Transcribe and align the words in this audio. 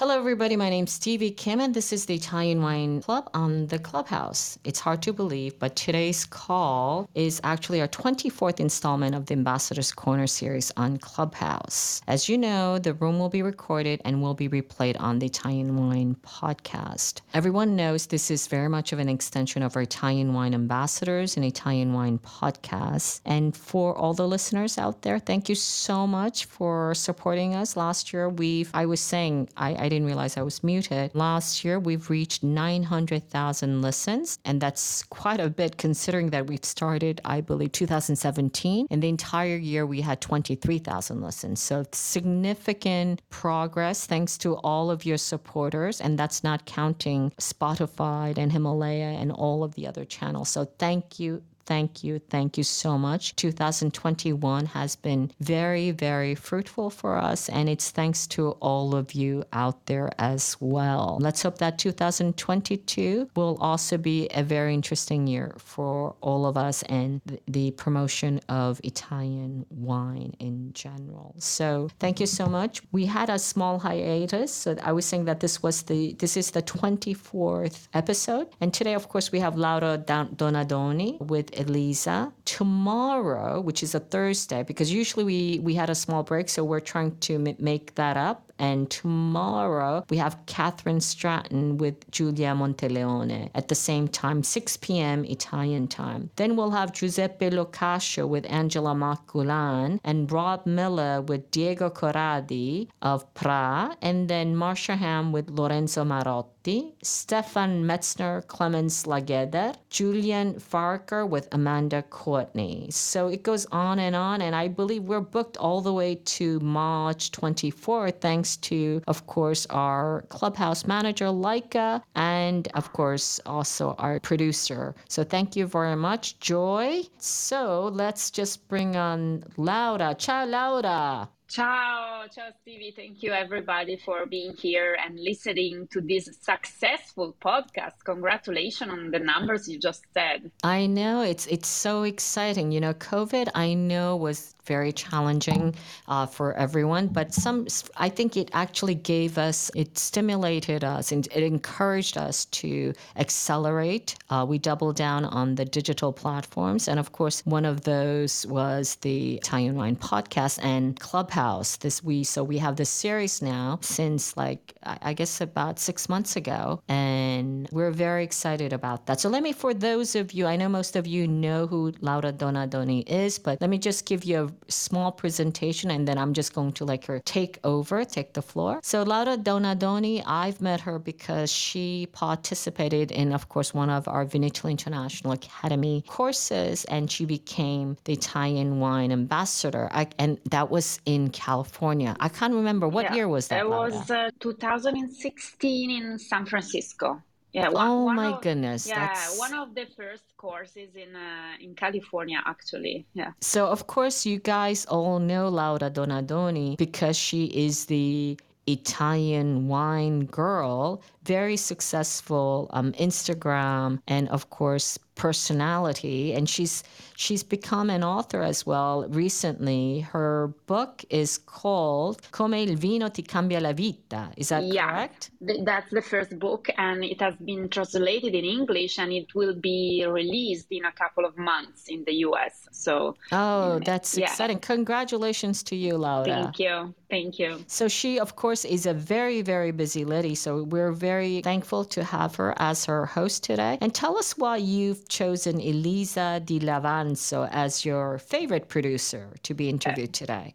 Hello, 0.00 0.18
everybody. 0.18 0.56
My 0.56 0.70
name's 0.70 0.92
Stevie 0.92 1.30
Kim, 1.30 1.60
and 1.60 1.74
this 1.74 1.92
is 1.92 2.06
the 2.06 2.14
Italian 2.14 2.62
Wine 2.62 3.02
Club 3.02 3.28
on 3.34 3.66
the 3.66 3.78
Clubhouse. 3.78 4.58
It's 4.64 4.80
hard 4.80 5.02
to 5.02 5.12
believe, 5.12 5.58
but 5.58 5.76
today's 5.76 6.24
call 6.24 7.06
is 7.14 7.38
actually 7.44 7.82
our 7.82 7.88
24th 7.88 8.60
installment 8.60 9.14
of 9.14 9.26
the 9.26 9.34
Ambassador's 9.34 9.92
Corner 9.92 10.26
series 10.26 10.72
on 10.78 10.96
Clubhouse. 10.96 12.00
As 12.06 12.30
you 12.30 12.38
know, 12.38 12.78
the 12.78 12.94
room 12.94 13.18
will 13.18 13.28
be 13.28 13.42
recorded 13.42 14.00
and 14.06 14.22
will 14.22 14.32
be 14.32 14.48
replayed 14.48 14.98
on 14.98 15.18
the 15.18 15.26
Italian 15.26 15.76
Wine 15.76 16.16
podcast. 16.22 17.20
Everyone 17.34 17.76
knows 17.76 18.06
this 18.06 18.30
is 18.30 18.46
very 18.46 18.70
much 18.70 18.94
of 18.94 19.00
an 19.00 19.08
extension 19.10 19.62
of 19.62 19.76
our 19.76 19.82
Italian 19.82 20.32
Wine 20.32 20.54
Ambassadors 20.54 21.36
and 21.36 21.44
Italian 21.44 21.92
Wine 21.92 22.18
podcast. 22.20 23.20
And 23.26 23.54
for 23.54 23.94
all 23.98 24.14
the 24.14 24.26
listeners 24.26 24.78
out 24.78 25.02
there, 25.02 25.18
thank 25.18 25.50
you 25.50 25.54
so 25.54 26.06
much 26.06 26.46
for 26.46 26.94
supporting 26.94 27.54
us. 27.54 27.76
Last 27.76 28.14
year, 28.14 28.30
we've, 28.30 28.70
I 28.72 28.86
was 28.86 29.00
saying, 29.00 29.50
I, 29.58 29.74
I 29.74 29.89
didn't 29.90 30.06
realize 30.06 30.36
I 30.38 30.42
was 30.42 30.64
muted. 30.64 31.14
Last 31.14 31.64
year, 31.64 31.78
we've 31.78 32.08
reached 32.08 32.42
900,000 32.42 33.82
listens, 33.82 34.38
and 34.44 34.60
that's 34.60 35.02
quite 35.04 35.40
a 35.40 35.50
bit 35.50 35.76
considering 35.76 36.30
that 36.30 36.46
we've 36.46 36.64
started, 36.64 37.20
I 37.24 37.42
believe, 37.42 37.72
2017. 37.72 38.86
In 38.90 39.00
the 39.00 39.08
entire 39.08 39.56
year, 39.56 39.84
we 39.84 40.00
had 40.00 40.20
23,000 40.20 41.20
listens. 41.20 41.60
So 41.60 41.84
significant 41.92 43.20
progress 43.28 44.06
thanks 44.06 44.38
to 44.38 44.56
all 44.56 44.90
of 44.90 45.04
your 45.04 45.18
supporters, 45.18 46.00
and 46.00 46.18
that's 46.18 46.42
not 46.42 46.64
counting 46.64 47.32
Spotify 47.38 48.36
and 48.38 48.52
Himalaya 48.52 49.18
and 49.20 49.30
all 49.32 49.62
of 49.62 49.74
the 49.74 49.86
other 49.86 50.04
channels. 50.04 50.48
So 50.48 50.64
thank 50.78 51.20
you 51.20 51.42
Thank 51.70 52.02
you. 52.02 52.18
Thank 52.18 52.58
you 52.58 52.64
so 52.64 52.98
much. 52.98 53.36
2021 53.36 54.66
has 54.66 54.96
been 54.96 55.30
very, 55.38 55.92
very 55.92 56.34
fruitful 56.34 56.90
for 56.90 57.16
us, 57.16 57.48
and 57.48 57.68
it's 57.68 57.92
thanks 57.92 58.26
to 58.34 58.50
all 58.60 58.96
of 58.96 59.12
you 59.12 59.44
out 59.52 59.86
there 59.86 60.10
as 60.18 60.56
well. 60.58 61.18
Let's 61.20 61.42
hope 61.42 61.58
that 61.58 61.78
2022 61.78 63.30
will 63.36 63.56
also 63.60 63.98
be 63.98 64.28
a 64.34 64.42
very 64.42 64.74
interesting 64.74 65.28
year 65.28 65.54
for 65.58 66.16
all 66.20 66.44
of 66.44 66.56
us 66.56 66.82
and 66.88 67.20
the 67.46 67.70
promotion 67.70 68.40
of 68.48 68.80
Italian 68.82 69.64
wine 69.70 70.34
in 70.40 70.72
general. 70.72 71.36
So, 71.38 71.88
thank 72.00 72.18
you 72.18 72.26
so 72.26 72.46
much. 72.46 72.82
We 72.90 73.06
had 73.06 73.30
a 73.30 73.38
small 73.38 73.78
hiatus. 73.78 74.52
So, 74.52 74.76
I 74.82 74.90
was 74.90 75.06
saying 75.06 75.26
that 75.26 75.38
this 75.38 75.62
was 75.62 75.82
the 75.82 76.14
this 76.14 76.36
is 76.36 76.50
the 76.50 76.62
24th 76.62 77.86
episode, 77.94 78.48
and 78.60 78.74
today, 78.74 78.94
of 78.94 79.08
course, 79.08 79.30
we 79.30 79.38
have 79.38 79.56
Laura 79.56 79.96
Donadoni 79.98 81.20
with 81.20 81.59
Elisa. 81.60 82.32
Tomorrow, 82.44 83.60
which 83.60 83.82
is 83.82 83.94
a 83.94 84.00
Thursday, 84.00 84.62
because 84.62 84.92
usually 84.92 85.24
we, 85.24 85.58
we 85.60 85.74
had 85.74 85.90
a 85.90 85.94
small 85.94 86.22
break, 86.22 86.48
so 86.48 86.64
we're 86.64 86.80
trying 86.80 87.16
to 87.18 87.38
make 87.58 87.94
that 87.94 88.16
up. 88.16 88.49
And 88.60 88.90
tomorrow 88.90 90.04
we 90.10 90.18
have 90.18 90.38
Catherine 90.44 91.00
Stratton 91.00 91.78
with 91.78 92.10
Giulia 92.10 92.54
Monteleone 92.54 93.48
at 93.54 93.68
the 93.68 93.74
same 93.74 94.06
time, 94.06 94.42
6 94.42 94.76
p.m. 94.76 95.24
Italian 95.24 95.88
time. 95.88 96.28
Then 96.36 96.56
we'll 96.56 96.72
have 96.72 96.92
Giuseppe 96.92 97.48
Locascio 97.48 98.28
with 98.28 98.44
Angela 98.50 98.94
Maculan 98.94 99.98
and 100.04 100.30
Rob 100.30 100.66
Miller 100.66 101.22
with 101.22 101.50
Diego 101.50 101.88
Corradi 101.88 102.88
of 103.00 103.32
Pra, 103.32 103.96
and 104.02 104.28
then 104.28 104.54
Marsha 104.54 104.96
Ham 104.96 105.32
with 105.32 105.48
Lorenzo 105.48 106.04
Marotti, 106.04 106.92
Stefan 107.02 107.84
Metzner, 107.84 108.46
Clemens 108.46 109.04
Lageder, 109.04 109.74
Julian 109.88 110.54
Farker 110.54 111.26
with 111.26 111.48
Amanda 111.52 112.02
Courtney. 112.02 112.88
So 112.90 113.28
it 113.28 113.42
goes 113.42 113.64
on 113.72 113.98
and 113.98 114.14
on, 114.14 114.42
and 114.42 114.54
I 114.54 114.68
believe 114.68 115.04
we're 115.04 115.20
booked 115.20 115.56
all 115.56 115.80
the 115.80 115.94
way 115.94 116.16
to 116.36 116.60
March 116.60 117.30
24th, 117.32 118.20
thanks 118.20 118.49
thanks 118.50 118.68
to, 118.68 119.02
of 119.06 119.26
course, 119.26 119.66
our 119.70 120.24
clubhouse 120.28 120.86
manager, 120.86 121.26
Leica, 121.26 122.02
and 122.14 122.68
of 122.74 122.92
course, 122.92 123.40
also 123.46 123.94
our 123.98 124.18
producer. 124.20 124.94
So 125.08 125.24
thank 125.24 125.56
you 125.56 125.66
very 125.66 125.96
much, 125.96 126.38
Joy. 126.40 127.02
So 127.18 127.90
let's 127.92 128.30
just 128.30 128.68
bring 128.68 128.96
on 128.96 129.44
Laura. 129.56 130.14
Ciao, 130.18 130.46
Laura. 130.46 131.28
Ciao, 131.50 132.26
ciao 132.32 132.50
Stevie. 132.62 132.92
Thank 132.94 133.24
you 133.24 133.32
everybody 133.32 133.96
for 133.96 134.24
being 134.24 134.54
here 134.54 134.96
and 135.04 135.18
listening 135.18 135.88
to 135.90 136.00
this 136.00 136.28
successful 136.40 137.34
podcast. 137.42 138.04
Congratulations 138.04 138.92
on 138.92 139.10
the 139.10 139.18
numbers 139.18 139.68
you 139.68 139.76
just 139.76 140.04
said. 140.14 140.52
I 140.62 140.86
know 140.86 141.22
it's 141.22 141.48
it's 141.48 141.66
so 141.66 142.04
exciting. 142.04 142.70
You 142.70 142.80
know, 142.80 142.94
COVID 142.94 143.48
I 143.56 143.74
know 143.74 144.14
was 144.14 144.54
very 144.64 144.92
challenging 144.92 145.74
uh, 146.08 146.26
for 146.26 146.54
everyone. 146.54 147.08
But 147.08 147.34
some, 147.34 147.66
I 147.96 148.08
think 148.08 148.36
it 148.36 148.50
actually 148.52 148.94
gave 148.94 149.38
us, 149.38 149.70
it 149.74 149.98
stimulated 149.98 150.84
us, 150.84 151.12
and 151.12 151.26
it 151.28 151.42
encouraged 151.42 152.16
us 152.16 152.44
to 152.46 152.92
accelerate. 153.16 154.16
Uh, 154.30 154.46
we 154.48 154.58
doubled 154.58 154.96
down 154.96 155.24
on 155.24 155.54
the 155.54 155.64
digital 155.64 156.12
platforms, 156.12 156.88
and 156.88 156.98
of 156.98 157.12
course, 157.12 157.42
one 157.44 157.64
of 157.64 157.82
those 157.82 158.46
was 158.46 158.96
the 158.96 159.36
Italian 159.36 159.76
Wine 159.76 159.96
podcast 159.96 160.62
and 160.62 160.98
Clubhouse. 160.98 161.76
This 161.76 162.02
we 162.02 162.24
so 162.24 162.42
we 162.42 162.58
have 162.58 162.76
this 162.76 162.90
series 162.90 163.42
now 163.42 163.78
since 163.82 164.36
like 164.36 164.74
I 164.82 165.12
guess 165.14 165.40
about 165.40 165.78
six 165.78 166.08
months 166.08 166.36
ago, 166.36 166.82
and 166.88 167.68
we're 167.72 167.90
very 167.90 168.24
excited 168.24 168.72
about 168.72 169.06
that. 169.06 169.20
So 169.20 169.28
let 169.28 169.42
me, 169.42 169.52
for 169.52 169.74
those 169.74 170.14
of 170.14 170.32
you, 170.32 170.46
I 170.46 170.56
know 170.56 170.68
most 170.68 170.96
of 170.96 171.06
you 171.06 171.26
know 171.26 171.66
who 171.66 171.92
Laura 172.00 172.32
Donadoni 172.32 173.08
is, 173.08 173.38
but 173.38 173.60
let 173.60 173.70
me 173.70 173.78
just 173.78 174.06
give 174.06 174.24
you 174.24 174.44
a 174.44 174.49
small 174.68 175.12
presentation 175.12 175.90
and 175.90 176.06
then 176.06 176.18
I'm 176.18 176.32
just 176.32 176.54
going 176.54 176.72
to 176.72 176.84
like 176.84 177.04
her 177.06 177.20
take 177.20 177.58
over, 177.64 178.04
take 178.04 178.34
the 178.34 178.42
floor. 178.42 178.80
So 178.82 179.02
Laura 179.02 179.36
Donadoni, 179.36 180.22
I've 180.26 180.60
met 180.60 180.80
her 180.80 180.98
because 180.98 181.52
she 181.52 182.08
participated 182.12 183.10
in, 183.12 183.32
of 183.32 183.48
course, 183.48 183.74
one 183.74 183.90
of 183.90 184.08
our 184.08 184.24
Vinitaly 184.24 184.70
International 184.70 185.32
Academy 185.32 186.04
courses 186.06 186.84
and 186.86 187.10
she 187.10 187.24
became 187.24 187.96
the 188.04 188.12
Italian 188.12 188.80
wine 188.80 189.12
ambassador. 189.12 189.88
I, 189.92 190.08
and 190.18 190.38
that 190.50 190.70
was 190.70 191.00
in 191.06 191.30
California. 191.30 192.16
I 192.20 192.28
can't 192.28 192.54
remember 192.54 192.88
what 192.88 193.06
yeah, 193.06 193.14
year 193.14 193.28
was 193.28 193.48
that? 193.48 193.60
It 193.60 193.68
was 193.68 194.10
uh, 194.10 194.30
2016 194.40 195.90
in 195.90 196.18
San 196.18 196.46
Francisco. 196.46 197.22
Yeah. 197.52 197.68
One, 197.70 197.88
oh 197.88 198.04
one 198.04 198.16
my 198.16 198.32
of, 198.32 198.42
goodness. 198.42 198.86
Yeah, 198.86 199.08
that's... 199.08 199.38
one 199.38 199.54
of 199.54 199.74
the 199.74 199.86
first 199.96 200.24
courses 200.36 200.94
in 200.94 201.16
uh, 201.16 201.64
in 201.64 201.74
California, 201.74 202.40
actually. 202.46 203.06
Yeah. 203.14 203.32
So 203.40 203.66
of 203.66 203.86
course 203.86 204.24
you 204.24 204.38
guys 204.38 204.86
all 204.86 205.18
know 205.18 205.48
Laura 205.48 205.90
Donadoni 205.90 206.76
because 206.76 207.16
she 207.16 207.46
is 207.46 207.86
the 207.86 208.38
Italian 208.66 209.68
wine 209.68 210.26
girl, 210.26 211.02
very 211.24 211.56
successful 211.56 212.68
um, 212.72 212.92
Instagram, 212.92 214.00
and 214.08 214.28
of 214.30 214.50
course 214.50 214.98
personality. 215.20 216.32
And 216.32 216.48
she's 216.48 216.82
she's 217.16 217.42
become 217.42 217.90
an 217.90 218.02
author 218.02 218.42
as 218.42 218.64
well 218.64 219.06
recently. 219.08 220.00
Her 220.00 220.54
book 220.66 221.04
is 221.10 221.38
called 221.38 222.16
come 222.32 222.54
il 222.54 222.76
vino 222.76 223.08
ti 223.08 223.22
cambia 223.22 223.60
la 223.60 223.72
vita. 223.72 224.30
Is 224.36 224.48
that 224.48 224.64
yeah, 224.64 224.90
correct? 224.90 225.30
That's 225.40 225.90
the 225.90 226.02
first 226.02 226.38
book 226.38 226.68
and 226.78 227.04
it 227.04 227.20
has 227.20 227.34
been 227.36 227.68
translated 227.68 228.34
in 228.34 228.44
english 228.44 228.98
and 228.98 229.12
it 229.12 229.34
will 229.34 229.54
be 229.54 230.06
released 230.08 230.68
in 230.70 230.84
a 230.84 230.92
couple 230.92 231.24
of 231.24 231.36
months 231.36 231.88
in 231.88 232.04
the 232.04 232.12
us 232.12 232.68
so 232.80 233.14
oh 233.32 233.78
that's 233.84 234.16
yeah. 234.16 234.24
exciting. 234.26 234.58
Congratulations 234.58 235.62
to 235.64 235.76
you 235.76 235.96
laura. 235.96 236.24
Thank 236.24 236.58
you. 236.58 236.94
Thank 237.10 237.38
you. 237.38 237.50
So 237.66 237.88
she 237.88 238.18
of 238.18 238.36
course 238.36 238.64
is 238.64 238.86
a 238.86 238.94
very 238.94 239.42
very 239.42 239.72
busy 239.72 240.04
lady. 240.04 240.34
So 240.34 240.62
we're 240.62 240.92
very 240.92 241.09
thankful 241.42 241.84
to 241.84 242.04
have 242.04 242.36
her 242.36 242.54
as 242.58 242.84
her 242.84 243.06
host 243.06 243.44
today 243.44 243.78
and 243.80 243.94
tell 243.94 244.16
us 244.16 244.38
why 244.38 244.56
you've 244.56 245.08
chosen 245.08 245.60
Elisa 245.60 246.40
Dilavanzo 246.44 247.48
as 247.50 247.84
your 247.84 248.18
favorite 248.18 248.68
producer 248.68 249.34
to 249.42 249.54
be 249.54 249.68
interviewed 249.68 250.12
today. 250.12 250.52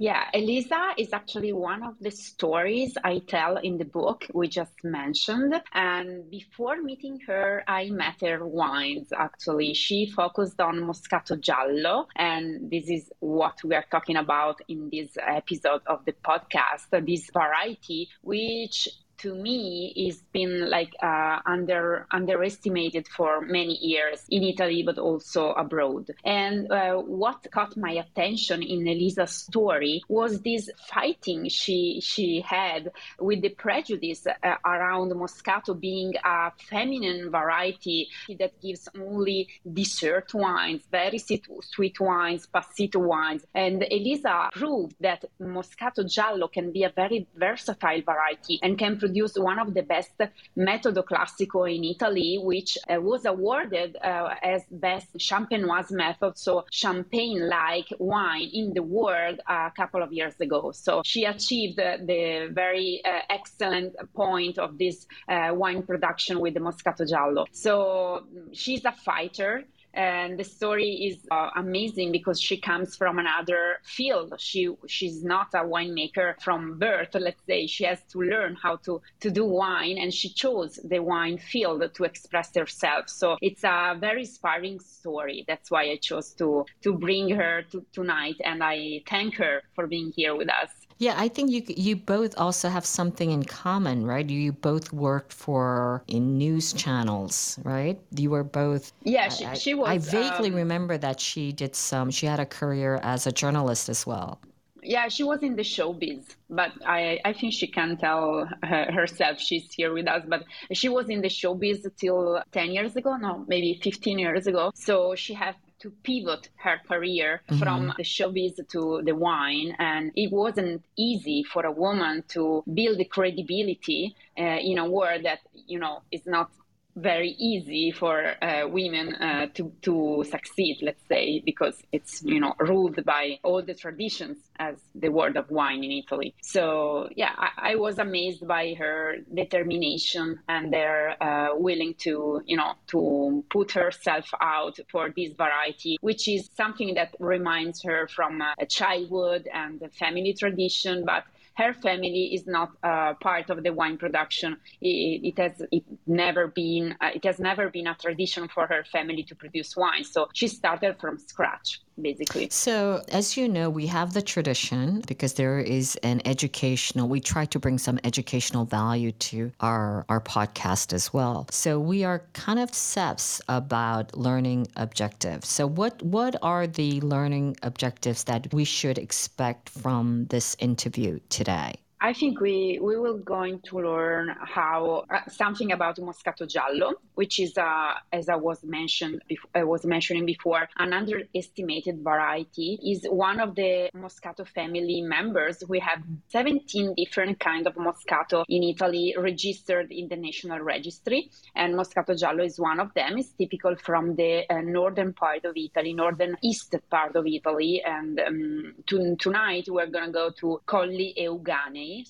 Yeah, 0.00 0.26
Elisa 0.32 0.92
is 0.96 1.12
actually 1.12 1.52
one 1.52 1.82
of 1.82 1.94
the 2.00 2.12
stories 2.12 2.96
I 3.02 3.18
tell 3.18 3.56
in 3.56 3.78
the 3.78 3.84
book 3.84 4.26
we 4.32 4.46
just 4.46 4.84
mentioned. 4.84 5.60
And 5.74 6.30
before 6.30 6.80
meeting 6.80 7.18
her, 7.26 7.64
I 7.66 7.90
met 7.90 8.20
her 8.20 8.46
wines 8.46 9.08
actually. 9.12 9.74
She 9.74 10.06
focused 10.06 10.60
on 10.60 10.76
Moscato 10.76 11.34
Giallo, 11.40 12.06
and 12.14 12.70
this 12.70 12.88
is 12.88 13.10
what 13.18 13.58
we 13.64 13.74
are 13.74 13.86
talking 13.90 14.16
about 14.16 14.60
in 14.68 14.88
this 14.88 15.18
episode 15.20 15.82
of 15.88 16.04
the 16.04 16.14
podcast 16.24 16.86
this 17.04 17.28
variety, 17.30 18.08
which 18.22 18.88
to 19.18 19.34
me 19.34 19.92
is 19.96 20.22
been 20.32 20.70
like 20.70 20.92
uh, 21.02 21.38
under 21.46 22.06
underestimated 22.10 23.08
for 23.08 23.40
many 23.40 23.76
years 23.76 24.24
in 24.30 24.42
Italy, 24.42 24.82
but 24.84 24.98
also 24.98 25.52
abroad. 25.52 26.10
And 26.24 26.70
uh, 26.70 26.94
what 26.96 27.46
caught 27.50 27.76
my 27.76 27.92
attention 27.92 28.62
in 28.62 28.86
Elisa's 28.86 29.32
story 29.32 30.02
was 30.08 30.40
this 30.40 30.70
fighting 30.88 31.48
she 31.48 32.00
she 32.02 32.44
had 32.46 32.90
with 33.18 33.42
the 33.42 33.50
prejudice 33.50 34.26
uh, 34.26 34.54
around 34.64 35.12
Moscato 35.12 35.78
being 35.78 36.14
a 36.24 36.52
feminine 36.70 37.30
variety 37.30 38.08
that 38.38 38.60
gives 38.60 38.88
only 38.98 39.48
dessert 39.70 40.32
wines, 40.34 40.82
very 40.90 41.18
sweet 41.18 42.00
wines, 42.00 42.46
passito 42.52 43.00
wines. 43.00 43.44
And 43.54 43.82
Elisa 43.82 44.50
proved 44.52 44.94
that 45.00 45.24
Moscato 45.40 46.08
Giallo 46.08 46.48
can 46.48 46.72
be 46.72 46.84
a 46.84 46.90
very 46.90 47.26
versatile 47.36 48.02
variety 48.02 48.58
and 48.62 48.78
can 48.78 48.98
produced 49.08 49.40
one 49.40 49.58
of 49.58 49.74
the 49.74 49.82
best 49.82 50.16
Metodo 50.56 51.02
Classico 51.02 51.60
in 51.74 51.82
Italy, 51.84 52.38
which 52.42 52.76
uh, 52.78 53.00
was 53.00 53.24
awarded 53.24 53.96
uh, 53.96 54.34
as 54.42 54.62
best 54.70 55.08
champenoise 55.18 55.90
method, 55.90 56.36
so 56.36 56.64
champagne-like 56.70 57.88
wine 57.98 58.48
in 58.52 58.74
the 58.74 58.82
world 58.82 59.40
a 59.48 59.70
couple 59.74 60.02
of 60.02 60.12
years 60.12 60.34
ago. 60.40 60.72
So 60.72 61.02
she 61.04 61.24
achieved 61.24 61.78
the 61.78 62.50
very 62.52 63.00
uh, 63.04 63.20
excellent 63.30 63.94
point 64.14 64.58
of 64.58 64.78
this 64.78 65.06
uh, 65.28 65.50
wine 65.52 65.82
production 65.82 66.40
with 66.40 66.54
the 66.54 66.60
Moscato 66.60 67.08
Giallo. 67.08 67.46
So 67.52 68.24
she's 68.52 68.84
a 68.84 68.92
fighter 68.92 69.64
and 69.94 70.38
the 70.38 70.44
story 70.44 70.92
is 71.08 71.26
uh, 71.30 71.50
amazing 71.56 72.12
because 72.12 72.40
she 72.40 72.60
comes 72.60 72.96
from 72.96 73.18
another 73.18 73.78
field. 73.84 74.34
She 74.38 74.68
she's 74.86 75.24
not 75.24 75.48
a 75.54 75.64
winemaker 75.64 76.40
from 76.40 76.78
birth 76.78 77.14
let's 77.14 77.42
say. 77.46 77.66
She 77.66 77.84
has 77.84 78.00
to 78.12 78.18
learn 78.20 78.56
how 78.62 78.76
to 78.86 79.00
to 79.20 79.30
do 79.30 79.44
wine 79.44 79.98
and 79.98 80.12
she 80.12 80.28
chose 80.28 80.78
the 80.84 81.00
wine 81.00 81.38
field 81.38 81.82
to 81.94 82.04
express 82.04 82.54
herself. 82.54 83.08
So 83.08 83.36
it's 83.40 83.64
a 83.64 83.96
very 83.98 84.20
inspiring 84.20 84.80
story. 84.80 85.44
That's 85.46 85.70
why 85.70 85.84
i 85.90 85.96
chose 85.96 86.32
to 86.34 86.64
to 86.82 86.92
bring 86.92 87.30
her 87.30 87.62
to, 87.70 87.84
tonight 87.92 88.36
and 88.44 88.62
i 88.62 89.00
thank 89.08 89.36
her 89.36 89.62
for 89.74 89.86
being 89.86 90.12
here 90.14 90.34
with 90.36 90.50
us 90.50 90.70
yeah, 90.98 91.14
I 91.16 91.28
think 91.28 91.50
you 91.50 91.62
you 91.68 91.94
both 91.94 92.36
also 92.36 92.68
have 92.68 92.84
something 92.84 93.30
in 93.30 93.44
common, 93.44 94.04
right? 94.04 94.28
You 94.28 94.52
both 94.52 94.92
worked 94.92 95.32
for 95.32 96.02
in 96.08 96.36
news 96.36 96.72
channels, 96.72 97.58
right? 97.62 98.00
You 98.16 98.30
were 98.30 98.42
both. 98.42 98.92
Yeah, 99.04 99.28
she, 99.28 99.46
I, 99.46 99.54
she 99.54 99.74
was. 99.74 99.88
I 99.88 99.98
vaguely 99.98 100.50
um, 100.50 100.56
remember 100.56 100.98
that 100.98 101.20
she 101.20 101.52
did 101.52 101.76
some. 101.76 102.10
She 102.10 102.26
had 102.26 102.40
a 102.40 102.46
career 102.46 102.98
as 103.02 103.28
a 103.28 103.32
journalist 103.32 103.88
as 103.88 104.06
well. 104.06 104.40
Yeah, 104.82 105.08
she 105.08 105.22
was 105.22 105.42
in 105.42 105.54
the 105.54 105.62
showbiz, 105.62 106.24
but 106.48 106.72
I, 106.86 107.18
I 107.24 107.32
think 107.32 107.52
she 107.52 107.66
can 107.66 107.96
tell 107.96 108.48
her, 108.62 108.90
herself 108.92 109.38
she's 109.38 109.70
here 109.72 109.92
with 109.92 110.08
us. 110.08 110.22
But 110.26 110.44
she 110.72 110.88
was 110.88 111.10
in 111.10 111.20
the 111.20 111.28
showbiz 111.28 111.86
till 111.96 112.42
10 112.52 112.70
years 112.70 112.96
ago, 112.96 113.16
no, 113.16 113.44
maybe 113.48 113.78
15 113.82 114.18
years 114.18 114.46
ago. 114.46 114.70
So 114.74 115.14
she 115.14 115.34
had 115.34 115.56
to 115.80 115.90
pivot 116.02 116.48
her 116.56 116.80
career 116.86 117.42
mm-hmm. 117.48 117.58
from 117.58 117.94
the 117.96 118.02
showbiz 118.02 118.56
to 118.68 119.02
the 119.04 119.14
wine. 119.14 119.76
And 119.78 120.12
it 120.16 120.32
wasn't 120.32 120.84
easy 120.96 121.42
for 121.44 121.64
a 121.64 121.72
woman 121.72 122.24
to 122.28 122.62
build 122.72 122.98
the 122.98 123.04
credibility 123.04 124.14
uh, 124.38 124.42
in 124.42 124.78
a 124.78 124.88
world 124.88 125.24
that, 125.24 125.40
you 125.52 125.78
know, 125.78 126.02
is 126.10 126.26
not 126.26 126.50
very 127.00 127.30
easy 127.38 127.92
for 127.92 128.34
uh, 128.42 128.66
women 128.68 129.14
uh, 129.14 129.46
to 129.54 129.72
to 129.82 130.24
succeed 130.28 130.78
let's 130.82 131.02
say 131.08 131.40
because 131.44 131.80
it's 131.92 132.22
you 132.22 132.40
know 132.40 132.54
ruled 132.58 133.04
by 133.04 133.38
all 133.42 133.62
the 133.62 133.74
traditions 133.74 134.36
as 134.58 134.76
the 134.94 135.08
world 135.08 135.36
of 135.36 135.50
wine 135.50 135.84
in 135.84 135.92
italy. 135.92 136.34
So 136.42 137.08
yeah 137.16 137.32
i, 137.36 137.72
I 137.72 137.74
was 137.76 137.98
amazed 137.98 138.46
by 138.46 138.74
her 138.78 139.16
determination 139.32 140.40
and 140.48 140.72
their 140.72 141.22
uh, 141.22 141.56
willing 141.56 141.94
to 141.98 142.42
you 142.46 142.56
know 142.56 142.74
to 142.88 143.44
put 143.50 143.72
herself 143.72 144.28
out 144.40 144.78
for 144.90 145.10
this 145.16 145.32
variety 145.32 145.98
which 146.00 146.28
is 146.28 146.50
something 146.56 146.94
that 146.94 147.14
reminds 147.20 147.82
her 147.82 148.08
from 148.08 148.42
a 148.42 148.66
childhood 148.66 149.48
and 149.52 149.82
family 149.92 150.34
tradition 150.34 151.04
but 151.04 151.24
her 151.58 151.74
family 151.74 152.30
is 152.36 152.46
not 152.46 152.70
uh, 152.82 153.14
part 153.14 153.50
of 153.50 153.62
the 153.64 153.72
wine 153.72 153.98
production. 153.98 154.56
It, 154.80 155.20
it 155.30 155.38
has 155.38 155.60
it 155.72 155.84
never 156.06 156.46
been 156.46 156.96
uh, 157.00 157.10
it 157.14 157.24
has 157.24 157.38
never 157.38 157.68
been 157.68 157.88
a 157.88 157.96
tradition 157.96 158.48
for 158.48 158.66
her 158.66 158.84
family 158.84 159.24
to 159.24 159.34
produce 159.34 159.76
wine. 159.76 160.04
So 160.04 160.28
she 160.32 160.46
started 160.48 161.00
from 161.00 161.18
scratch 161.18 161.80
basically. 162.00 162.48
So, 162.50 163.02
as 163.08 163.36
you 163.36 163.48
know, 163.48 163.68
we 163.70 163.86
have 163.88 164.12
the 164.12 164.22
tradition 164.22 165.02
because 165.06 165.34
there 165.34 165.58
is 165.58 165.96
an 166.02 166.22
educational, 166.24 167.08
we 167.08 167.20
try 167.20 167.44
to 167.46 167.58
bring 167.58 167.78
some 167.78 167.98
educational 168.04 168.64
value 168.64 169.12
to 169.12 169.52
our, 169.60 170.04
our 170.08 170.20
podcast 170.20 170.92
as 170.92 171.12
well. 171.12 171.46
So, 171.50 171.78
we 171.80 172.04
are 172.04 172.22
kind 172.32 172.58
of 172.58 172.68
obsessed 172.68 173.40
about 173.48 174.16
learning 174.16 174.68
objectives. 174.76 175.48
So, 175.48 175.66
what, 175.66 176.02
what 176.02 176.36
are 176.42 176.66
the 176.66 177.00
learning 177.00 177.56
objectives 177.62 178.24
that 178.24 178.52
we 178.52 178.64
should 178.64 178.98
expect 178.98 179.68
from 179.68 180.26
this 180.26 180.56
interview 180.60 181.18
today? 181.28 181.74
I 182.00 182.12
think 182.12 182.40
we, 182.40 182.78
we 182.80 182.96
will 182.96 183.18
going 183.18 183.60
to 183.66 183.78
learn 183.80 184.32
how 184.40 185.04
uh, 185.12 185.28
something 185.28 185.72
about 185.72 185.96
Moscato 185.96 186.48
Giallo, 186.48 186.92
which 187.16 187.40
is, 187.40 187.58
uh, 187.58 187.94
as 188.12 188.28
I 188.28 188.36
was 188.36 188.62
mentioned, 188.62 189.20
I 189.52 189.64
was 189.64 189.84
mentioning 189.84 190.24
before, 190.24 190.68
an 190.76 190.92
underestimated 190.92 192.04
variety. 192.04 192.78
is 192.86 193.04
one 193.10 193.40
of 193.40 193.56
the 193.56 193.90
Moscato 193.96 194.46
family 194.46 195.02
members. 195.02 195.64
We 195.68 195.80
have 195.80 196.00
17 196.28 196.94
different 196.96 197.40
kind 197.40 197.66
of 197.66 197.74
Moscato 197.74 198.44
in 198.48 198.62
Italy 198.62 199.16
registered 199.18 199.90
in 199.90 200.06
the 200.08 200.16
national 200.16 200.60
registry, 200.60 201.30
and 201.56 201.74
Moscato 201.74 202.16
Giallo 202.16 202.44
is 202.44 202.60
one 202.60 202.78
of 202.78 202.94
them. 202.94 203.18
It's 203.18 203.30
typical 203.30 203.74
from 203.74 204.14
the 204.14 204.44
uh, 204.48 204.60
northern 204.60 205.14
part 205.14 205.44
of 205.44 205.56
Italy, 205.56 205.94
northern 205.94 206.36
east 206.44 206.76
part 206.90 207.16
of 207.16 207.26
Italy. 207.26 207.82
And 207.84 208.20
um, 208.20 208.74
to, 208.86 209.16
tonight 209.16 209.64
we're 209.68 209.90
gonna 209.90 210.12
go 210.12 210.30
to 210.38 210.60
Colli 210.64 211.12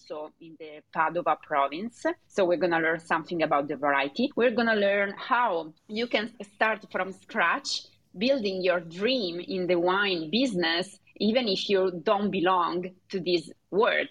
So 0.07 0.31
in 0.41 0.57
the 0.59 0.83
Padova 0.95 1.37
province. 1.41 2.05
So 2.27 2.45
we're 2.45 2.63
going 2.65 2.77
to 2.79 2.79
learn 2.79 3.01
something 3.01 3.43
about 3.43 3.69
the 3.69 3.77
variety. 3.77 4.31
We're 4.37 4.57
going 4.59 4.69
to 4.69 4.81
learn 4.89 5.15
how 5.17 5.73
you 5.89 6.07
can 6.07 6.33
start 6.55 6.81
from 6.93 7.13
scratch 7.13 7.71
building 8.17 8.63
your 8.63 8.81
dream 8.81 9.39
in 9.41 9.67
the 9.67 9.79
wine 9.79 10.31
business 10.31 10.99
even 11.21 11.49
if 11.49 11.69
you 11.69 12.01
don't 12.03 12.31
belong 12.31 12.85
to 13.11 13.21
this 13.21 13.51
world 13.71 14.09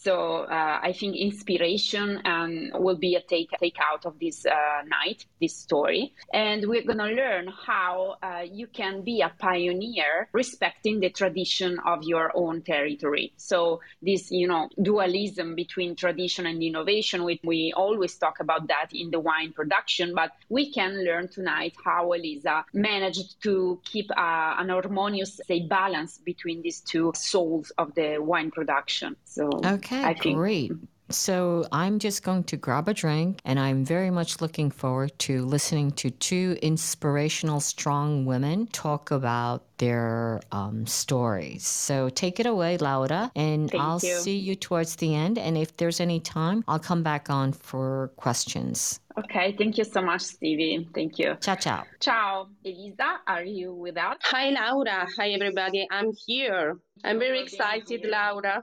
so 0.00 0.44
uh, 0.44 0.78
I 0.82 0.92
think 0.92 1.16
inspiration 1.16 2.20
um, 2.24 2.70
will 2.74 2.96
be 2.96 3.16
a 3.16 3.20
take 3.20 3.50
take 3.60 3.78
out 3.80 4.06
of 4.06 4.18
this 4.20 4.46
uh, 4.46 4.52
night, 4.86 5.26
this 5.40 5.56
story, 5.56 6.14
and 6.32 6.66
we're 6.68 6.84
gonna 6.84 7.10
learn 7.10 7.48
how 7.48 8.16
uh, 8.22 8.42
you 8.50 8.68
can 8.68 9.02
be 9.02 9.20
a 9.20 9.32
pioneer 9.38 10.28
respecting 10.32 11.00
the 11.00 11.10
tradition 11.10 11.78
of 11.84 12.04
your 12.04 12.30
own 12.34 12.62
territory. 12.62 13.32
So 13.36 13.80
this, 14.00 14.30
you 14.30 14.46
know, 14.46 14.68
dualism 14.80 15.54
between 15.54 15.96
tradition 15.96 16.46
and 16.46 16.62
innovation. 16.62 17.24
We 17.24 17.40
we 17.42 17.72
always 17.76 18.16
talk 18.16 18.40
about 18.40 18.68
that 18.68 18.90
in 18.92 19.10
the 19.10 19.20
wine 19.20 19.52
production, 19.52 20.14
but 20.14 20.30
we 20.48 20.72
can 20.72 21.04
learn 21.04 21.28
tonight 21.28 21.74
how 21.84 22.12
Elisa 22.12 22.64
managed 22.72 23.42
to 23.42 23.80
keep 23.84 24.10
uh, 24.12 24.54
an 24.58 24.68
harmonious, 24.68 25.40
say, 25.46 25.60
balance 25.66 26.18
between 26.18 26.62
these 26.62 26.80
two 26.80 27.12
souls 27.16 27.70
of 27.78 27.94
the 27.94 28.18
wine 28.18 28.50
production. 28.50 29.16
So. 29.28 29.50
Okay. 29.64 30.10
Okay, 30.10 30.32
great. 30.32 30.72
So 31.10 31.64
I'm 31.72 31.98
just 31.98 32.22
going 32.22 32.44
to 32.44 32.56
grab 32.58 32.86
a 32.86 32.92
drink, 32.92 33.40
and 33.46 33.58
I'm 33.58 33.82
very 33.82 34.10
much 34.10 34.42
looking 34.42 34.70
forward 34.70 35.18
to 35.20 35.42
listening 35.46 35.92
to 35.92 36.10
two 36.10 36.58
inspirational, 36.60 37.60
strong 37.60 38.26
women 38.26 38.66
talk 38.66 39.10
about 39.10 39.64
their 39.78 40.42
um, 40.52 40.86
stories. 40.86 41.66
So 41.66 42.10
take 42.10 42.40
it 42.40 42.46
away, 42.46 42.76
Laura, 42.76 43.32
and 43.34 43.70
Thank 43.70 43.82
I'll 43.82 44.00
you. 44.02 44.18
see 44.18 44.36
you 44.36 44.54
towards 44.54 44.96
the 44.96 45.14
end. 45.14 45.38
And 45.38 45.56
if 45.56 45.74
there's 45.78 46.00
any 46.00 46.20
time, 46.20 46.62
I'll 46.68 46.78
come 46.78 47.02
back 47.02 47.30
on 47.30 47.52
for 47.52 48.12
questions. 48.16 49.00
Okay, 49.18 49.54
thank 49.56 49.78
you 49.78 49.84
so 49.84 50.02
much, 50.02 50.20
Stevie. 50.22 50.88
Thank 50.94 51.18
you. 51.18 51.36
Ciao, 51.40 51.54
ciao. 51.54 51.84
Ciao. 52.00 52.48
Elisa, 52.64 53.20
are 53.26 53.44
you 53.44 53.72
with 53.72 53.96
us? 53.96 54.16
Hi, 54.24 54.50
Laura. 54.50 55.06
Hi, 55.16 55.30
everybody. 55.30 55.86
I'm 55.90 56.12
here. 56.26 56.78
I'm 57.02 57.18
very 57.18 57.40
excited, 57.40 58.04
Laura. 58.04 58.62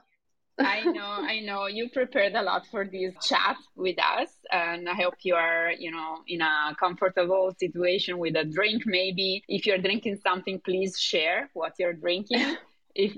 I 0.58 0.84
know, 0.84 1.02
I 1.04 1.40
know. 1.40 1.66
You 1.66 1.90
prepared 1.90 2.34
a 2.34 2.42
lot 2.42 2.66
for 2.70 2.84
this 2.84 3.14
chat 3.22 3.56
with 3.74 3.96
us, 3.98 4.30
and 4.50 4.88
I 4.88 4.94
hope 4.94 5.14
you 5.22 5.34
are, 5.34 5.72
you 5.78 5.90
know, 5.90 6.18
in 6.26 6.40
a 6.40 6.74
comfortable 6.78 7.52
situation 7.58 8.18
with 8.18 8.36
a 8.36 8.44
drink. 8.44 8.84
Maybe 8.86 9.42
if 9.48 9.66
you're 9.66 9.78
drinking 9.78 10.20
something, 10.22 10.60
please 10.64 10.98
share 10.98 11.50
what 11.52 11.74
you're 11.78 11.92
drinking. 11.92 12.56
if, 12.94 13.16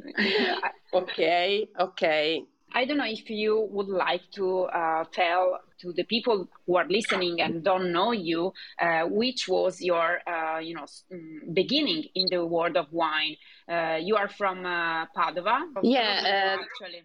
okay, 0.93 1.69
okay. 1.79 2.43
I 2.75 2.85
don't 2.85 2.99
know 2.99 3.07
if 3.07 3.31
you 3.31 3.67
would 3.71 3.89
like 3.89 4.23
to 4.33 4.65
uh, 4.65 5.05
tell 5.13 5.61
to 5.81 5.93
the 5.93 6.05
people 6.05 6.49
who 6.67 6.77
are 6.77 6.87
listening 6.89 7.41
and 7.41 7.63
don't 7.63 7.93
know 7.93 8.13
you, 8.13 8.53
uh, 8.81 9.03
which 9.05 9.49
was 9.49 9.81
your, 9.81 10.21
uh, 10.27 10.59
you 10.59 10.75
know, 10.75 10.87
mm, 11.13 11.55
beginning 11.55 12.05
in 12.15 12.27
the 12.31 12.45
world 12.45 12.77
of 12.77 12.87
wine. 12.93 13.37
Uh, 13.69 13.99
you 14.01 14.17
are 14.17 14.29
from 14.29 14.65
uh, 14.65 15.05
Padua. 15.15 15.67
Yeah, 15.83 16.57
uh, 16.57 16.63
actually. 16.63 17.03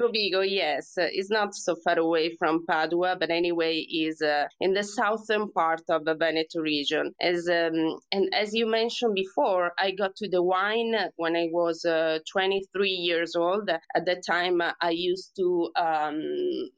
Rovigo. 0.00 0.42
Yes, 0.48 0.94
it's 0.96 1.30
not 1.30 1.54
so 1.54 1.76
far 1.84 1.98
away 1.98 2.34
from 2.38 2.64
Padua, 2.66 3.16
but 3.20 3.30
anyway, 3.30 3.78
is 3.80 4.22
in 4.60 4.72
the 4.72 4.82
southern 4.82 5.52
part 5.52 5.82
of 5.90 6.06
the 6.06 6.14
Veneto 6.14 6.60
region. 6.60 7.12
As 7.20 7.46
um, 7.48 7.98
and 8.12 8.32
as 8.34 8.54
you 8.54 8.66
mentioned 8.66 9.14
before, 9.14 9.72
I 9.78 9.90
got 9.90 10.16
to 10.16 10.28
the 10.28 10.42
wine 10.42 10.94
when 11.16 11.36
I 11.36 11.48
was 11.52 11.84
23 12.32 12.88
years 12.88 13.36
old. 13.36 13.68
At 13.68 14.06
that 14.06 14.24
time, 14.26 14.62
I 14.62 14.90
used 14.90 15.36
to 15.36 15.70
um, 15.76 16.22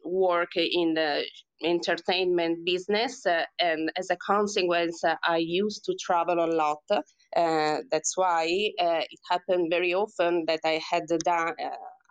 work 0.05 0.57
in 0.57 0.95
the 0.95 1.25
entertainment 1.63 2.65
business 2.65 3.27
uh, 3.27 3.45
and 3.59 3.91
as 3.97 4.11
a 4.11 4.17
consequence 4.17 5.03
uh, 5.05 5.15
i 5.27 5.37
used 5.39 5.85
to 5.85 5.95
travel 6.01 6.45
a 6.45 6.47
lot. 6.47 6.83
Uh, 7.37 7.79
that's 7.91 8.17
why 8.17 8.47
it 8.49 9.21
happened 9.31 9.69
very 9.71 9.93
often 9.95 10.45
that 10.47 10.61
i 10.65 10.81
had 10.91 11.05
done 11.25 11.55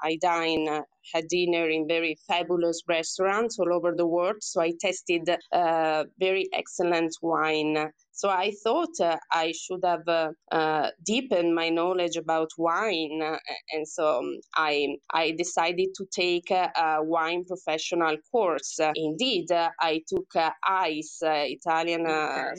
I 0.03 0.17
dine, 0.21 0.67
uh, 0.67 0.81
had 1.13 1.27
dinner 1.27 1.69
in 1.69 1.87
very 1.87 2.17
fabulous 2.27 2.81
restaurants 2.87 3.59
all 3.59 3.73
over 3.73 3.93
the 3.95 4.05
world. 4.05 4.37
So 4.41 4.61
I 4.61 4.73
tasted 4.81 5.29
uh, 5.51 6.03
very 6.19 6.47
excellent 6.53 7.15
wine. 7.21 7.91
So 8.11 8.29
I 8.29 8.51
thought 8.63 8.99
uh, 8.99 9.17
I 9.31 9.53
should 9.55 9.81
have 9.85 10.07
uh, 10.07 10.29
uh, 10.51 10.89
deepened 11.05 11.53
my 11.53 11.69
knowledge 11.69 12.15
about 12.17 12.49
wine, 12.57 13.21
uh, 13.23 13.37
and 13.73 13.87
so 13.87 14.17
um, 14.17 14.39
I 14.55 14.97
I 15.13 15.35
decided 15.37 15.89
to 15.97 16.05
take 16.11 16.49
a 16.49 16.97
wine 17.03 17.45
professional 17.45 18.17
course. 18.31 18.79
Indeed, 18.95 19.51
I 19.51 20.01
took 20.07 20.31
AIS, 20.35 21.19
Italian 21.21 22.07
okay. 22.07 22.53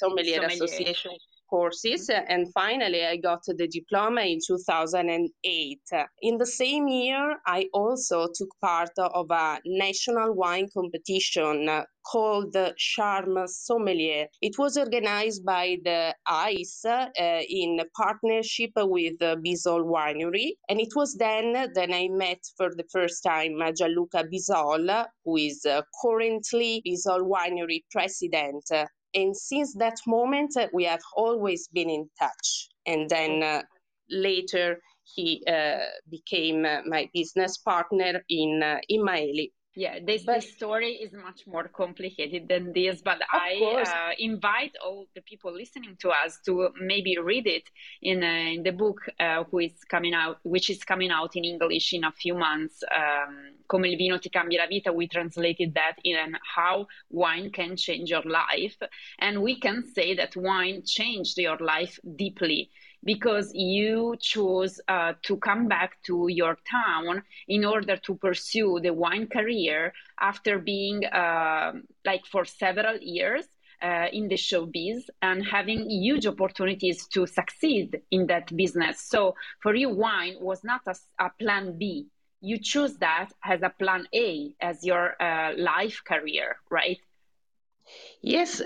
Sommelier, 0.00 0.40
Sommelier 0.40 0.42
Association 0.42 1.12
courses. 1.48 2.10
And 2.10 2.52
finally, 2.52 3.04
I 3.04 3.16
got 3.16 3.40
the 3.46 3.68
diploma 3.68 4.22
in 4.22 4.38
2008. 4.46 5.80
In 6.22 6.38
the 6.38 6.46
same 6.46 6.88
year, 6.88 7.36
I 7.46 7.68
also 7.72 8.28
took 8.34 8.50
part 8.60 8.90
of 8.98 9.30
a 9.30 9.60
national 9.64 10.34
wine 10.34 10.68
competition 10.72 11.84
called 12.10 12.56
Charme 12.76 13.46
Sommelier. 13.46 14.28
It 14.40 14.58
was 14.58 14.76
organized 14.76 15.44
by 15.44 15.78
the 15.84 16.14
AIS 16.28 16.84
uh, 16.84 17.08
in 17.16 17.80
partnership 17.96 18.70
with 18.76 19.20
uh, 19.20 19.36
Bisol 19.36 19.84
Winery. 19.84 20.52
And 20.68 20.80
it 20.80 20.94
was 20.94 21.16
then 21.16 21.52
that 21.52 21.90
I 21.92 22.08
met 22.08 22.40
for 22.56 22.70
the 22.70 22.84
first 22.92 23.22
time 23.24 23.58
Gianluca 23.76 24.24
Bisol, 24.32 25.06
who 25.24 25.36
is 25.36 25.64
uh, 25.64 25.82
currently 26.02 26.82
Bisol 26.86 27.28
Winery 27.28 27.82
president. 27.90 28.64
And 29.16 29.34
since 29.34 29.74
that 29.74 29.98
moment, 30.06 30.56
uh, 30.56 30.68
we 30.72 30.84
have 30.84 31.00
always 31.16 31.68
been 31.72 31.90
in 31.90 32.08
touch. 32.18 32.68
And 32.86 33.08
then 33.08 33.42
uh, 33.42 33.62
later, 34.10 34.78
he 35.14 35.42
uh, 35.48 35.78
became 36.10 36.62
my 36.62 37.08
business 37.14 37.56
partner 37.58 38.22
in 38.28 38.62
in 38.88 39.00
Maeli. 39.02 39.52
Yeah, 39.78 39.98
this, 40.02 40.24
but, 40.24 40.36
this 40.36 40.54
story 40.54 40.92
is 40.92 41.12
much 41.12 41.46
more 41.46 41.68
complicated 41.68 42.48
than 42.48 42.72
this, 42.72 43.02
but 43.02 43.18
I 43.30 43.84
uh, 43.86 44.14
invite 44.18 44.72
all 44.82 45.06
the 45.14 45.20
people 45.20 45.52
listening 45.52 45.98
to 46.00 46.08
us 46.08 46.38
to 46.46 46.70
maybe 46.80 47.18
read 47.18 47.46
it 47.46 47.64
in, 48.00 48.24
uh, 48.24 48.54
in 48.54 48.62
the 48.62 48.70
book 48.70 49.02
uh, 49.20 49.44
who 49.44 49.58
is 49.58 49.84
coming 49.86 50.14
out, 50.14 50.38
which 50.44 50.70
is 50.70 50.82
coming 50.82 51.10
out 51.10 51.36
in 51.36 51.44
English 51.44 51.92
in 51.92 52.04
a 52.04 52.12
few 52.12 52.34
months. 52.34 52.82
Um, 52.84 53.52
Come 53.68 53.88
il 53.88 53.96
vino 53.98 54.16
ti 54.18 54.30
cambia 54.30 54.60
la 54.60 54.66
vita. 54.66 54.92
We 54.92 55.08
translated 55.08 55.74
that 55.74 55.96
in 56.04 56.38
how 56.54 56.86
wine 57.10 57.50
can 57.50 57.76
change 57.76 58.10
your 58.10 58.22
life, 58.22 58.78
and 59.18 59.42
we 59.42 59.58
can 59.58 59.84
say 59.84 60.14
that 60.14 60.36
wine 60.36 60.84
changed 60.86 61.36
your 61.36 61.58
life 61.58 61.98
deeply 62.14 62.70
because 63.06 63.52
you 63.54 64.16
chose 64.20 64.80
uh, 64.88 65.14
to 65.22 65.36
come 65.38 65.68
back 65.68 66.02
to 66.02 66.26
your 66.28 66.58
town 66.70 67.22
in 67.48 67.64
order 67.64 67.96
to 67.96 68.16
pursue 68.16 68.80
the 68.82 68.92
wine 68.92 69.28
career 69.28 69.92
after 70.20 70.58
being 70.58 71.06
uh, 71.06 71.72
like 72.04 72.26
for 72.26 72.44
several 72.44 72.98
years 73.00 73.46
uh, 73.82 74.06
in 74.12 74.28
the 74.28 74.34
showbiz 74.34 75.04
and 75.22 75.46
having 75.46 75.88
huge 75.88 76.26
opportunities 76.26 77.06
to 77.08 77.26
succeed 77.26 78.00
in 78.10 78.26
that 78.26 78.54
business. 78.56 79.00
So 79.00 79.36
for 79.62 79.74
you, 79.74 79.90
wine 79.90 80.36
was 80.40 80.64
not 80.64 80.82
a, 80.86 80.96
a 81.24 81.30
plan 81.38 81.78
B. 81.78 82.08
You 82.40 82.58
choose 82.58 82.96
that 82.98 83.30
as 83.44 83.62
a 83.62 83.70
plan 83.70 84.06
A 84.14 84.52
as 84.60 84.84
your 84.84 85.20
uh, 85.22 85.52
life 85.56 86.02
career, 86.04 86.56
right? 86.70 86.98
Yes, 88.22 88.62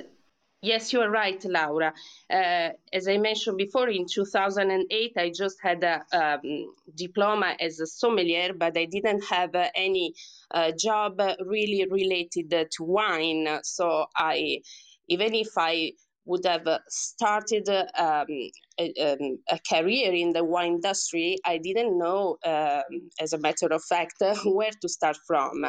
Yes, 0.63 0.93
you 0.93 1.01
are 1.01 1.11
right, 1.11 1.43
Laura. 1.47 1.95
Uh, 2.31 2.69
as 2.93 3.09
I 3.09 3.17
mentioned 3.17 3.57
before, 3.57 3.89
in 3.89 4.05
2008, 4.07 5.13
I 5.17 5.31
just 5.35 5.57
had 5.63 5.83
a 5.83 6.03
um, 6.13 6.75
diploma 6.95 7.57
as 7.59 7.81
a 7.81 7.87
sommelier, 7.87 8.53
but 8.53 8.77
I 8.77 8.85
didn't 8.85 9.25
have 9.25 9.55
uh, 9.55 9.69
any 9.75 10.13
uh, 10.51 10.73
job 10.79 11.19
really 11.47 11.87
related 11.91 12.51
to 12.51 12.85
wine. 12.85 13.49
So 13.63 14.05
I, 14.15 14.61
even 15.09 15.35
if 15.35 15.49
I 15.57 15.93
would 16.27 16.45
have 16.45 16.69
started 16.89 17.67
um, 17.71 18.27
a, 18.79 18.93
um, 19.01 19.39
a, 19.51 19.59
career 19.67 20.13
in 20.13 20.33
the 20.35 20.45
wine 20.45 20.75
industry, 20.75 21.39
I 21.47 21.57
didn't 21.57 21.97
know, 21.99 22.37
um, 22.45 23.09
as 23.19 23.33
a 23.33 23.39
matter 23.39 23.69
of 23.69 23.83
fact, 23.83 24.17
where 24.45 24.71
to 24.83 24.89
start 24.91 25.17
from. 25.27 25.65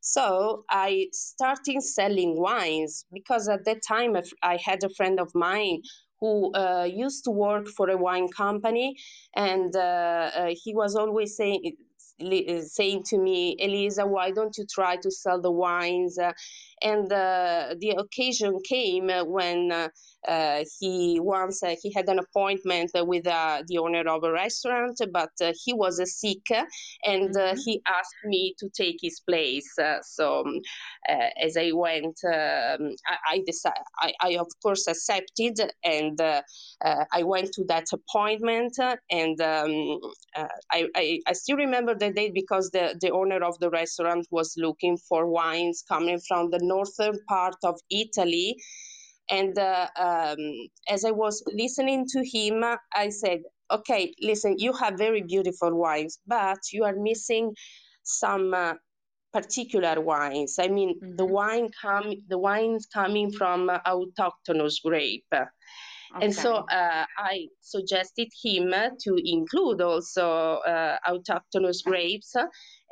So 0.00 0.64
I 0.70 1.08
started 1.12 1.82
selling 1.82 2.40
wines 2.40 3.04
because 3.12 3.48
at 3.48 3.64
that 3.66 3.82
time 3.86 4.16
I 4.42 4.58
had 4.64 4.84
a 4.84 4.90
friend 4.90 5.20
of 5.20 5.30
mine 5.34 5.82
who 6.20 6.52
uh, 6.54 6.84
used 6.84 7.24
to 7.24 7.30
work 7.32 7.68
for 7.68 7.90
a 7.90 7.96
wine 7.96 8.28
company, 8.36 8.96
and 9.36 9.74
uh, 9.76 9.78
uh, 9.80 10.54
he 10.64 10.74
was 10.74 10.96
always 10.96 11.36
saying 11.36 11.74
saying 12.62 13.04
to 13.04 13.18
me, 13.18 13.56
Elisa, 13.62 14.06
why 14.06 14.32
don't 14.32 14.56
you 14.58 14.66
try 14.70 14.96
to 14.96 15.10
sell 15.10 15.40
the 15.40 15.52
wines? 15.52 16.18
And 16.82 17.12
uh, 17.12 17.74
the 17.80 17.90
occasion 17.98 18.58
came 18.68 19.08
when 19.26 19.72
uh, 19.72 19.88
uh, 20.26 20.64
he 20.78 21.18
once 21.20 21.62
he 21.82 21.92
had 21.92 22.08
an 22.08 22.18
appointment 22.18 22.90
with 22.94 23.24
the 23.24 23.78
owner 23.78 24.08
of 24.08 24.24
a 24.24 24.32
restaurant, 24.32 25.00
but 25.12 25.30
he 25.64 25.72
was 25.72 26.00
sick, 26.20 26.46
and 27.04 27.34
mm-hmm. 27.34 27.58
he 27.64 27.80
asked 27.86 28.24
me 28.24 28.54
to 28.58 28.68
take 28.70 28.96
his 29.00 29.20
place. 29.20 29.68
so 30.02 30.40
um, 30.40 30.60
as 31.42 31.56
I 31.56 31.70
went, 31.72 32.18
um, 32.24 32.94
I, 33.06 33.16
I 33.30 33.42
decided, 33.46 33.78
I, 34.00 34.12
I, 34.20 34.36
of 34.36 34.48
course 34.62 34.86
accepted, 34.86 35.60
and 35.84 36.20
I 36.20 37.22
went 37.22 37.52
to 37.54 37.64
that 37.64 37.86
appointment, 37.92 38.76
and 39.10 39.40
um, 39.40 40.00
I, 40.70 40.86
I, 40.94 41.20
I 41.26 41.32
still 41.32 41.56
remember 41.56 41.94
the 41.94 42.10
date 42.10 42.34
because 42.34 42.70
the, 42.70 42.96
the 43.00 43.10
owner 43.10 43.42
of 43.44 43.58
the 43.58 43.70
restaurant 43.70 44.26
was 44.30 44.54
looking 44.56 44.96
for 44.96 45.26
wines 45.26 45.82
coming 45.88 46.20
from 46.26 46.50
the 46.50 46.58
northern 46.68 47.18
part 47.28 47.56
of 47.64 47.80
Italy. 47.90 48.56
And 49.30 49.58
uh, 49.58 49.88
um, 49.96 50.38
as 50.88 51.04
I 51.04 51.10
was 51.10 51.42
listening 51.52 52.06
to 52.12 52.24
him, 52.24 52.64
I 52.94 53.10
said, 53.10 53.40
okay, 53.70 54.14
listen, 54.20 54.56
you 54.58 54.72
have 54.72 54.94
very 54.96 55.22
beautiful 55.22 55.74
wines, 55.74 56.18
but 56.26 56.58
you 56.72 56.84
are 56.84 56.96
missing 56.96 57.54
some 58.02 58.54
uh, 58.54 58.74
particular 59.32 60.00
wines. 60.00 60.56
I 60.58 60.68
mean, 60.68 60.94
mm-hmm. 60.94 61.16
the 61.16 61.26
wine 61.26 61.68
come, 61.82 62.14
the 62.28 62.38
wines 62.38 62.86
coming 62.92 63.32
from 63.32 63.68
uh, 63.68 63.78
autochthonous 63.86 64.80
grape. 64.82 65.32
Okay. 66.16 66.24
And 66.24 66.34
so 66.34 66.54
uh, 66.54 67.04
I 67.18 67.48
suggested 67.60 68.28
him 68.42 68.72
to 68.72 69.16
include 69.24 69.82
also 69.82 70.60
uh, 70.66 70.96
autochthonous 71.06 71.84
grapes 71.84 72.34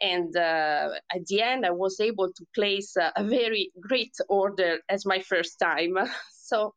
and 0.01 0.37
uh, 0.37 0.91
at 1.11 1.27
the 1.27 1.41
end, 1.41 1.65
I 1.65 1.71
was 1.71 2.01
able 2.01 2.31
to 2.31 2.45
place 2.55 2.97
a, 2.97 3.25
very 3.25 3.71
great 3.81 4.15
order 4.29 4.79
as 4.89 5.07
my 5.07 5.21
first 5.21 5.59
time. 5.59 5.97
so 6.33 6.75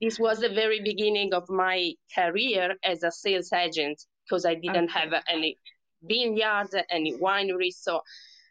this 0.00 0.18
was 0.18 0.40
the 0.40 0.48
very 0.48 0.80
beginning 0.80 1.34
of 1.34 1.48
my 1.50 1.92
career 2.14 2.74
as 2.84 3.02
a 3.02 3.10
sales 3.10 3.52
agent 3.52 4.02
because 4.24 4.44
I 4.46 4.54
didn't 4.54 4.90
okay. 4.90 5.00
have 5.00 5.22
any 5.28 5.58
vineyard, 6.02 6.70
any 6.90 7.16
winery. 7.18 7.70
So 7.72 8.00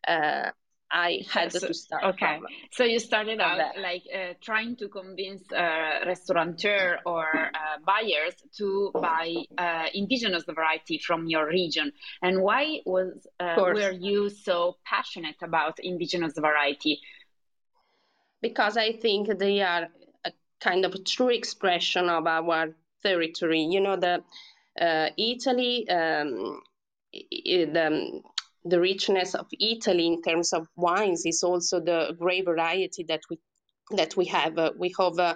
uh, 0.07 0.51
I 0.91 1.21
had 1.29 1.51
so, 1.51 1.67
to 1.67 1.73
start. 1.73 2.03
Okay, 2.03 2.39
so 2.71 2.83
you 2.83 2.99
started 2.99 3.39
out 3.39 3.57
that. 3.57 3.81
like 3.81 4.03
uh, 4.13 4.33
trying 4.41 4.75
to 4.77 4.87
convince 4.87 5.43
uh, 5.51 6.05
restaurateur 6.05 6.99
or 7.05 7.25
uh, 7.25 7.77
buyers 7.85 8.35
to 8.57 8.91
buy 8.93 9.35
uh, 9.57 9.85
indigenous 9.93 10.43
variety 10.43 10.97
from 10.97 11.27
your 11.27 11.47
region. 11.47 11.91
And 12.21 12.41
why 12.41 12.79
was 12.85 13.27
uh, 13.39 13.55
were 13.57 13.91
you 13.91 14.29
so 14.29 14.77
passionate 14.85 15.41
about 15.41 15.79
indigenous 15.79 16.33
variety? 16.37 17.01
Because 18.41 18.77
I 18.77 18.93
think 18.93 19.37
they 19.39 19.61
are 19.61 19.87
a 20.23 20.31
kind 20.61 20.85
of 20.85 21.03
true 21.03 21.29
expression 21.29 22.07
of 22.07 22.27
our 22.27 22.75
territory. 23.03 23.61
You 23.61 23.81
know 23.81 23.97
the 23.97 24.23
uh, 24.79 25.09
Italy, 25.17 25.89
um, 25.89 26.61
the, 27.11 28.21
the 28.69 28.79
richness 28.79 29.35
of 29.35 29.47
Italy 29.59 30.07
in 30.07 30.21
terms 30.21 30.53
of 30.53 30.67
wines 30.75 31.25
is 31.25 31.43
also 31.43 31.79
the 31.79 32.15
great 32.19 32.45
variety 32.45 33.03
that 33.07 33.21
we 33.29 33.39
that 33.91 34.17
we 34.17 34.25
have. 34.25 34.57
Uh, 34.57 34.71
we 34.77 34.93
have 34.99 35.17
uh, 35.19 35.35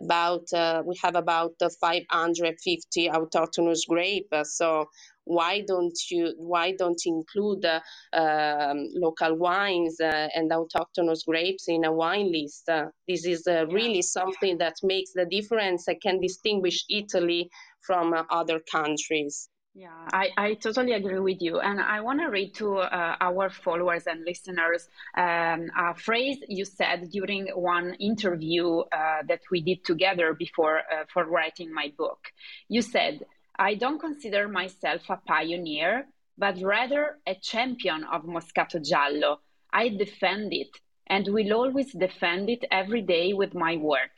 about 0.00 0.52
uh, 0.52 0.82
we 0.84 0.96
have 1.02 1.14
about 1.14 1.52
550 1.60 3.08
autochthonous 3.08 3.86
grape. 3.88 4.32
so 4.42 4.86
why 5.24 5.62
don't 5.66 5.98
you 6.10 6.34
why 6.36 6.72
don't 6.72 7.00
include 7.06 7.64
uh, 7.64 7.80
um, 8.12 8.88
local 8.94 9.36
wines 9.36 9.98
uh, 10.00 10.28
and 10.34 10.50
autochthonous 10.50 11.24
grapes 11.26 11.68
in 11.68 11.84
a 11.84 11.92
wine 11.92 12.30
list 12.30 12.68
uh, 12.68 12.86
this 13.08 13.24
is 13.24 13.46
uh, 13.46 13.66
really 13.68 14.02
something 14.02 14.58
that 14.58 14.74
makes 14.82 15.12
the 15.14 15.24
difference 15.26 15.88
and 15.88 16.00
can 16.02 16.20
distinguish 16.20 16.84
italy 16.90 17.48
from 17.80 18.12
uh, 18.12 18.22
other 18.30 18.60
countries 18.70 19.48
yeah, 19.74 20.06
I, 20.12 20.30
I 20.36 20.54
totally 20.54 20.92
agree 20.92 21.18
with 21.18 21.42
you. 21.42 21.58
And 21.58 21.80
I 21.80 22.00
want 22.00 22.20
to 22.20 22.26
read 22.26 22.54
to 22.54 22.78
uh, 22.78 23.16
our 23.20 23.50
followers 23.50 24.06
and 24.06 24.24
listeners 24.24 24.88
um, 25.16 25.68
a 25.76 25.94
phrase 25.96 26.38
you 26.48 26.64
said 26.64 27.10
during 27.10 27.48
one 27.48 27.94
interview 27.94 28.78
uh, 28.78 29.22
that 29.26 29.40
we 29.50 29.60
did 29.60 29.84
together 29.84 30.32
before 30.32 30.78
uh, 30.78 31.04
for 31.12 31.24
writing 31.24 31.74
my 31.74 31.92
book. 31.98 32.20
You 32.68 32.82
said, 32.82 33.24
I 33.58 33.74
don't 33.74 33.98
consider 33.98 34.46
myself 34.46 35.02
a 35.08 35.16
pioneer, 35.16 36.06
but 36.38 36.62
rather 36.62 37.18
a 37.26 37.34
champion 37.34 38.04
of 38.04 38.22
Moscato 38.22 38.80
Giallo. 38.80 39.40
I 39.72 39.88
defend 39.88 40.52
it 40.52 40.70
and 41.08 41.26
will 41.26 41.52
always 41.52 41.92
defend 41.92 42.48
it 42.48 42.64
every 42.70 43.02
day 43.02 43.32
with 43.32 43.54
my 43.54 43.76
work. 43.76 44.12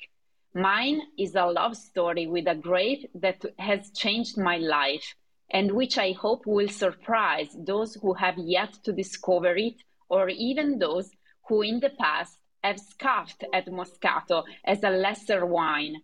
Mine 0.55 1.01
is 1.19 1.35
a 1.35 1.47
love 1.47 1.77
story 1.77 2.27
with 2.27 2.47
a 2.47 2.55
grape 2.55 3.11
that 3.15 3.43
has 3.59 3.91
changed 3.93 4.37
my 4.37 4.59
life 4.59 5.15
and 5.51 5.73
which 5.73 5.99
I 5.99 6.13
hope 6.13 6.47
will 6.47 6.69
surprise 6.69 7.57
those 7.57 7.95
who 7.95 8.15
have 8.15 8.39
yet 8.39 8.73
to 8.85 8.93
discover 8.93 9.57
it, 9.57 9.77
or 10.09 10.29
even 10.29 10.79
those 10.79 11.11
who 11.49 11.63
in 11.63 11.81
the 11.81 11.91
past 11.91 12.39
have 12.63 12.81
scoffed 12.81 13.45
at 13.53 13.67
Moscato 13.67 14.45
as 14.65 14.83
a 14.83 14.91
lesser 14.91 15.47
wine. 15.47 15.97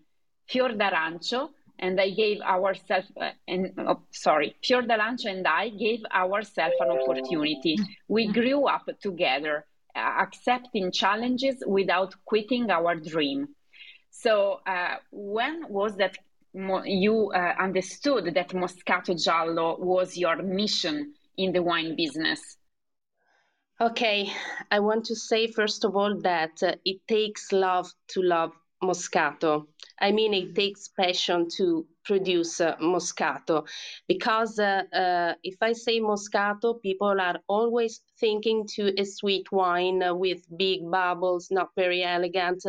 Fior 0.48 0.72
d'Arancio 0.76 1.50
and 1.78 2.00
I 2.00 2.10
gave 2.10 2.40
ourselves, 2.40 3.10
uh, 3.20 3.30
and 3.48 3.72
oh, 3.78 4.02
sorry, 4.12 4.54
Fior 4.62 4.82
d'Arancio 4.82 5.30
and 5.30 5.46
I 5.46 5.70
gave 5.70 6.00
ourselves 6.14 6.76
an 6.80 6.90
opportunity. 6.90 7.76
We 8.08 8.32
grew 8.32 8.66
up 8.66 8.88
together, 9.00 9.66
uh, 9.96 9.98
accepting 9.98 10.92
challenges 10.92 11.62
without 11.66 12.14
quitting 12.24 12.70
our 12.70 12.94
dream. 12.94 13.48
So, 14.10 14.60
uh, 14.66 14.96
when 15.10 15.66
was 15.68 15.96
that 15.96 16.18
you 16.54 17.32
uh, 17.34 17.54
understood 17.58 18.34
that 18.34 18.50
Moscato 18.50 19.14
Giallo 19.14 19.78
was 19.78 20.16
your 20.16 20.42
mission 20.42 21.14
in 21.36 21.52
the 21.52 21.62
wine 21.62 21.96
business? 21.96 22.58
Okay, 23.80 24.30
I 24.70 24.80
want 24.80 25.06
to 25.06 25.16
say 25.16 25.50
first 25.50 25.84
of 25.84 25.96
all 25.96 26.20
that 26.20 26.62
uh, 26.62 26.74
it 26.84 27.00
takes 27.08 27.50
love 27.52 27.90
to 28.08 28.22
love 28.22 28.52
Moscato. 28.82 29.66
I 30.02 30.10
mean, 30.10 30.34
it 30.34 30.56
takes 30.56 30.88
passion 30.88 31.46
to 31.56 31.86
produce 32.04 32.60
uh, 32.60 32.76
Moscato 32.78 33.64
because 34.08 34.58
uh, 34.58 34.82
uh, 34.92 35.34
if 35.44 35.56
I 35.62 35.72
say 35.72 36.00
Moscato, 36.00 36.82
people 36.82 37.20
are 37.20 37.38
always 37.46 38.00
thinking 38.18 38.66
to 38.74 38.92
a 39.00 39.04
sweet 39.04 39.52
wine 39.52 40.02
uh, 40.02 40.12
with 40.12 40.42
big 40.58 40.80
bubbles, 40.90 41.48
not 41.52 41.68
very 41.76 42.02
elegant. 42.02 42.64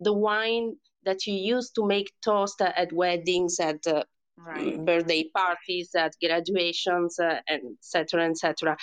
The 0.00 0.14
wine 0.14 0.76
that 1.04 1.26
you 1.26 1.34
use 1.34 1.70
to 1.72 1.86
make 1.86 2.10
toast 2.24 2.62
at 2.62 2.90
weddings, 2.92 3.60
at 3.60 3.86
uh, 3.86 4.04
right. 4.38 4.82
birthday 4.82 5.24
parties, 5.34 5.94
at 5.94 6.14
graduations, 6.22 7.18
uh, 7.18 7.40
etc., 7.50 8.30
etc. 8.30 8.76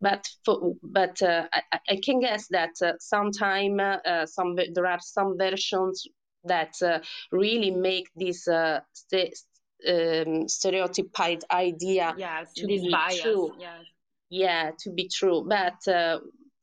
But 0.00 0.26
for, 0.44 0.74
but 0.82 1.20
uh, 1.22 1.48
I, 1.52 1.80
I, 1.88 2.00
can 2.02 2.20
guess 2.20 2.48
that 2.48 2.74
uh, 2.82 2.92
sometime 2.98 3.78
uh, 3.80 4.26
some 4.26 4.56
there 4.56 4.86
are 4.86 5.00
some 5.00 5.36
versions 5.38 6.06
that 6.44 6.74
uh, 6.82 6.98
really 7.30 7.70
make 7.70 8.08
this 8.16 8.48
uh, 8.48 8.80
st- 8.92 9.38
um, 9.88 10.48
stereotyped 10.48 11.44
idea 11.50 12.14
yes, 12.16 12.52
to 12.54 12.66
be 12.66 12.88
bias, 12.90 13.20
true. 13.20 13.52
Yes. 13.58 13.84
Yeah, 14.30 14.70
to 14.80 14.90
be 14.90 15.08
true, 15.08 15.44
but 15.46 15.86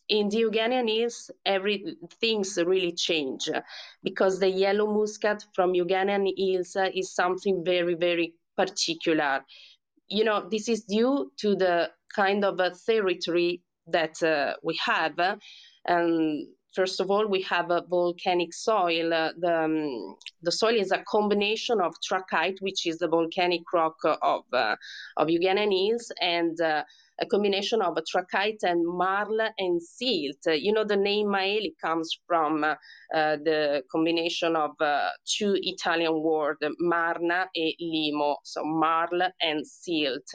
in 0.10 0.28
the 0.30 0.38
Euganean 0.38 0.88
Hills, 0.88 1.30
every 1.46 1.96
things 2.20 2.58
really 2.58 2.92
change 2.94 3.48
because 4.04 4.40
the 4.40 4.50
yellow 4.50 4.92
muscat 4.92 5.46
from 5.54 5.74
Euganean 5.74 6.28
Hills 6.36 6.76
is 6.96 7.14
something 7.14 7.64
very, 7.64 7.94
very 7.94 8.34
particular. 8.58 9.46
You 10.08 10.24
know, 10.24 10.50
this 10.50 10.68
is 10.68 10.84
due 10.84 11.32
to 11.42 11.56
the 11.56 11.92
kind 12.16 12.44
of 12.44 12.60
a 12.60 12.72
territory 12.72 13.62
that 13.88 14.22
uh, 14.24 14.56
we 14.64 14.80
have. 14.84 15.20
And 15.86 16.48
first 16.76 17.00
of 17.00 17.10
all, 17.10 17.28
we 17.28 17.42
have 17.44 17.72
a 17.72 17.84
volcanic 17.90 18.54
soil. 18.54 19.14
Uh, 19.14 19.32
the, 19.38 19.64
um, 19.64 20.16
the 20.42 20.52
soil 20.52 20.76
is 20.76 20.92
a 20.92 21.04
combination 21.08 21.82
of 21.82 21.96
trachyte, 22.08 22.58
which 22.62 22.86
is 22.86 22.98
the 22.98 23.08
volcanic 23.08 23.62
rock 23.74 23.98
of, 24.04 24.44
uh, 24.54 24.76
of 25.18 25.28
Euganean 25.28 25.72
Hills, 25.72 26.12
and 26.22 26.60
uh, 26.62 26.84
a 27.22 27.26
combination 27.26 27.82
of 27.82 27.98
trachyte 28.06 28.64
and 28.64 28.86
marl 28.86 29.40
and 29.58 29.82
silt. 29.82 30.38
You 30.46 30.72
know, 30.72 30.86
the 30.86 30.96
name 30.96 31.28
Maeli 31.28 31.74
comes 31.82 32.18
from 32.28 32.64
uh, 32.64 32.76
the 33.14 33.84
combination 33.92 34.56
of 34.56 34.72
uh, 34.80 35.10
two 35.26 35.58
Italian 35.62 36.22
words, 36.22 36.60
Marna 36.80 37.48
and 37.56 37.74
Limo, 37.80 38.38
so 38.44 38.64
marl 38.64 39.22
and 39.42 39.66
silt. 39.68 40.32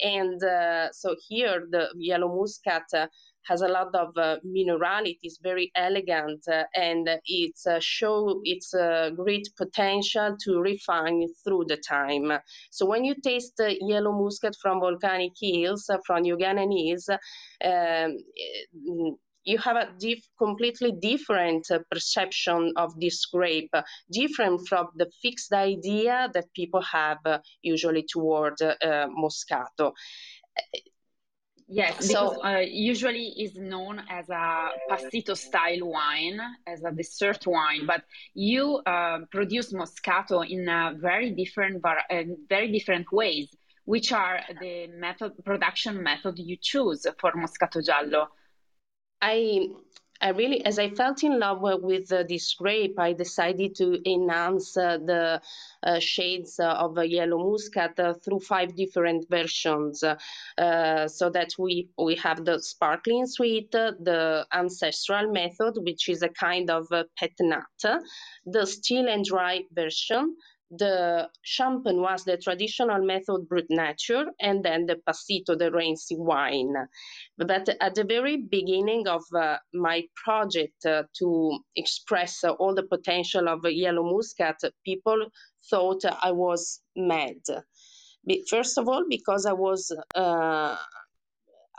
And 0.00 0.42
uh, 0.42 0.92
so 0.92 1.16
here, 1.28 1.66
the 1.70 1.88
yellow 1.96 2.28
muscat 2.28 3.10
has 3.46 3.62
a 3.62 3.68
lot 3.68 3.94
of 3.94 4.16
uh, 4.16 4.36
minerality, 4.46 5.18
it's 5.22 5.38
very 5.42 5.70
elegant, 5.74 6.42
uh, 6.48 6.64
and 6.74 7.08
it's 7.26 7.66
uh, 7.66 7.80
its 8.44 8.74
uh, 8.74 9.10
great 9.16 9.48
potential 9.56 10.36
to 10.44 10.60
refine 10.60 11.26
through 11.44 11.64
the 11.68 11.76
time. 11.76 12.32
So 12.70 12.86
when 12.86 13.04
you 13.04 13.14
taste 13.22 13.54
the 13.56 13.76
yellow 13.80 14.12
muscat 14.12 14.54
from 14.60 14.80
volcanic 14.80 15.32
hills, 15.40 15.88
uh, 15.90 15.98
from 16.06 16.24
Euganean 16.24 16.70
hills, 16.70 17.08
um, 17.64 18.16
you 19.44 19.58
have 19.58 19.76
a 19.76 19.88
diff- 19.98 20.28
completely 20.38 20.92
different 20.92 21.68
uh, 21.70 21.80
perception 21.90 22.72
of 22.76 22.98
this 23.00 23.26
grape, 23.26 23.70
uh, 23.72 23.82
different 24.10 24.60
from 24.68 24.88
the 24.96 25.10
fixed 25.20 25.52
idea 25.52 26.28
that 26.32 26.44
people 26.54 26.82
have 26.82 27.18
uh, 27.24 27.38
usually 27.62 28.04
toward 28.04 28.54
Moscato. 28.58 29.92
Yes, 31.74 32.06
because 32.06 32.34
so, 32.34 32.44
uh, 32.44 32.58
usually 32.58 33.28
is 33.28 33.56
known 33.56 34.02
as 34.10 34.28
a 34.28 34.72
passito 34.90 35.34
style 35.34 35.88
wine, 35.88 36.38
as 36.66 36.84
a 36.84 36.92
dessert 36.92 37.46
wine, 37.46 37.86
but 37.86 38.02
you 38.34 38.82
uh, 38.84 39.20
produce 39.30 39.72
Moscato 39.72 40.46
in 40.46 40.68
a 40.68 40.92
very 40.94 41.30
different, 41.30 41.82
uh, 41.82 42.24
very 42.46 42.70
different 42.70 43.10
ways. 43.10 43.48
Which 43.86 44.12
are 44.12 44.40
the 44.60 44.88
method, 44.88 45.32
production 45.46 46.02
method 46.02 46.38
you 46.38 46.58
choose 46.60 47.06
for 47.18 47.32
Moscato 47.32 47.82
Giallo? 47.82 48.28
I 49.22 49.70
I 50.22 50.28
really, 50.28 50.64
as 50.64 50.78
I 50.78 50.88
felt 50.90 51.24
in 51.24 51.40
love 51.40 51.60
with 51.62 52.08
this 52.08 52.54
grape, 52.54 52.96
I 52.98 53.12
decided 53.12 53.74
to 53.76 54.00
enhance 54.08 54.76
uh, 54.76 54.98
the 54.98 55.42
uh, 55.82 55.98
shades 55.98 56.60
uh, 56.60 56.74
of 56.74 56.96
yellow 57.04 57.50
muscat 57.50 57.98
through 58.22 58.38
five 58.38 58.76
different 58.76 59.28
versions, 59.28 60.00
so 60.00 61.30
that 61.36 61.50
we 61.58 61.88
we 61.98 62.14
have 62.16 62.44
the 62.44 62.60
sparkling 62.60 63.26
sweet, 63.26 63.72
the 63.72 64.46
ancestral 64.52 65.32
method, 65.32 65.74
which 65.78 66.08
is 66.08 66.22
a 66.22 66.28
kind 66.28 66.70
of 66.70 66.86
pet 67.18 67.32
nat, 67.40 68.00
the 68.46 68.64
still 68.64 69.08
and 69.08 69.24
dry 69.24 69.62
version, 69.72 70.36
the 70.78 71.28
champagne 71.42 72.00
was 72.00 72.24
the 72.24 72.38
traditional 72.38 73.04
method 73.04 73.48
brut 73.48 73.66
nature, 73.70 74.26
and 74.40 74.64
then 74.64 74.86
the 74.86 74.96
passito, 75.06 75.58
the 75.58 75.70
rancid 75.70 76.18
wine. 76.18 76.74
But 77.38 77.68
at 77.80 77.94
the 77.94 78.04
very 78.04 78.38
beginning 78.38 79.06
of 79.08 79.22
uh, 79.36 79.58
my 79.74 80.04
project 80.24 80.86
uh, 80.86 81.04
to 81.18 81.58
express 81.76 82.44
uh, 82.44 82.52
all 82.52 82.74
the 82.74 82.84
potential 82.84 83.48
of 83.48 83.64
yellow 83.64 84.04
muscat, 84.04 84.56
people 84.84 85.26
thought 85.70 86.04
I 86.06 86.32
was 86.32 86.80
mad. 86.96 87.36
First 88.48 88.78
of 88.78 88.88
all, 88.88 89.04
because 89.08 89.46
I 89.46 89.52
was 89.52 89.92
uh, 90.14 90.76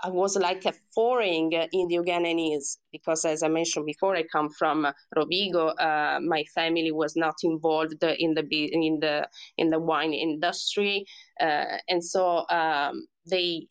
I 0.04 0.10
was 0.10 0.36
like 0.36 0.66
a 0.66 0.74
foreign 0.94 1.52
in 1.54 1.88
the 1.88 1.96
Euganean 1.96 2.60
because, 2.92 3.24
as 3.26 3.42
I 3.42 3.48
mentioned 3.48 3.86
before, 3.86 4.16
I 4.18 4.24
come 4.24 4.50
from 4.50 4.86
Rovigo. 5.16 5.74
Uh, 5.80 6.20
my 6.20 6.44
family 6.54 6.92
was 6.92 7.16
not 7.16 7.36
involved 7.44 8.04
in 8.04 8.34
the 8.34 8.44
in 8.52 9.00
the 9.00 9.30
in 9.58 9.70
the 9.70 9.80
wine 9.80 10.14
industry, 10.14 11.06
uh, 11.40 11.78
and 11.88 12.04
so 12.04 12.46
um, 12.50 13.08
they 13.30 13.68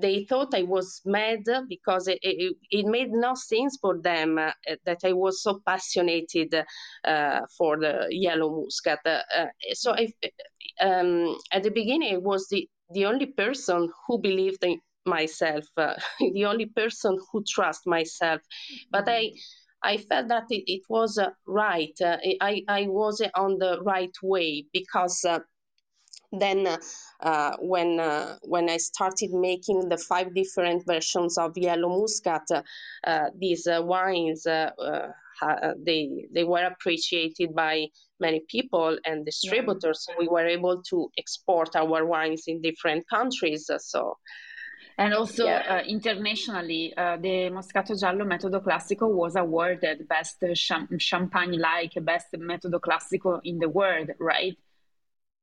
they 0.00 0.24
thought 0.24 0.54
I 0.54 0.62
was 0.62 1.00
mad 1.04 1.40
because 1.68 2.06
it, 2.08 2.18
it, 2.22 2.56
it 2.70 2.86
made 2.86 3.10
no 3.10 3.34
sense 3.34 3.78
for 3.80 3.98
them 4.00 4.38
uh, 4.38 4.52
that 4.84 4.98
I 5.04 5.12
was 5.12 5.42
so 5.42 5.60
passionate 5.66 6.32
uh, 7.04 7.40
for 7.56 7.78
the 7.78 8.06
yellow 8.10 8.62
muscat. 8.62 9.00
Uh, 9.04 9.46
so 9.72 9.92
I, 9.94 10.12
um, 10.80 11.36
at 11.50 11.64
the 11.64 11.70
beginning, 11.70 12.14
I 12.14 12.18
was 12.18 12.46
the, 12.48 12.68
the 12.90 13.06
only 13.06 13.26
person 13.26 13.90
who 14.06 14.20
believed 14.20 14.64
in 14.64 14.80
myself, 15.08 15.64
uh, 15.76 15.94
the 16.34 16.44
only 16.44 16.66
person 16.66 17.18
who 17.32 17.42
trust 17.48 17.86
myself. 17.86 18.40
But 18.90 19.08
I, 19.08 19.32
I 19.82 19.96
felt 19.98 20.28
that 20.28 20.44
it, 20.50 20.64
it 20.66 20.82
was 20.88 21.18
uh, 21.18 21.30
right. 21.46 21.94
Uh, 22.00 22.16
I, 22.40 22.62
I 22.68 22.86
was 22.88 23.22
on 23.34 23.58
the 23.58 23.80
right 23.82 24.14
way 24.22 24.66
because 24.72 25.24
uh, 25.24 25.40
then 26.32 26.66
uh, 27.20 27.56
when 27.60 28.00
uh, 28.00 28.36
when 28.42 28.68
I 28.68 28.76
started 28.76 29.30
making 29.32 29.88
the 29.88 29.96
five 29.96 30.34
different 30.34 30.84
versions 30.86 31.38
of 31.38 31.56
yellow 31.56 31.88
muscat, 31.88 32.42
uh, 33.04 33.30
these 33.38 33.66
wines 33.66 34.42
they 35.86 36.26
they 36.34 36.44
were 36.44 36.64
appreciated 36.64 37.54
by 37.54 37.86
many 38.20 38.42
people 38.48 38.98
and 39.06 39.24
distributors. 39.24 40.06
We 40.18 40.28
were 40.28 40.46
able 40.46 40.82
to 40.90 41.08
export 41.16 41.76
our 41.76 42.04
wines 42.04 42.44
in 42.46 42.60
different 42.60 43.08
countries. 43.08 43.70
So. 43.78 44.16
And 44.98 45.14
also 45.14 45.46
yeah. 45.46 45.76
uh, 45.76 45.82
internationally, 45.86 46.92
uh, 46.96 47.16
the 47.16 47.50
Moscato 47.50 47.98
Giallo 47.98 48.24
Metodo 48.24 48.60
Classico 48.60 49.08
was 49.08 49.36
awarded 49.36 50.08
best 50.08 50.42
champagne-like, 50.54 51.92
best 52.02 52.32
Metodo 52.32 52.80
Classico 52.80 53.40
in 53.44 53.60
the 53.60 53.68
world, 53.68 54.10
right? 54.18 54.56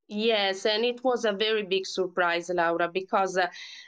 Yes, 0.07 0.65
and 0.65 0.85
it 0.85 1.03
was 1.03 1.25
a 1.25 1.31
very 1.31 1.63
big 1.63 1.87
surprise, 1.87 2.51
Laura, 2.53 2.89
because 2.93 3.37
uh, 3.37 3.47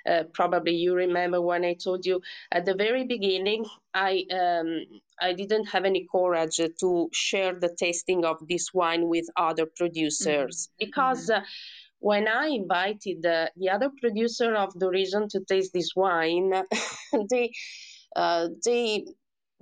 uh, 0.09 0.23
probably 0.33 0.73
you 0.73 0.95
remember 0.95 1.39
when 1.41 1.63
I 1.63 1.73
told 1.73 2.05
you 2.07 2.21
at 2.51 2.65
the 2.65 2.73
very 2.73 3.05
beginning, 3.05 3.65
I 3.93 4.25
um, 4.31 4.83
I 5.21 5.33
didn't 5.33 5.65
have 5.65 5.85
any 5.85 6.07
courage 6.11 6.59
to 6.79 7.09
share 7.13 7.59
the 7.59 7.69
tasting 7.69 8.25
of 8.25 8.37
this 8.47 8.73
wine 8.73 9.07
with 9.07 9.25
other 9.35 9.65
producers 9.65 10.69
mm-hmm. 10.69 10.85
because. 10.85 11.29
Mm-hmm. 11.29 11.43
Uh, 11.43 11.45
when 11.99 12.27
I 12.27 12.47
invited 12.47 13.21
the, 13.21 13.51
the 13.55 13.69
other 13.69 13.89
producer 13.99 14.55
of 14.55 14.77
the 14.79 14.89
region 14.89 15.27
to 15.29 15.41
taste 15.47 15.73
this 15.73 15.91
wine, 15.95 16.51
they 17.29 17.51
uh, 18.15 18.49
they 18.65 19.05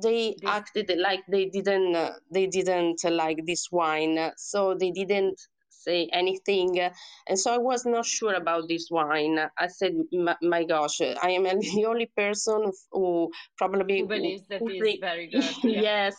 they 0.01 0.35
acted 0.45 0.91
like 0.97 1.21
they 1.29 1.45
didn't 1.45 1.95
uh, 1.95 2.11
they 2.33 2.47
didn't 2.47 2.99
like 3.05 3.39
this 3.45 3.67
wine, 3.71 4.31
so 4.37 4.75
they 4.77 4.91
didn't 4.91 5.39
say 5.85 6.09
anything. 6.11 6.79
And 7.27 7.39
so 7.39 7.53
I 7.53 7.57
was 7.57 7.85
not 7.85 8.05
sure 8.05 8.33
about 8.33 8.67
this 8.67 8.87
wine. 8.91 9.39
I 9.57 9.67
said, 9.67 9.93
my 10.41 10.63
gosh, 10.63 11.01
I 11.01 11.31
am 11.31 11.43
the 11.59 11.85
only 11.87 12.11
person 12.17 12.71
who 12.91 13.29
probably 13.57 14.01
who 14.01 14.07
believes 14.07 14.47
that 14.49 14.59
who, 14.59 14.69
is 14.69 14.97
very 14.99 15.27
good. 15.31 15.43
Yeah. 15.63 15.81
yes. 15.81 16.15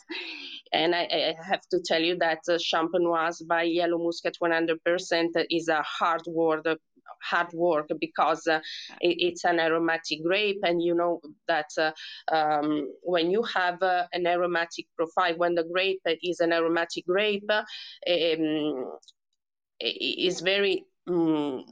And 0.73 0.95
I, 0.95 1.03
I, 1.03 1.35
have 1.49 1.63
to 1.71 1.81
tell 1.85 2.03
you 2.03 2.17
that 2.19 2.41
uh, 2.49 2.59
Champenoise 2.59 3.47
by 3.47 3.63
Yellow 3.63 3.99
Muscat 3.99 4.35
100% 4.43 5.47
is 5.51 5.69
a 5.69 5.83
hard 5.83 6.23
word 6.27 6.67
hard 7.23 7.53
work 7.53 7.89
because 8.01 8.47
uh, 8.47 8.61
it, 9.01 9.17
it's 9.19 9.45
an 9.45 9.59
aromatic 9.59 10.23
grape 10.23 10.61
and 10.63 10.83
you 10.83 10.95
know 10.95 11.21
that 11.49 11.71
uh, 11.79 11.93
um, 12.33 12.89
when 13.03 13.31
you 13.31 13.43
have 13.43 13.83
uh, 13.83 14.05
an 14.13 14.27
aromatic 14.27 14.87
profile 14.97 15.35
when 15.37 15.55
the 15.55 15.65
grape 15.65 16.01
is 16.23 16.41
an 16.41 16.53
aromatic 16.53 17.07
grape 17.07 17.51
um, 17.51 18.99
is 19.81 20.41
very 20.41 20.85
um, 21.09 21.65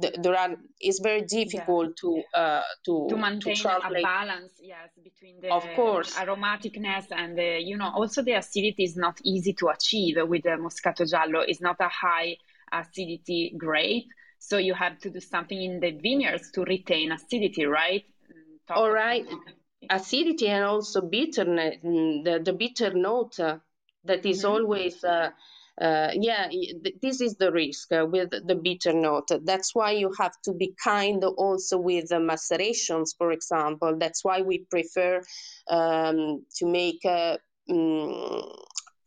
there 0.00 0.34
are 0.36 0.56
it's 0.80 1.00
very 1.00 1.22
difficult 1.22 1.88
yeah. 1.88 2.00
to 2.00 2.22
uh, 2.34 2.62
to 2.84 3.06
to 3.08 3.16
maintain 3.16 3.54
to 3.54 3.68
a 3.68 4.02
balance 4.02 4.52
yes 4.62 4.88
between 5.02 5.40
the 5.40 5.52
of 5.52 5.66
course. 5.76 6.14
aromaticness 6.16 7.06
and 7.10 7.36
the, 7.36 7.60
you 7.60 7.76
know 7.76 7.90
also 7.94 8.22
the 8.22 8.32
acidity 8.32 8.84
is 8.84 8.96
not 8.96 9.20
easy 9.24 9.52
to 9.52 9.68
achieve 9.68 10.16
with 10.26 10.42
the 10.42 10.50
moscato 10.50 11.08
giallo. 11.08 11.40
It's 11.40 11.60
not 11.60 11.76
a 11.80 11.88
high 11.88 12.36
acidity 12.72 13.54
grape 13.56 14.08
so 14.38 14.56
you 14.56 14.74
have 14.74 14.98
to 15.00 15.10
do 15.10 15.20
something 15.20 15.60
in 15.60 15.80
the 15.80 15.90
vineyards 15.90 16.50
to 16.52 16.62
retain 16.62 17.12
acidity 17.12 17.66
right? 17.66 18.04
Talk 18.66 18.76
all 18.76 18.90
right. 18.90 19.26
acidity 19.90 20.48
and 20.48 20.64
also 20.64 21.02
bitterness 21.02 21.76
mm, 21.84 22.24
the, 22.24 22.40
the 22.42 22.52
bitter 22.52 22.94
note 22.94 23.38
uh, 23.40 23.58
that 24.04 24.24
is 24.24 24.44
mm-hmm. 24.44 24.52
always 24.52 25.04
uh, 25.04 25.30
uh, 25.80 26.10
yeah, 26.14 26.48
this 27.00 27.20
is 27.22 27.36
the 27.36 27.50
risk 27.50 27.90
uh, 27.92 28.04
with 28.06 28.30
the 28.30 28.54
bitter 28.54 28.92
note. 28.92 29.28
That's 29.44 29.74
why 29.74 29.92
you 29.92 30.12
have 30.18 30.34
to 30.44 30.52
be 30.52 30.74
kind 30.82 31.24
also 31.24 31.78
with 31.78 32.08
the 32.08 32.20
macerations, 32.20 33.14
for 33.16 33.32
example. 33.32 33.96
That's 33.98 34.22
why 34.22 34.42
we 34.42 34.66
prefer 34.70 35.22
um, 35.68 36.44
to 36.56 36.66
make 36.66 37.00
um, 37.06 38.42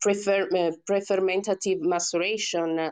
prefer, 0.00 0.48
uh, 0.48 0.72
prefermentative 0.90 1.80
maceration 1.80 2.90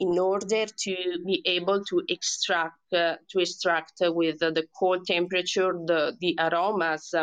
in 0.00 0.18
order 0.18 0.66
to 0.66 0.96
be 1.24 1.40
able 1.46 1.82
to 1.84 2.02
extract 2.08 2.92
uh, 2.92 3.16
to 3.30 3.38
extract 3.38 4.02
with 4.02 4.40
the 4.40 4.66
cold 4.78 5.06
temperature 5.06 5.72
the 5.86 6.14
the 6.20 6.36
aromas. 6.38 7.14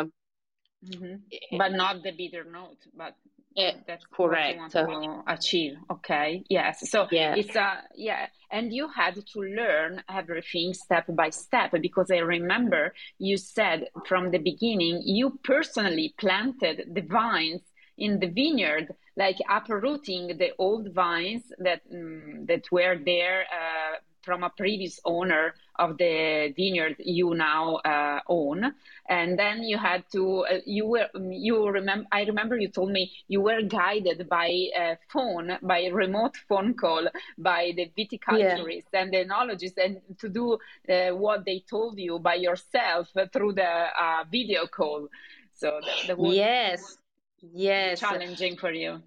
Mm-hmm. 0.84 1.58
But 1.58 1.72
not 1.72 2.02
the 2.02 2.10
bitter 2.10 2.42
note, 2.42 2.78
but 2.96 3.14
yeah, 3.54 3.72
that's 3.86 4.04
correct. 4.06 4.58
What 4.74 4.74
you 4.74 4.88
want 4.88 5.26
to 5.26 5.32
achieve. 5.32 5.76
Okay. 5.90 6.44
Yes. 6.48 6.90
So 6.90 7.06
yeah. 7.10 7.34
it's 7.34 7.54
a 7.54 7.62
uh, 7.62 7.74
yeah, 7.94 8.26
and 8.50 8.72
you 8.72 8.88
had 8.88 9.14
to 9.14 9.40
learn 9.40 10.02
everything 10.08 10.74
step 10.74 11.06
by 11.08 11.30
step 11.30 11.72
because 11.80 12.10
I 12.10 12.18
remember 12.18 12.94
you 13.18 13.36
said 13.36 13.88
from 14.06 14.30
the 14.30 14.38
beginning 14.38 15.02
you 15.04 15.38
personally 15.42 16.14
planted 16.18 16.90
the 16.92 17.02
vines 17.02 17.62
in 17.98 18.18
the 18.18 18.28
vineyard, 18.28 18.94
like 19.16 19.36
uprooting 19.48 20.38
the 20.38 20.52
old 20.58 20.92
vines 20.94 21.44
that 21.58 21.82
um, 21.92 22.46
that 22.46 22.64
were 22.72 22.98
there 23.04 23.42
uh, 23.52 23.96
from 24.22 24.42
a 24.44 24.50
previous 24.50 24.98
owner 25.04 25.54
of 25.76 25.98
the 25.98 26.52
vineyard 26.56 26.96
you 26.98 27.34
now 27.34 27.76
uh, 27.76 28.20
own. 28.28 28.74
And 29.08 29.38
then 29.38 29.62
you 29.62 29.78
had 29.78 30.04
to 30.12 30.44
uh, 30.50 30.58
you 30.66 30.86
were 30.86 31.08
you 31.30 31.68
remember 31.68 32.06
i 32.12 32.22
remember 32.24 32.56
you 32.56 32.68
told 32.68 32.90
me 32.90 33.12
you 33.28 33.40
were 33.40 33.62
guided 33.62 34.28
by 34.28 34.48
a 34.76 34.96
phone 35.12 35.58
by 35.62 35.86
remote 35.86 36.36
phone 36.48 36.74
call 36.74 37.08
by 37.38 37.72
the 37.76 37.90
viticulturists 37.98 38.92
yeah. 38.92 39.02
and 39.02 39.12
the 39.12 39.24
enologists 39.24 39.78
and 39.82 40.00
to 40.18 40.28
do 40.28 40.58
uh, 40.88 41.10
what 41.10 41.44
they 41.44 41.62
told 41.68 41.98
you 41.98 42.18
by 42.18 42.34
yourself 42.34 43.08
through 43.32 43.52
the 43.52 43.62
uh, 43.64 44.24
video 44.30 44.66
call. 44.66 45.08
So 45.54 45.80
that, 46.06 46.18
was 46.18 46.34
yes. 46.34 46.98
Yes. 47.40 48.00
challenging 48.00 48.56
for 48.56 48.72
you. 48.72 49.02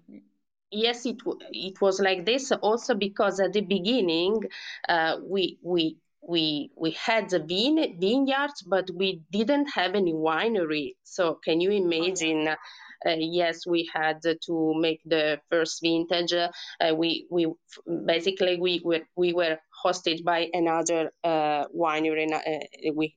Yes 0.70 1.06
it 1.06 1.18
it 1.52 1.80
was 1.80 2.00
like 2.00 2.26
this 2.26 2.52
also 2.52 2.94
because 2.94 3.40
at 3.40 3.52
the 3.52 3.60
beginning 3.60 4.40
uh, 4.88 5.16
we 5.22 5.58
we 5.62 5.96
we 6.28 6.70
we 6.76 6.90
had 6.92 7.30
the 7.30 7.38
vine, 7.38 7.98
vineyards 8.00 8.62
but 8.62 8.90
we 8.94 9.22
didn't 9.30 9.66
have 9.66 9.94
any 9.94 10.12
winery. 10.12 10.94
So 11.04 11.38
can 11.44 11.60
you 11.60 11.70
imagine 11.70 12.48
uh, 12.48 12.56
yes 13.18 13.66
we 13.66 13.88
had 13.94 14.20
to 14.22 14.74
make 14.74 15.00
the 15.04 15.40
first 15.50 15.80
vintage 15.82 16.32
uh, 16.32 16.94
we 16.94 17.26
we 17.30 17.52
basically 18.06 18.58
we 18.58 18.80
were 18.84 19.02
we 19.16 19.32
were 19.32 19.58
hosted 19.84 20.24
by 20.24 20.48
another 20.52 21.12
uh, 21.22 21.64
winery 21.74 22.32
uh, 22.32 22.92
we 22.94 23.14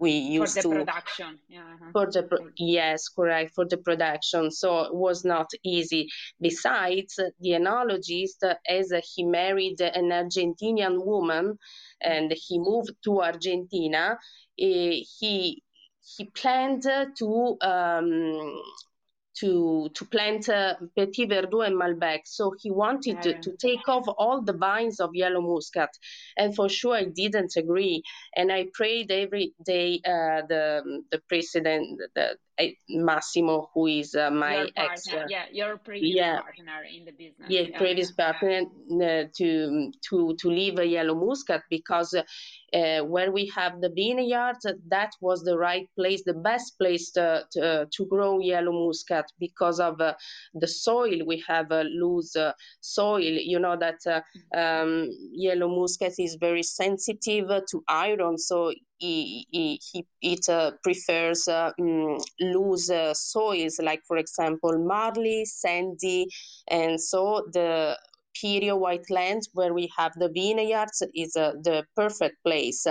we 0.00 0.12
used 0.12 0.54
for 0.54 0.62
the 0.62 0.68
to 0.68 0.74
production 0.76 1.38
yeah 1.48 1.60
uh-huh. 1.60 1.90
for 1.92 2.10
the 2.10 2.22
pro- 2.22 2.48
yes 2.56 3.08
correct 3.08 3.54
for 3.54 3.66
the 3.66 3.76
production. 3.76 4.50
So 4.50 4.80
it 4.80 4.94
was 4.94 5.24
not 5.24 5.50
easy. 5.62 6.08
Besides 6.40 7.16
the 7.16 7.50
enologist 7.50 8.42
as 8.66 8.92
he 9.14 9.24
married 9.24 9.80
an 9.80 10.08
argentinian 10.10 11.04
woman 11.04 11.58
and 12.00 12.32
he 12.32 12.58
moved 12.58 12.94
to 13.04 13.20
argentina 13.20 14.18
eh, 14.58 15.02
he 15.18 15.62
he 16.16 16.24
planned 16.24 16.82
to 17.18 17.56
um, 17.60 18.62
to 19.38 19.88
to 19.94 20.04
plant 20.06 20.48
uh, 20.48 20.74
Petit 20.96 21.26
Verdot 21.26 21.66
and 21.66 21.76
Malbec. 21.76 22.20
So 22.24 22.54
he 22.60 22.70
wanted 22.70 23.22
to, 23.22 23.34
to, 23.40 23.56
take 23.58 23.88
off 23.88 24.06
all 24.18 24.42
the 24.42 24.52
vines 24.52 25.00
of 25.00 25.10
yellow 25.14 25.40
muscat, 25.40 25.90
and 26.36 26.54
for 26.54 26.68
sure 26.68 26.96
I 26.96 27.04
didn't 27.04 27.56
agree. 27.56 28.02
And 28.36 28.52
I 28.52 28.66
prayed 28.72 29.10
every 29.10 29.54
day 29.64 30.00
uh, 30.04 30.42
the 30.48 31.02
the 31.10 31.20
president, 31.28 32.00
the 32.14 32.36
Massimo, 32.88 33.70
who 33.74 33.86
is 33.86 34.14
uh, 34.14 34.30
my 34.30 34.68
ex. 34.76 35.06
yeah, 35.28 35.44
your 35.52 35.76
previous 35.78 36.16
yeah. 36.16 36.40
partner 36.40 36.82
in 36.96 37.04
the 37.04 37.12
business. 37.12 37.48
Yeah, 37.48 37.62
yeah. 37.62 37.78
previous 37.78 38.12
partner 38.12 38.62
uh, 38.62 39.24
to 39.38 39.92
to 40.08 40.36
to 40.40 40.48
leave 40.48 40.78
a 40.78 40.86
yellow 40.86 41.14
muscat 41.14 41.62
because 41.70 42.14
uh, 42.72 43.00
where 43.00 43.32
we 43.32 43.50
have 43.54 43.80
the 43.80 43.90
vineyard, 43.90 44.56
that 44.88 45.10
was 45.20 45.42
the 45.42 45.56
right 45.56 45.88
place, 45.96 46.22
the 46.24 46.34
best 46.34 46.78
place 46.78 47.10
to, 47.12 47.44
to, 47.52 47.88
to 47.92 48.06
grow 48.06 48.38
yellow 48.38 48.72
muscat 48.72 49.26
because 49.38 49.80
of 49.80 50.00
uh, 50.00 50.14
the 50.54 50.68
soil. 50.68 51.18
We 51.26 51.42
have 51.48 51.70
a 51.72 51.82
loose 51.82 52.36
uh, 52.36 52.52
soil. 52.80 53.20
You 53.20 53.58
know 53.58 53.76
that 53.76 54.00
uh, 54.06 54.20
um, 54.56 55.08
yellow 55.32 55.68
muscat 55.68 56.12
is 56.18 56.36
very 56.40 56.62
sensitive 56.62 57.48
to 57.70 57.84
iron, 57.88 58.38
so 58.38 58.72
he, 59.00 59.46
he, 59.50 59.80
he 59.92 60.06
it 60.20 60.48
uh, 60.48 60.72
prefers 60.82 61.48
uh, 61.48 61.72
mm, 61.80 62.22
loose 62.40 62.90
uh, 62.90 63.14
soils, 63.14 63.80
like 63.82 64.02
for 64.06 64.18
example 64.18 64.78
marly, 64.78 65.44
sandy, 65.46 66.28
and 66.68 67.00
so 67.00 67.48
the 67.52 67.98
Pirio 68.36 68.78
Whitelands, 68.78 69.48
where 69.54 69.74
we 69.74 69.90
have 69.96 70.12
the 70.16 70.28
vineyards, 70.28 71.02
is 71.14 71.34
uh, 71.36 71.52
the 71.62 71.84
perfect 71.96 72.36
place. 72.44 72.86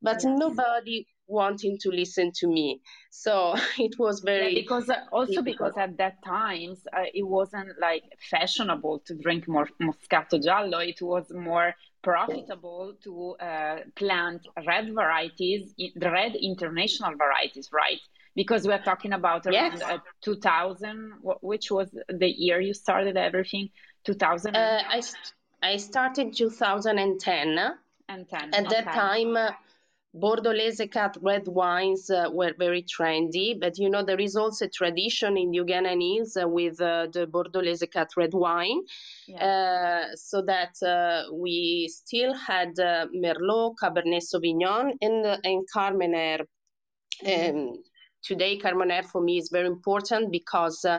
But 0.00 0.22
yes. 0.22 0.24
nobody 0.24 1.06
wanting 1.26 1.78
to 1.80 1.90
listen 1.90 2.30
to 2.36 2.46
me. 2.46 2.80
So 3.10 3.54
it 3.78 3.98
was 3.98 4.20
very 4.20 4.54
yeah, 4.54 4.60
because 4.60 4.88
uh, 4.88 4.96
also 5.10 5.42
because 5.42 5.72
at 5.76 5.96
that 5.98 6.22
times 6.24 6.80
uh, 6.92 7.04
it 7.12 7.26
wasn't 7.26 7.70
like 7.80 8.04
fashionable 8.30 9.02
to 9.06 9.14
drink 9.14 9.48
more 9.48 9.68
Moscato 9.80 10.42
Giallo. 10.42 10.78
It 10.78 11.00
was 11.00 11.26
more 11.32 11.74
profitable 12.02 12.94
to 13.04 13.36
uh, 13.40 13.76
plant 13.96 14.46
red 14.66 14.92
varieties, 14.92 15.74
the 15.78 16.10
red 16.10 16.34
international 16.34 17.14
varieties, 17.16 17.70
right? 17.72 18.00
Because 18.34 18.66
we're 18.66 18.82
talking 18.82 19.12
about 19.12 19.46
around 19.46 19.78
yes. 19.78 19.82
uh, 19.82 19.98
2000, 20.22 21.12
which 21.42 21.70
was 21.70 21.88
the 22.08 22.28
year 22.28 22.60
you 22.60 22.74
started 22.74 23.16
everything. 23.16 23.68
2000. 24.04 24.56
Uh, 24.56 24.82
I 24.88 25.02
I 25.62 25.76
started 25.76 26.34
2010. 26.34 27.58
And 28.08 28.28
10. 28.28 28.54
At 28.54 28.66
okay. 28.66 28.74
that 28.74 28.84
time 28.92 29.36
uh, 29.36 29.52
Bordolese 30.14 30.90
cut 30.90 31.16
red 31.22 31.48
wines 31.48 32.10
uh, 32.10 32.28
were 32.30 32.52
very 32.58 32.82
trendy, 32.82 33.58
but 33.58 33.78
you 33.78 33.88
know 33.88 34.04
there 34.04 34.20
is 34.20 34.36
also 34.36 34.66
a 34.66 34.68
tradition 34.68 35.38
in 35.38 35.52
Euganean 35.52 36.00
Hills 36.00 36.36
uh, 36.36 36.46
with 36.46 36.80
uh, 36.82 37.06
the 37.12 37.26
Bordolese 37.26 37.90
cut 37.90 38.10
red 38.16 38.34
wine, 38.34 38.80
yeah. 39.26 40.04
Uh, 40.12 40.16
so 40.16 40.42
that 40.42 40.74
uh, 40.82 41.32
we 41.32 41.88
still 41.90 42.34
had 42.34 42.78
uh, 42.78 43.06
Merlot, 43.14 43.74
Cabernet 43.82 44.22
Sauvignon, 44.22 44.92
and 45.00 45.24
and 45.44 45.66
Carmenere. 45.74 46.46
Mm-hmm. 47.24 47.58
Um, 47.58 47.82
today 48.22 48.58
Carmenere 48.58 49.04
for 49.04 49.20
me 49.20 49.38
is 49.38 49.48
very 49.50 49.66
important 49.66 50.30
because 50.30 50.84
uh, 50.84 50.98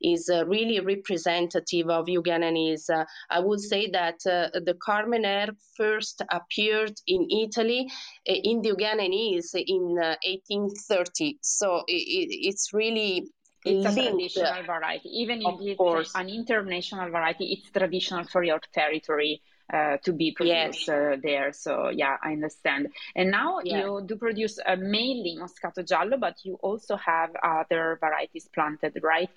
is 0.00 0.28
uh, 0.28 0.44
really 0.46 0.80
representative 0.80 1.88
of 1.88 2.06
Eugenanis. 2.06 2.90
Uh, 2.90 3.04
I 3.30 3.40
would 3.40 3.60
say 3.60 3.90
that 3.90 4.20
uh, 4.26 4.60
the 4.60 4.74
Carmenere 4.86 5.54
first 5.76 6.22
appeared 6.30 6.94
in 7.06 7.26
Italy 7.30 7.88
uh, 8.28 8.32
in 8.32 8.62
the 8.62 8.70
Eugenanis 8.70 9.54
in 9.54 9.96
1830. 9.96 11.34
Uh, 11.34 11.38
so 11.42 11.82
it, 11.86 12.28
it's 12.48 12.72
really 12.72 13.28
it's 13.64 13.86
a 13.86 13.92
traditional 13.92 14.62
variety. 14.64 15.08
Even 15.08 15.40
if 15.40 15.54
it's 15.60 15.78
course. 15.78 16.12
an 16.14 16.28
international 16.28 17.10
variety, 17.10 17.44
it's 17.52 17.70
traditional 17.70 18.24
for 18.24 18.42
your 18.42 18.60
territory 18.74 19.40
uh, 19.72 19.96
to 20.04 20.12
be 20.12 20.32
produced 20.32 20.86
yes. 20.86 20.88
uh, 20.88 21.16
there. 21.22 21.52
So 21.52 21.88
yeah, 21.88 22.16
I 22.22 22.32
understand. 22.32 22.88
And 23.16 23.30
now 23.30 23.60
yeah. 23.64 23.78
you 23.78 24.02
do 24.04 24.16
produce 24.16 24.58
uh, 24.64 24.76
mainly 24.76 25.38
Moscato 25.40 25.86
Giallo, 25.86 26.16
but 26.18 26.36
you 26.44 26.54
also 26.56 26.96
have 26.96 27.30
other 27.42 27.98
varieties 28.00 28.48
planted, 28.52 28.98
right? 29.02 29.30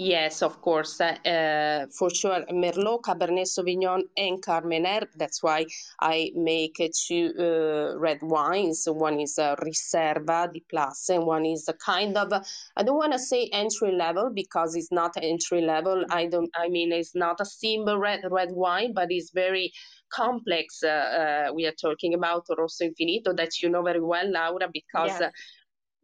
Yes, 0.00 0.42
of 0.42 0.60
course, 0.60 1.00
uh, 1.00 1.86
for 1.90 2.08
sure. 2.10 2.44
Merlot, 2.52 3.02
Cabernet 3.02 3.46
Sauvignon, 3.46 4.02
and 4.16 4.40
Carmenere. 4.40 5.08
That's 5.16 5.42
why 5.42 5.66
I 6.00 6.30
make 6.36 6.80
two 6.94 7.32
uh, 7.36 7.98
red 7.98 8.18
wines. 8.22 8.86
One 8.86 9.18
is 9.18 9.38
a 9.38 9.56
Riserva 9.60 10.52
di 10.52 10.60
Place, 10.60 11.08
and 11.08 11.26
one 11.26 11.46
is 11.46 11.68
a 11.68 11.72
kind 11.72 12.16
of 12.16 12.32
I 12.76 12.82
don't 12.84 12.96
want 12.96 13.12
to 13.12 13.18
say 13.18 13.50
entry 13.52 13.90
level 13.90 14.30
because 14.32 14.76
it's 14.76 14.92
not 14.92 15.16
entry 15.20 15.62
level. 15.62 16.04
I 16.10 16.26
don't. 16.26 16.50
I 16.54 16.68
mean, 16.68 16.92
it's 16.92 17.16
not 17.16 17.40
a 17.40 17.44
simple 17.44 17.98
red 17.98 18.20
red 18.30 18.50
wine, 18.52 18.92
but 18.94 19.08
it's 19.10 19.32
very 19.32 19.72
complex. 20.12 20.82
Uh, 20.84 20.88
uh 20.88 21.52
we 21.52 21.66
are 21.66 21.74
talking 21.80 22.14
about 22.14 22.46
Rosso 22.56 22.84
Infinito 22.84 23.36
that 23.36 23.60
you 23.60 23.68
know 23.68 23.82
very 23.82 24.00
well, 24.00 24.30
Laura, 24.30 24.68
because. 24.72 25.18
Yes. 25.20 25.32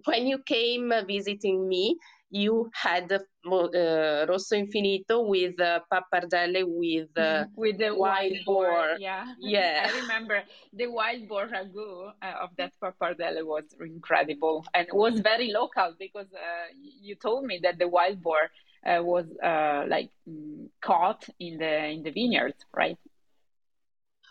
When 0.07 0.27
you 0.27 0.39
came 0.45 0.93
visiting 1.07 1.67
me, 1.67 1.97
you 2.35 2.68
had 2.75 3.12
uh, 3.12 4.27
Rosso 4.29 4.57
Infinito 4.57 5.27
with 5.29 5.61
uh, 5.61 5.81
pappardelle 5.90 6.64
with 6.66 7.16
uh, 7.16 7.44
with 7.57 7.79
the 7.79 7.94
wild, 7.94 8.33
wild 8.33 8.44
boar. 8.44 8.66
boar. 8.66 8.97
Yeah, 8.99 9.25
yeah. 9.38 9.88
I 9.88 10.01
remember 10.01 10.42
the 10.73 10.88
wild 10.88 11.29
boar 11.29 11.47
ragu 11.47 12.11
uh, 12.20 12.42
of 12.42 12.51
that 12.57 12.73
pappardelle 12.83 13.44
was 13.44 13.64
incredible 13.81 14.64
and 14.75 14.88
it 14.88 14.94
was 14.94 15.20
very 15.20 15.53
local 15.53 15.94
because 15.97 16.27
uh, 16.35 16.66
you 17.01 17.14
told 17.14 17.44
me 17.44 17.61
that 17.62 17.79
the 17.79 17.87
wild 17.87 18.20
boar 18.20 18.51
uh, 18.85 19.01
was 19.01 19.27
uh, 19.40 19.85
like 19.88 20.11
mm, 20.29 20.66
caught 20.83 21.25
in 21.38 21.59
the 21.59 21.87
in 21.87 22.03
the 22.03 22.11
vineyards, 22.11 22.66
right? 22.75 22.99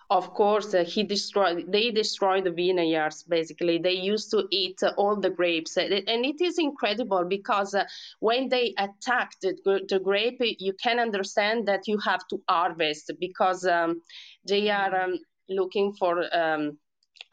Of 0.09 0.33
course 0.33 0.73
uh, 0.73 0.83
he 0.83 1.03
destroyed 1.03 1.71
they 1.71 1.91
destroyed 1.91 2.43
the 2.43 2.51
vineyards 2.51 3.23
basically. 3.23 3.77
They 3.77 3.93
used 3.93 4.31
to 4.31 4.47
eat 4.51 4.81
uh, 4.83 4.93
all 4.97 5.15
the 5.15 5.29
grapes. 5.29 5.77
And 5.77 6.25
it 6.25 6.41
is 6.41 6.59
incredible 6.59 7.25
because 7.25 7.73
uh, 7.73 7.85
when 8.19 8.49
they 8.49 8.73
attacked 8.77 9.41
the, 9.41 9.81
the, 9.89 9.99
grape 9.99 10.37
you 10.39 10.73
can 10.73 10.99
understand 10.99 11.67
that 11.67 11.87
you 11.87 11.97
have 11.99 12.27
to 12.29 12.41
harvest 12.47 13.11
because 13.19 13.65
um, 13.65 14.01
they 14.47 14.69
are 14.69 15.03
um, 15.03 15.19
looking 15.49 15.93
for 15.93 16.23
um, 16.35 16.77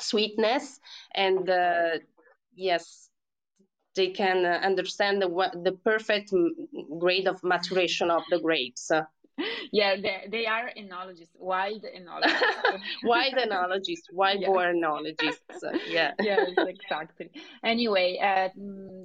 sweetness 0.00 0.80
and 1.14 1.48
uh, 1.48 1.98
yes 2.54 3.08
they 3.96 4.08
can 4.08 4.44
uh, 4.46 4.60
understand 4.62 5.20
the, 5.20 5.28
the 5.64 5.72
perfect 5.84 6.32
grade 6.98 7.26
of 7.26 7.42
maturation 7.42 8.10
of 8.10 8.22
the 8.30 8.38
grapes 8.38 8.90
yeah, 9.72 9.96
they, 9.96 10.26
they 10.30 10.46
are 10.46 10.70
enologists, 10.78 11.36
wild 11.38 11.84
enologists. 11.84 12.80
wild 13.04 13.34
enologists, 13.34 14.12
wild 14.12 14.40
yes. 14.40 14.48
boar 14.48 14.72
enologists. 14.72 15.80
yeah. 15.88 16.12
Yes, 16.20 16.50
exactly. 16.58 17.30
Anyway, 17.64 18.18
uh, 18.22 18.48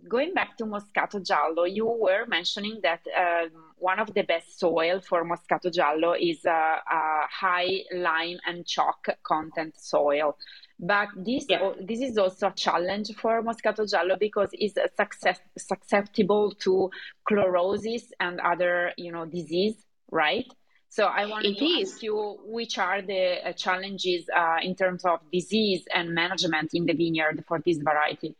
going 0.07 0.33
back 0.33 0.57
to 0.57 0.65
Moscato 0.65 1.25
Giallo, 1.25 1.63
you 1.63 1.85
were 1.85 2.25
mentioning 2.27 2.79
that 2.83 3.01
um, 3.17 3.49
one 3.77 3.99
of 3.99 4.13
the 4.13 4.23
best 4.23 4.59
soil 4.59 4.99
for 4.99 5.23
Moscato 5.25 5.73
Giallo 5.73 6.13
is 6.13 6.45
a, 6.45 6.49
a 6.49 7.27
high 7.29 7.81
lime 7.93 8.37
and 8.45 8.65
chalk 8.65 9.07
content 9.23 9.73
soil. 9.79 10.37
But 10.79 11.09
this 11.15 11.45
yeah. 11.47 11.71
this 11.81 12.01
is 12.01 12.17
also 12.17 12.47
a 12.47 12.51
challenge 12.51 13.15
for 13.15 13.41
Moscato 13.41 13.89
Giallo 13.89 14.17
because 14.19 14.49
it's 14.51 14.75
success, 14.97 15.39
susceptible 15.57 16.51
to 16.59 16.89
chlorosis 17.29 18.03
and 18.19 18.41
other 18.41 18.91
you 18.97 19.11
know 19.11 19.25
disease 19.25 19.85
right? 20.15 20.47
So 20.89 21.05
I 21.05 21.25
want 21.25 21.43
to 21.43 21.65
is. 21.65 21.91
ask 21.91 22.03
you 22.03 22.37
which 22.45 22.77
are 22.77 23.01
the 23.01 23.45
uh, 23.45 23.51
challenges 23.51 24.29
uh, 24.33 24.57
in 24.63 24.75
terms 24.75 25.03
of 25.03 25.19
disease 25.31 25.83
and 25.93 26.15
management 26.15 26.69
in 26.73 26.85
the 26.85 26.93
vineyard 26.93 27.43
for 27.47 27.61
this 27.65 27.77
variety. 27.79 28.35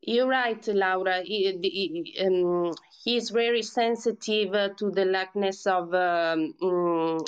You're 0.00 0.26
right, 0.28 0.66
Laura. 0.68 1.20
He, 1.22 1.58
he, 1.62 2.18
um, 2.24 2.72
he's 3.04 3.30
very 3.30 3.62
sensitive 3.62 4.54
uh, 4.54 4.70
to 4.78 4.90
the 4.90 5.04
lackness 5.04 5.66
of 5.66 5.92
um, 5.92 6.54
um, 6.62 7.18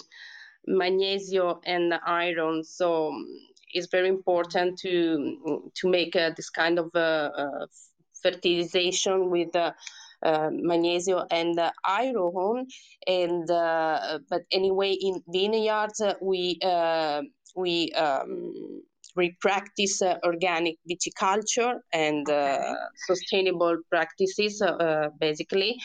magnesium 0.66 1.58
and 1.66 1.94
iron. 2.06 2.64
So 2.64 3.08
um, 3.08 3.26
it's 3.74 3.88
very 3.88 4.08
important 4.08 4.78
to 4.78 5.70
to 5.74 5.88
make 5.90 6.16
uh, 6.16 6.30
this 6.36 6.48
kind 6.48 6.78
of 6.78 6.90
uh, 6.94 7.30
uh 7.42 7.66
fertilization 8.22 9.30
with 9.30 9.54
uh, 10.22 10.50
magnesium 10.52 11.24
and 11.30 11.58
uh, 11.58 11.70
iron. 11.86 12.66
And 13.06 13.50
uh, 13.50 14.18
but 14.28 14.42
anyway, 14.52 14.92
in 14.92 15.22
vineyards 15.28 16.02
we 16.20 16.58
we 17.56 17.92
um, 17.92 18.82
we 19.16 19.36
practice 19.40 20.02
uh, 20.02 20.16
organic 20.24 20.76
viticulture 20.90 21.74
and 21.92 22.28
uh, 22.28 22.74
sustainable 23.06 23.76
practices 23.90 24.62
uh, 24.62 25.08
basically. 25.20 25.76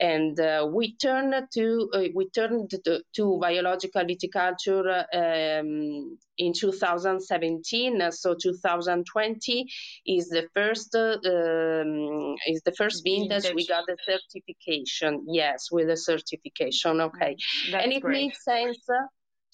And 0.00 0.38
we 0.72 0.96
turn 0.96 1.34
to 1.54 1.90
we 2.14 2.30
turned 2.30 2.70
to, 2.70 3.00
to, 3.16 3.38
biological 3.40 4.02
viticulture 4.04 5.04
um, 5.12 6.18
in 6.36 6.52
2017 6.52 8.12
so 8.12 8.36
2020 8.40 9.66
is 10.06 10.28
the 10.28 10.46
first 10.54 10.94
um, 10.94 12.36
is 12.46 12.62
the 12.64 12.72
first 12.76 13.02
vintage, 13.02 13.42
vintage. 13.42 13.54
We 13.56 13.66
got 13.66 13.86
the 13.86 13.96
certification. 14.06 15.24
Yes 15.26 15.68
with 15.72 15.90
a 15.90 15.96
certification. 15.96 17.00
Okay. 17.00 17.36
That's 17.72 17.84
and 17.84 17.92
it 17.92 18.02
great. 18.02 18.12
makes 18.12 18.44
sense 18.44 18.78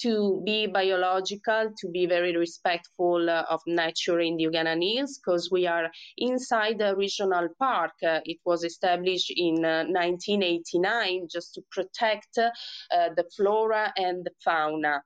to 0.03 0.43
be 0.45 0.67
biological, 0.67 1.73
to 1.79 1.89
be 1.89 2.07
very 2.07 2.37
respectful 2.37 3.29
uh, 3.29 3.45
of 3.49 3.61
nature 3.67 4.21
in 4.21 4.37
the 4.37 4.45
Euganea 4.45 4.81
Hills, 4.83 5.19
because 5.19 5.51
we 5.51 5.67
are 5.67 5.91
inside 6.19 6.79
the 6.79 6.97
regional 6.97 7.49
park. 7.59 7.93
Uh, 8.03 8.21
it 8.25 8.39
was 8.45 8.65
established 8.65 9.33
in 9.37 9.65
uh, 9.65 9.85
1989 9.85 11.29
just 11.31 11.55
to 11.55 11.63
protect 11.71 12.39
uh, 12.39 12.51
the 12.91 13.25
flora 13.37 13.93
and 13.97 14.25
the 14.25 14.33
fauna. 14.45 15.03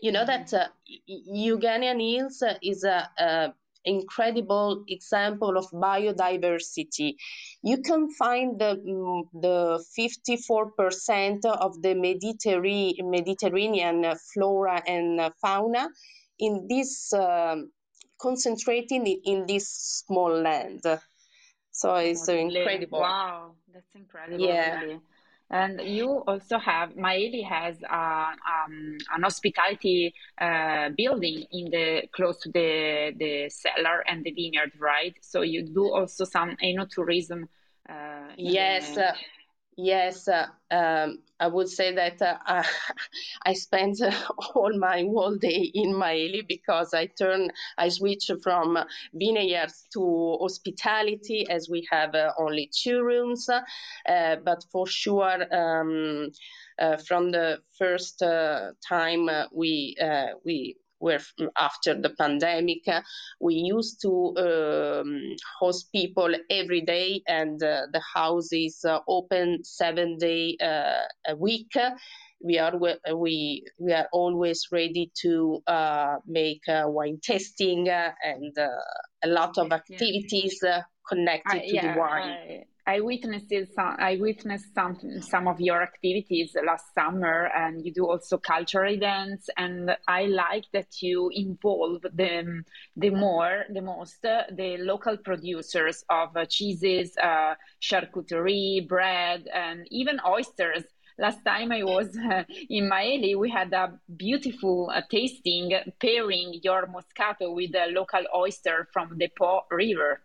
You 0.00 0.12
know 0.12 0.24
mm-hmm. 0.24 0.44
that 0.44 0.54
uh, 0.54 0.68
Euganea 1.08 1.94
Hills 2.00 2.42
is 2.62 2.84
a, 2.84 3.08
a 3.18 3.52
incredible 3.84 4.84
example 4.88 5.56
of 5.56 5.66
biodiversity. 5.70 7.14
You 7.62 7.82
can 7.82 8.10
find 8.10 8.58
the, 8.58 8.76
mm, 8.76 9.22
the 9.40 9.84
54% 9.98 11.44
of 11.44 11.80
the 11.82 11.94
Mediterranean, 11.94 13.10
Mediterranean 13.10 14.14
flora 14.32 14.82
and 14.86 15.32
fauna 15.40 15.88
in 16.38 16.66
this, 16.68 17.12
um, 17.12 17.70
concentrating 18.20 19.06
in 19.06 19.46
this 19.46 20.04
small 20.06 20.40
land. 20.40 20.82
So 21.72 21.94
it's 21.96 22.28
incredible. 22.28 23.00
Wow, 23.00 23.54
that's 23.72 23.94
incredible. 23.94 24.44
Yeah. 24.46 24.80
Really. 24.80 25.00
And 25.52 25.82
you 25.82 26.08
also 26.26 26.58
have 26.58 26.94
Maeli 26.94 27.44
has 27.44 27.76
uh, 27.84 27.94
um, 27.94 28.96
an 29.14 29.22
hospitality 29.22 30.14
uh, 30.40 30.88
building 30.96 31.44
in 31.52 31.70
the 31.70 32.08
close 32.12 32.40
to 32.40 32.50
the 32.50 33.12
the 33.18 33.50
cellar 33.50 34.02
and 34.08 34.24
the 34.24 34.32
vineyard, 34.32 34.72
right? 34.80 35.14
So 35.20 35.42
you 35.42 35.62
do 35.62 35.92
also 35.92 36.24
some 36.24 36.56
enoturism. 36.64 37.48
Uh, 37.86 38.32
yes. 38.38 38.94
The... 38.94 39.12
Yes, 39.76 40.28
uh, 40.28 40.46
um, 40.70 41.22
I 41.40 41.46
would 41.48 41.68
say 41.68 41.94
that 41.94 42.20
uh, 42.20 42.62
I 43.46 43.54
spend 43.54 44.00
uh, 44.02 44.12
all 44.54 44.76
my 44.78 45.00
whole 45.00 45.36
day 45.36 45.70
in 45.74 45.94
Maeli 45.94 46.46
because 46.46 46.92
I 46.92 47.06
turn, 47.06 47.50
I 47.78 47.88
switch 47.88 48.30
from 48.42 48.78
vineyards 49.14 49.86
to 49.94 50.36
hospitality 50.40 51.46
as 51.48 51.68
we 51.70 51.88
have 51.90 52.14
uh, 52.14 52.32
only 52.38 52.70
two 52.74 53.02
rooms. 53.02 53.48
Uh, 53.48 54.36
but 54.44 54.62
for 54.70 54.86
sure, 54.86 55.42
um, 55.54 56.28
uh, 56.78 56.96
from 56.98 57.30
the 57.30 57.58
first 57.78 58.22
time 58.86 59.28
we 59.54 59.96
we 60.44 60.76
where 61.02 61.20
after 61.58 62.00
the 62.00 62.10
pandemic 62.10 62.86
uh, 62.86 63.02
we 63.40 63.54
used 63.54 64.00
to 64.00 64.32
um, 64.38 65.20
host 65.58 65.90
people 65.92 66.32
every 66.48 66.80
day 66.80 67.20
and 67.26 67.60
uh, 67.62 67.82
the 67.92 68.00
house 68.14 68.52
is 68.52 68.84
uh, 68.84 69.00
open 69.08 69.64
seven 69.64 70.16
day 70.18 70.56
uh, 70.62 71.02
a 71.26 71.36
week. 71.36 71.72
We 72.44 72.58
are 72.58 72.76
we 73.14 73.64
we 73.78 73.92
are 73.92 74.08
always 74.12 74.68
ready 74.72 75.10
to 75.22 75.62
uh, 75.66 76.16
make 76.26 76.62
uh, 76.68 76.84
wine 76.86 77.18
tasting 77.22 77.88
and 77.88 78.56
a 78.58 79.28
lot 79.28 79.58
of 79.58 79.72
activities 79.72 80.60
connected 81.08 81.62
to 81.68 81.74
yeah, 81.74 81.94
the 81.94 82.00
wine. 82.00 82.30
I, 82.30 82.64
I 82.86 83.00
witnessed 83.00 83.52
some, 83.74 83.96
I 83.98 84.16
witnessed 84.20 84.74
some 84.74 84.98
some 85.20 85.46
of 85.46 85.60
your 85.60 85.82
activities 85.82 86.56
last 86.66 86.92
summer, 86.94 87.48
and 87.54 87.84
you 87.84 87.92
do 87.92 88.06
also 88.08 88.38
cultural 88.38 88.92
events. 88.92 89.48
And 89.56 89.96
I 90.08 90.24
like 90.24 90.64
that 90.72 91.00
you 91.00 91.30
involve 91.32 92.02
the 92.02 92.64
the 92.96 93.10
more 93.10 93.64
the 93.72 93.82
most 93.82 94.24
uh, 94.24 94.44
the 94.50 94.78
local 94.78 95.16
producers 95.16 96.04
of 96.10 96.36
uh, 96.36 96.44
cheeses, 96.44 97.16
uh, 97.22 97.54
charcuterie, 97.80 98.88
bread, 98.88 99.46
and 99.54 99.86
even 99.90 100.18
oysters. 100.26 100.82
Last 101.18 101.44
time 101.44 101.70
I 101.70 101.84
was 101.84 102.16
in 102.68 102.88
Maeli, 102.90 103.38
we 103.38 103.48
had 103.48 103.72
a 103.74 103.92
beautiful 104.16 104.90
uh, 104.92 105.02
tasting 105.08 105.72
pairing 106.00 106.58
your 106.64 106.88
Moscato 106.88 107.54
with 107.54 107.76
a 107.76 107.92
local 107.92 108.24
oyster 108.34 108.88
from 108.92 109.18
the 109.18 109.28
Po 109.38 109.60
River. 109.70 110.20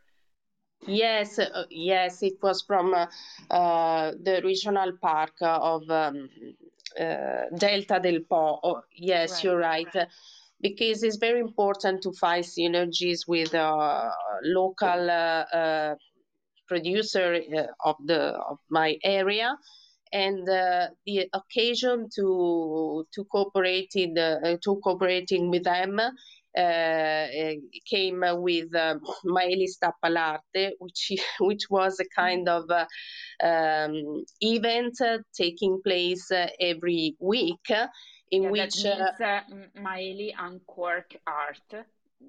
Yes, 0.86 1.40
uh, 1.40 1.66
yes, 1.70 2.22
it 2.24 2.38
was 2.42 2.62
from 2.62 2.94
uh, 2.94 3.08
uh, 3.50 4.12
the 4.22 4.42
regional 4.44 4.94
park 5.02 5.34
of 5.42 5.90
um, 5.90 6.30
uh, 7.00 7.44
Delta 7.58 8.00
del 8.00 8.22
Po. 8.30 8.60
Oh, 8.64 8.82
yes, 8.96 9.32
right, 9.32 9.44
you're 9.44 9.58
right. 9.58 9.96
right. 9.96 10.08
Because 10.62 11.04
it's 11.04 11.18
very 11.18 11.40
important 11.40 12.02
to 12.04 12.12
find 12.14 12.44
synergies 12.44 13.28
with 13.28 13.54
uh, 13.54 14.10
local 14.44 15.10
uh, 15.10 15.96
producer 16.68 17.42
of 17.86 17.96
the 18.06 18.34
of 18.50 18.58
my 18.70 18.98
area, 19.04 19.56
and 20.12 20.48
the 20.48 20.92
occasion 21.34 22.10
to 22.16 23.06
to 23.14 23.24
cooperate 23.26 23.92
in 23.96 24.16
to 24.16 24.80
cooperating 24.84 25.52
with 25.52 25.64
them 25.64 26.00
uh, 26.00 26.10
came 27.86 28.24
with 28.42 28.76
uh, 28.76 28.96
Maeli 29.26 29.68
Stappa 29.68 30.10
l'Arte, 30.10 30.74
which, 30.80 31.12
which 31.40 31.64
was 31.70 32.00
a 32.00 32.06
kind 32.16 32.50
of 32.50 32.70
uh, 32.70 32.86
um, 33.44 34.24
event 34.42 34.98
taking 35.36 35.82
place 35.84 36.32
every 36.60 37.16
week 37.20 37.70
in 38.32 38.44
yeah, 38.44 38.50
which 38.50 38.84
that 38.84 39.50
means, 39.50 39.68
uh, 39.76 39.80
Maeli 39.80 40.34
Uncork 40.38 41.16
Art. 41.26 41.86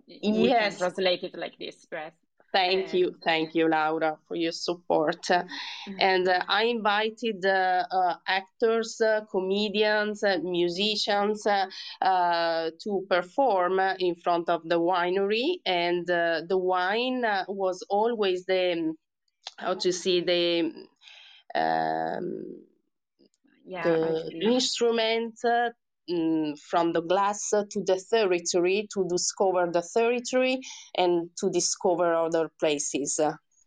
We 0.07 0.49
yes. 0.49 0.79
translate 0.79 1.25
it 1.25 1.37
like 1.37 1.59
this, 1.59 1.87
right? 1.91 2.13
Thank 2.51 2.95
you, 2.95 3.15
thank 3.23 3.55
you, 3.55 3.69
Laura, 3.69 4.17
for 4.27 4.35
your 4.35 4.53
support. 4.53 5.23
Mm-hmm. 5.23 5.97
And 6.01 6.29
uh, 6.29 6.43
I 6.49 6.65
invited 6.65 7.45
uh, 7.45 7.85
uh, 7.91 8.15
actors, 8.27 9.01
uh, 9.03 9.27
comedians, 9.31 10.25
uh, 10.25 10.39
musicians 10.43 11.47
uh, 11.47 12.71
to 12.83 13.07
perform 13.09 13.81
in 13.99 14.15
front 14.15 14.49
of 14.49 14.63
the 14.65 14.81
winery. 14.81 15.61
And 15.67 16.07
the 16.07 16.59
wine 16.59 17.23
was 17.49 17.85
always 17.91 18.47
the, 18.47 18.95
how 19.59 19.75
to 19.75 19.93
see, 19.93 20.21
the, 20.23 20.73
um, 21.55 22.65
yeah, 23.67 23.83
the 23.83 24.31
instrument 24.41 25.39
Mm, 26.11 26.59
from 26.59 26.95
the 26.95 27.03
glass 27.03 27.51
to 27.51 27.85
the 27.85 28.03
territory 28.11 28.89
to 28.95 29.07
discover 29.07 29.71
the 29.71 29.83
territory 29.83 30.61
and 30.97 31.29
to 31.37 31.51
discover 31.51 32.15
other 32.15 32.51
places. 32.59 33.21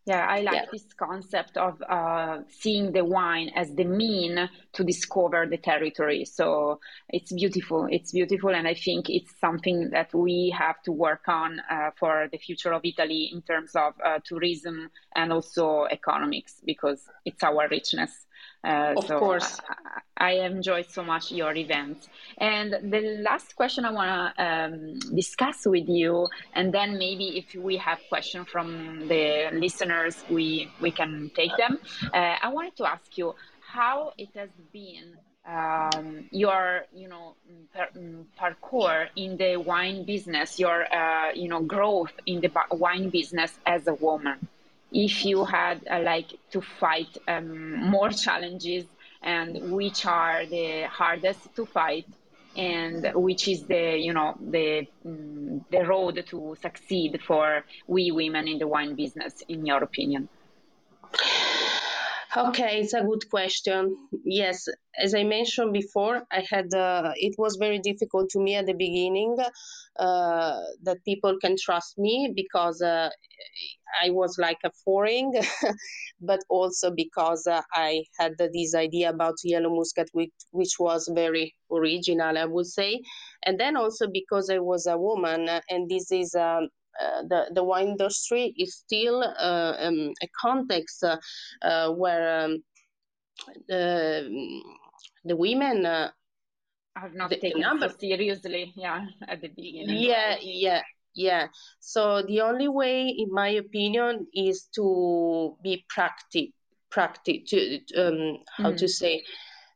Yeah, 0.07 0.25
I 0.27 0.41
like 0.41 0.55
yeah. 0.55 0.65
this 0.71 0.85
concept 0.97 1.57
of 1.57 1.79
uh, 1.87 2.39
seeing 2.49 2.91
the 2.91 3.05
wine 3.05 3.51
as 3.55 3.71
the 3.75 3.83
mean 3.83 4.49
to 4.73 4.83
discover 4.83 5.45
the 5.45 5.57
territory. 5.57 6.25
So 6.25 6.79
it's 7.09 7.31
beautiful. 7.31 7.87
It's 7.91 8.11
beautiful. 8.11 8.49
And 8.49 8.67
I 8.67 8.73
think 8.73 9.11
it's 9.11 9.31
something 9.39 9.91
that 9.91 10.11
we 10.11 10.51
have 10.57 10.81
to 10.83 10.91
work 10.91 11.27
on 11.27 11.59
uh, 11.69 11.91
for 11.99 12.27
the 12.31 12.39
future 12.39 12.73
of 12.73 12.81
Italy 12.83 13.29
in 13.31 13.43
terms 13.43 13.75
of 13.75 13.93
uh, 14.03 14.17
tourism 14.25 14.89
and 15.15 15.31
also 15.31 15.85
economics 15.91 16.55
because 16.65 17.03
it's 17.23 17.43
our 17.43 17.67
richness. 17.69 18.25
Uh, 18.63 18.93
of 18.97 19.07
so 19.07 19.19
course. 19.19 19.59
I, 19.67 20.01
I 20.21 20.31
enjoyed 20.45 20.87
so 20.87 21.03
much 21.03 21.31
your 21.31 21.55
event. 21.55 22.07
And 22.37 22.71
the 22.93 23.17
last 23.21 23.55
question 23.55 23.85
I 23.85 23.91
want 23.91 24.35
to 24.35 24.45
um, 24.45 24.99
discuss 25.15 25.65
with 25.65 25.89
you, 25.89 26.27
and 26.53 26.71
then 26.71 26.99
maybe 26.99 27.39
if 27.39 27.55
we 27.55 27.77
have 27.77 27.99
questions 28.07 28.47
from 28.47 29.07
the 29.07 29.49
listeners, 29.51 30.23
we, 30.29 30.69
we 30.79 30.91
can 30.91 31.31
take 31.35 31.57
them. 31.57 31.79
Uh, 32.13 32.35
I 32.41 32.49
wanted 32.49 32.75
to 32.77 32.85
ask 32.85 33.17
you 33.17 33.33
how 33.61 34.13
it 34.17 34.29
has 34.35 34.49
been 34.71 35.17
um, 35.47 36.25
your 36.31 36.85
you 36.93 37.07
know 37.07 37.35
par- 37.73 37.89
parkour 38.39 39.07
in 39.15 39.37
the 39.37 39.57
wine 39.57 40.03
business 40.03 40.59
your 40.59 40.85
uh, 40.93 41.31
you 41.33 41.47
know 41.47 41.61
growth 41.61 42.11
in 42.25 42.41
the 42.41 42.51
wine 42.71 43.09
business 43.09 43.57
as 43.65 43.87
a 43.87 43.93
woman 43.95 44.47
if 44.91 45.25
you 45.25 45.45
had 45.45 45.81
uh, 45.89 46.01
like 46.01 46.29
to 46.51 46.61
fight 46.61 47.17
um, 47.27 47.89
more 47.89 48.09
challenges 48.09 48.85
and 49.23 49.57
which 49.71 50.05
are 50.05 50.45
the 50.45 50.87
hardest 50.89 51.47
to 51.55 51.65
fight 51.65 52.05
and 52.55 53.11
which 53.15 53.47
is 53.47 53.65
the 53.67 53.97
you 53.97 54.13
know 54.13 54.35
the 54.41 54.85
um, 55.05 55.61
the 55.71 55.85
road 55.85 56.23
to 56.27 56.55
succeed 56.61 57.19
for 57.25 57.63
we 57.87 58.11
women 58.11 58.47
in 58.47 58.57
the 58.57 58.67
wine 58.67 58.95
business 58.95 59.33
in 59.47 59.65
your 59.65 59.83
opinion 59.83 60.27
Okay, 62.35 62.79
it's 62.79 62.93
a 62.93 63.01
good 63.01 63.29
question. 63.29 63.97
Yes, 64.23 64.69
as 64.97 65.13
I 65.13 65.23
mentioned 65.23 65.73
before, 65.73 66.23
I 66.31 66.45
had 66.49 66.73
uh, 66.73 67.11
it 67.17 67.35
was 67.37 67.57
very 67.57 67.79
difficult 67.79 68.29
to 68.29 68.39
me 68.39 68.55
at 68.55 68.65
the 68.65 68.73
beginning 68.73 69.35
uh, 69.99 70.59
that 70.83 71.03
people 71.03 71.37
can 71.41 71.57
trust 71.61 71.97
me 71.97 72.31
because 72.33 72.81
uh, 72.81 73.09
I 74.03 74.09
was 74.09 74.37
like 74.37 74.59
a 74.63 74.71
foreign, 74.85 75.31
but 76.21 76.39
also 76.49 76.91
because 76.91 77.47
uh, 77.47 77.61
I 77.73 78.03
had 78.19 78.37
this 78.37 78.75
idea 78.75 79.09
about 79.09 79.35
yellow 79.43 79.75
muscat, 79.75 80.07
which, 80.13 80.31
which 80.51 80.79
was 80.79 81.09
very 81.13 81.55
original, 81.71 82.37
I 82.37 82.45
would 82.45 82.67
say, 82.67 83.01
and 83.45 83.59
then 83.59 83.77
also 83.77 84.07
because 84.07 84.49
I 84.49 84.59
was 84.59 84.87
a 84.87 84.97
woman, 84.97 85.49
and 85.69 85.89
this 85.89 86.11
is. 86.11 86.35
Um, 86.35 86.69
uh, 86.99 87.21
the, 87.29 87.49
the 87.55 87.63
wine 87.63 87.87
industry 87.87 88.53
is 88.57 88.75
still 88.75 89.23
uh, 89.23 89.75
um, 89.79 90.11
a 90.21 90.27
context 90.39 91.01
uh, 91.05 91.15
uh 91.61 91.89
where 91.89 92.41
um, 92.41 92.61
the, 93.69 94.61
the 95.23 95.35
women 95.35 95.85
are 95.85 96.11
not 97.13 97.29
the, 97.29 97.37
taken 97.37 97.61
number, 97.61 97.89
seriously 97.97 98.73
yeah 98.75 99.05
at 99.27 99.41
the 99.41 99.47
beginning 99.47 100.03
yeah 100.03 100.35
yeah 100.41 100.81
yeah 101.13 101.47
so 101.79 102.21
the 102.23 102.41
only 102.41 102.67
way 102.67 103.07
in 103.07 103.31
my 103.31 103.49
opinion 103.49 104.27
is 104.33 104.67
to 104.73 105.55
be 105.63 105.85
practice 105.89 106.49
practice 106.89 107.37
to 107.47 107.79
um, 107.97 108.37
how 108.57 108.71
mm. 108.71 108.77
to 108.77 108.87
say 108.87 109.23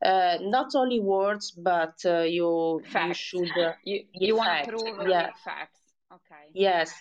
uh, 0.04 0.38
not 0.42 0.76
only 0.76 1.00
words 1.00 1.52
but 1.52 1.96
uh, 2.06 2.20
you 2.20 2.82
facts. 2.92 3.34
you 3.34 3.48
should 3.48 3.58
uh, 3.66 3.74
you, 3.84 4.04
you 4.14 4.36
want 4.36 4.64
to 4.64 4.70
prove 4.70 5.08
yeah. 5.08 5.30
facts 5.44 5.80
okay 6.12 6.50
yes 6.54 6.94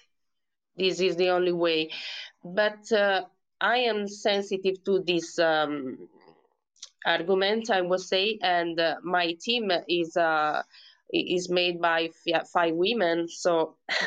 this 0.76 1.00
is 1.00 1.16
the 1.16 1.30
only 1.30 1.52
way. 1.52 1.90
But 2.44 2.90
uh, 2.92 3.22
I 3.60 3.78
am 3.78 4.08
sensitive 4.08 4.82
to 4.84 5.00
this 5.00 5.38
um, 5.38 6.08
argument, 7.06 7.70
I 7.70 7.80
would 7.80 8.00
say, 8.00 8.38
and 8.42 8.78
uh, 8.78 8.96
my 9.02 9.36
team 9.40 9.70
is 9.88 10.16
uh, 10.16 10.62
is 11.12 11.48
made 11.50 11.80
by 11.80 12.10
five 12.52 12.74
women, 12.74 13.28
so. 13.28 13.76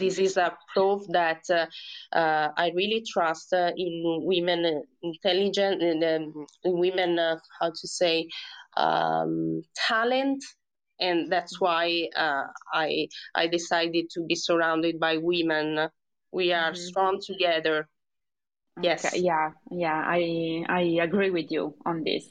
this 0.00 0.18
is 0.18 0.36
a 0.36 0.56
proof 0.72 1.02
that 1.08 1.42
uh, 1.50 1.66
uh, 2.16 2.52
I 2.56 2.70
really 2.74 3.02
trust 3.04 3.52
uh, 3.52 3.72
in 3.76 4.20
women 4.22 4.84
intelligent 5.02 5.82
in, 5.82 6.04
um, 6.04 6.46
in 6.62 6.78
women 6.78 7.18
how 7.18 7.70
to 7.70 7.88
say 7.88 8.28
um, 8.76 9.62
talent 9.74 10.44
and 11.00 11.30
that's 11.30 11.60
why 11.60 12.08
I 12.16 13.08
I 13.34 13.46
decided 13.48 14.10
to 14.10 14.24
be 14.26 14.34
surrounded 14.34 14.98
by 14.98 15.18
women. 15.18 15.88
We 16.32 16.52
are 16.52 16.72
mm-hmm. 16.72 16.80
strong 16.80 17.20
together. 17.20 17.88
Yes. 18.80 19.06
Okay, 19.06 19.20
yeah, 19.20 19.50
yeah, 19.70 20.02
I 20.04 20.64
I 20.68 20.82
agree 21.02 21.30
with 21.30 21.50
you 21.50 21.74
on 21.84 22.04
this. 22.04 22.28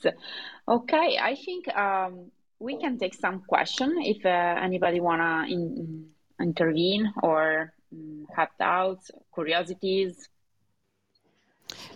Okay, 0.68 1.18
I 1.22 1.36
think 1.36 1.68
um, 1.76 2.32
we 2.60 2.78
can 2.78 2.98
take 2.98 3.14
some 3.14 3.42
question 3.48 3.96
if 4.00 4.26
uh, 4.26 4.30
anybody 4.30 5.00
wanna 5.00 5.46
in, 5.50 6.08
intervene 6.40 7.14
or 7.24 7.74
um, 7.92 8.26
have 8.36 8.50
doubts, 8.60 9.12
curiosities. 9.34 10.30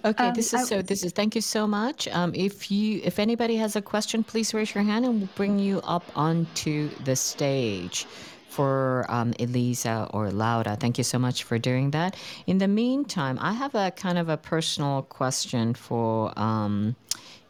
Okay, 0.03 0.27
um, 0.27 0.33
this 0.33 0.53
is 0.53 0.67
so. 0.67 0.81
This 0.81 1.03
is 1.03 1.11
thank 1.11 1.35
you 1.35 1.41
so 1.41 1.67
much. 1.67 2.07
Um, 2.07 2.33
if 2.33 2.71
you, 2.71 3.01
if 3.03 3.19
anybody 3.19 3.55
has 3.57 3.75
a 3.75 3.81
question, 3.81 4.23
please 4.23 4.53
raise 4.53 4.73
your 4.73 4.83
hand, 4.83 5.05
and 5.05 5.19
we'll 5.19 5.29
bring 5.35 5.59
you 5.59 5.79
up 5.83 6.03
onto 6.15 6.89
the 7.03 7.15
stage 7.15 8.05
for 8.49 9.05
um, 9.09 9.33
Elisa 9.39 10.09
or 10.11 10.31
Laura. 10.31 10.75
Thank 10.75 10.97
you 10.97 11.03
so 11.03 11.19
much 11.19 11.43
for 11.43 11.59
doing 11.59 11.91
that. 11.91 12.15
In 12.47 12.57
the 12.57 12.67
meantime, 12.67 13.37
I 13.39 13.53
have 13.53 13.75
a 13.75 13.91
kind 13.91 14.17
of 14.17 14.27
a 14.27 14.37
personal 14.37 15.03
question 15.03 15.75
for 15.75 16.37
um, 16.37 16.95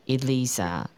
Elisa. 0.08 0.90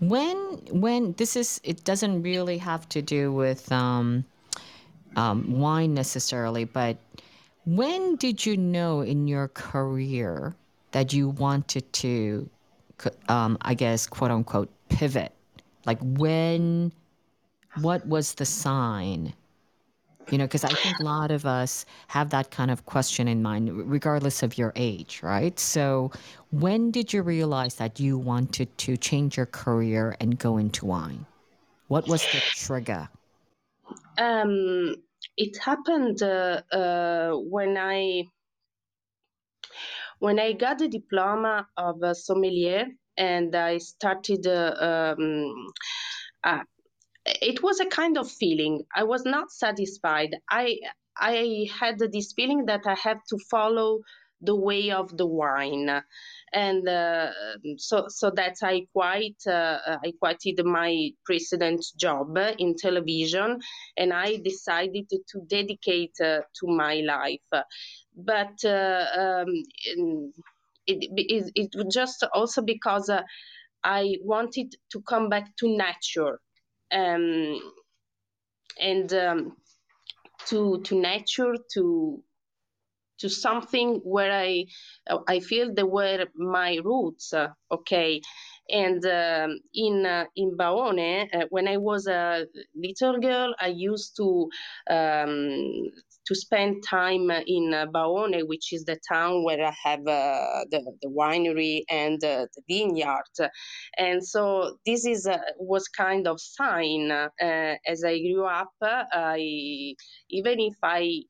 When 0.00 0.36
when 0.70 1.12
this 1.12 1.36
is, 1.36 1.60
it 1.62 1.84
doesn't 1.84 2.22
really 2.22 2.58
have 2.58 2.88
to 2.90 3.02
do 3.02 3.32
with 3.32 3.70
um, 3.70 4.24
um, 5.16 5.60
wine 5.60 5.94
necessarily, 5.94 6.64
but 6.64 6.96
when 7.66 8.16
did 8.16 8.44
you 8.44 8.56
know 8.56 9.02
in 9.02 9.28
your 9.28 9.48
career 9.48 10.56
that 10.92 11.12
you 11.12 11.28
wanted 11.28 11.92
to, 11.92 12.48
um, 13.28 13.58
I 13.60 13.74
guess, 13.74 14.06
quote 14.06 14.30
unquote, 14.30 14.70
pivot? 14.88 15.32
Like 15.84 15.98
when, 16.00 16.92
what 17.80 18.06
was 18.06 18.34
the 18.34 18.46
sign? 18.46 19.34
You 20.28 20.38
know, 20.38 20.44
because 20.44 20.64
I 20.64 20.74
think 20.74 21.00
a 21.00 21.02
lot 21.02 21.30
of 21.32 21.44
us 21.44 21.84
have 22.08 22.30
that 22.30 22.50
kind 22.52 22.70
of 22.70 22.86
question 22.86 23.26
in 23.26 23.42
mind, 23.42 23.90
regardless 23.90 24.42
of 24.42 24.56
your 24.56 24.72
age, 24.76 25.22
right? 25.22 25.58
So, 25.58 26.12
when 26.50 26.92
did 26.92 27.12
you 27.12 27.22
realize 27.22 27.76
that 27.76 27.98
you 27.98 28.16
wanted 28.16 28.76
to 28.78 28.96
change 28.96 29.36
your 29.36 29.46
career 29.46 30.16
and 30.20 30.38
go 30.38 30.56
into 30.56 30.86
wine? 30.86 31.26
What 31.88 32.06
was 32.06 32.22
the 32.26 32.40
trigger? 32.54 33.08
Um, 34.18 34.94
it 35.36 35.56
happened 35.58 36.22
uh, 36.22 36.62
uh, 36.70 37.32
when 37.32 37.76
I 37.76 38.24
when 40.20 40.38
I 40.38 40.52
got 40.52 40.78
the 40.78 40.88
diploma 40.88 41.66
of 41.76 41.96
sommelier 42.16 42.86
and 43.16 43.54
I 43.54 43.78
started. 43.78 44.46
Uh, 44.46 45.14
um, 45.18 45.66
uh, 46.44 46.62
it 47.42 47.62
was 47.62 47.80
a 47.80 47.86
kind 47.86 48.18
of 48.18 48.30
feeling. 48.30 48.82
I 48.94 49.04
was 49.04 49.24
not 49.24 49.50
satisfied. 49.50 50.36
I 50.50 50.78
I 51.16 51.66
had 51.78 51.98
this 51.98 52.32
feeling 52.32 52.66
that 52.66 52.86
I 52.86 52.94
have 52.94 53.18
to 53.28 53.38
follow 53.50 54.00
the 54.40 54.56
way 54.56 54.90
of 54.90 55.14
the 55.16 55.26
wine 55.26 56.02
and 56.52 56.88
uh, 56.88 57.30
so 57.76 58.06
so 58.08 58.30
that 58.30 58.56
I 58.62 58.86
quite 58.92 59.40
uh, 59.46 59.78
I 59.86 60.12
quitted 60.20 60.64
my 60.64 61.10
precedent 61.24 61.84
job 61.96 62.36
in 62.58 62.74
television, 62.76 63.60
and 63.96 64.12
I 64.12 64.36
decided 64.36 65.08
to, 65.10 65.40
dedicate 65.46 66.14
uh, 66.20 66.40
to 66.60 66.66
my 66.66 67.02
life. 67.06 67.64
But 68.16 68.64
uh, 68.64 69.04
um, 69.18 70.32
it, 70.86 71.08
it, 71.16 71.52
it 71.54 71.70
was 71.76 71.94
just 71.94 72.24
also 72.34 72.62
because 72.62 73.08
uh, 73.08 73.22
I 73.84 74.16
wanted 74.22 74.74
to 74.92 75.00
come 75.02 75.28
back 75.28 75.56
to 75.58 75.68
nature, 75.68 76.40
um, 76.92 77.60
and 78.78 79.12
um, 79.14 79.56
to 80.46 80.80
to 80.82 81.00
nature 81.00 81.54
to 81.74 82.22
to 83.18 83.28
something 83.28 84.00
where 84.04 84.32
I 84.32 84.66
I 85.28 85.40
feel 85.40 85.74
they 85.74 85.82
were 85.84 86.26
my 86.34 86.78
roots. 86.84 87.32
Uh, 87.34 87.48
okay, 87.70 88.20
and 88.68 89.04
um, 89.04 89.58
in 89.74 90.06
uh, 90.06 90.24
in 90.36 90.56
Baone, 90.56 91.28
uh, 91.32 91.46
when 91.50 91.68
I 91.68 91.76
was 91.76 92.06
a 92.06 92.46
little 92.74 93.20
girl, 93.20 93.54
I 93.60 93.68
used 93.68 94.16
to 94.16 94.48
um, 94.90 95.90
to 96.26 96.34
spend 96.34 96.82
time 96.88 97.30
in 97.46 97.74
uh, 97.74 97.86
Baone, 97.86 98.40
which 98.46 98.72
is 98.72 98.84
the 98.84 98.98
town 99.10 99.44
where 99.44 99.64
I 99.64 99.74
have 99.84 100.00
uh, 100.06 100.64
the, 100.70 100.80
the 101.02 101.08
winery 101.08 101.82
and 101.90 102.22
uh, 102.24 102.46
the 102.54 102.62
vineyard. 102.68 103.24
And 103.96 104.24
so 104.26 104.76
this 104.86 105.04
is 105.06 105.28
was 105.58 105.88
kind 105.88 106.26
of 106.28 106.40
sign 106.40 107.10
as 107.40 108.04
I 108.04 108.18
grew 108.20 108.44
up. 108.46 108.70
I 108.82 109.94
even 110.30 110.60
if 110.60 110.74
I 110.82 111.22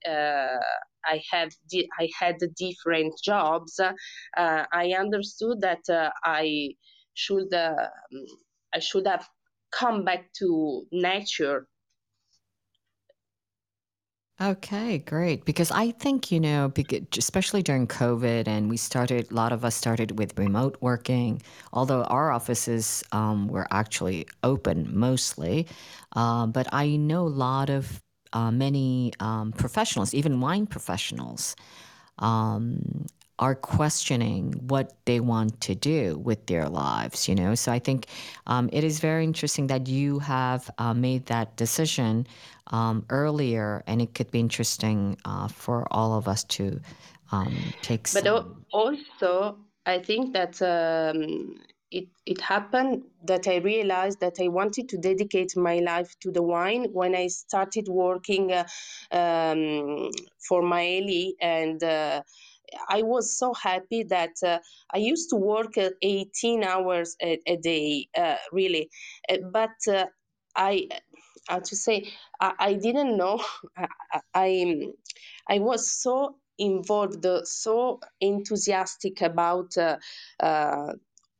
I 1.04 1.22
have 1.30 1.50
di- 1.68 1.88
I 1.98 2.08
had 2.18 2.36
different 2.56 3.14
jobs, 3.22 3.78
uh, 3.80 3.92
I 4.36 4.94
understood 4.98 5.60
that 5.62 5.88
uh, 5.88 6.10
I 6.24 6.70
should 7.14 7.52
uh, 7.54 7.88
I 8.74 8.78
should 8.80 9.06
have 9.06 9.28
come 9.72 10.04
back 10.04 10.32
to 10.40 10.86
nature. 10.92 11.68
Okay, 14.42 14.96
great. 14.98 15.44
Because 15.44 15.70
I 15.70 15.90
think, 15.90 16.32
you 16.32 16.40
know, 16.40 16.72
especially 17.18 17.62
during 17.62 17.86
COVID, 17.86 18.48
and 18.48 18.70
we 18.70 18.78
started, 18.78 19.30
a 19.30 19.34
lot 19.34 19.52
of 19.52 19.66
us 19.66 19.74
started 19.74 20.18
with 20.18 20.38
remote 20.38 20.78
working, 20.80 21.42
although 21.74 22.04
our 22.04 22.30
offices 22.32 23.04
um, 23.12 23.48
were 23.48 23.66
actually 23.70 24.26
open 24.42 24.88
mostly. 24.98 25.66
Uh, 26.16 26.46
but 26.46 26.66
I 26.72 26.96
know 26.96 27.26
a 27.26 27.28
lot 27.28 27.68
of 27.68 28.00
uh, 28.32 28.50
many 28.50 29.12
um, 29.20 29.52
professionals, 29.52 30.14
even 30.14 30.40
wine 30.40 30.66
professionals, 30.66 31.54
um, 32.18 33.06
are 33.40 33.54
questioning 33.54 34.52
what 34.68 34.92
they 35.06 35.18
want 35.18 35.60
to 35.62 35.74
do 35.74 36.18
with 36.18 36.46
their 36.46 36.68
lives. 36.68 37.26
You 37.26 37.34
know, 37.34 37.54
so 37.54 37.72
I 37.72 37.78
think 37.78 38.06
um, 38.46 38.68
it 38.72 38.84
is 38.84 39.00
very 39.00 39.24
interesting 39.24 39.66
that 39.68 39.88
you 39.88 40.18
have 40.20 40.70
uh, 40.78 40.94
made 40.94 41.26
that 41.26 41.56
decision 41.56 42.26
um, 42.68 43.04
earlier, 43.08 43.82
and 43.86 44.00
it 44.00 44.14
could 44.14 44.30
be 44.30 44.38
interesting 44.38 45.16
uh, 45.24 45.48
for 45.48 45.86
all 45.90 46.16
of 46.16 46.28
us 46.28 46.44
to 46.44 46.80
um, 47.32 47.56
take. 47.82 48.02
But 48.12 48.24
some... 48.24 48.64
also, 48.72 49.56
I 49.86 49.98
think 49.98 50.34
that 50.34 50.60
um, 50.62 51.56
it, 51.90 52.08
it 52.26 52.40
happened 52.40 53.02
that 53.24 53.48
I 53.48 53.56
realized 53.56 54.20
that 54.20 54.36
I 54.40 54.48
wanted 54.48 54.88
to 54.90 54.98
dedicate 54.98 55.56
my 55.56 55.78
life 55.78 56.14
to 56.20 56.30
the 56.30 56.42
wine 56.42 56.88
when 56.92 57.14
I 57.16 57.26
started 57.28 57.88
working 57.88 58.52
uh, 58.52 58.64
um, 59.10 60.10
for 60.38 60.62
Maeli. 60.62 61.32
And 61.40 61.82
uh, 61.82 62.22
I 62.88 63.02
was 63.02 63.38
so 63.38 63.54
happy 63.54 64.04
that 64.04 64.34
uh, 64.44 64.58
I 64.92 64.98
used 64.98 65.30
to 65.30 65.36
work 65.36 65.74
18 66.02 66.64
hours 66.64 67.16
a, 67.22 67.40
a 67.46 67.56
day, 67.56 68.08
uh, 68.16 68.36
really. 68.52 68.90
Uh, 69.28 69.38
but 69.52 69.76
uh, 69.88 70.06
I, 70.56 70.88
how 71.48 71.60
to 71.60 71.76
say, 71.76 72.12
I, 72.40 72.52
I 72.58 72.74
didn't 72.74 73.16
know. 73.16 73.42
I, 74.34 74.88
I, 75.48 75.58
was 75.58 75.90
so 75.90 76.36
involved, 76.58 77.26
so 77.44 78.00
enthusiastic 78.20 79.22
about 79.22 79.76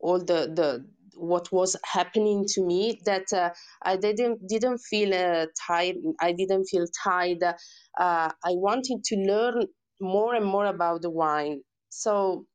all 0.00 0.18
the 0.18 0.50
the 0.54 0.86
what 1.20 1.52
was 1.52 1.76
happening 1.84 2.46
to 2.48 2.64
me 2.64 2.98
that 3.04 3.30
uh, 3.32 3.50
I 3.82 3.96
didn't 3.96 4.46
didn't 4.48 4.78
feel 4.78 5.14
uh, 5.14 5.46
tired. 5.66 5.96
I 6.20 6.32
didn't 6.32 6.64
feel 6.64 6.86
tired. 7.04 7.42
Uh, 7.42 7.54
I 7.98 8.52
wanted 8.52 9.04
to 9.04 9.16
learn 9.16 9.66
more 10.00 10.34
and 10.34 10.44
more 10.44 10.66
about 10.66 11.02
the 11.02 11.10
wine. 11.10 11.62
So 11.90 12.46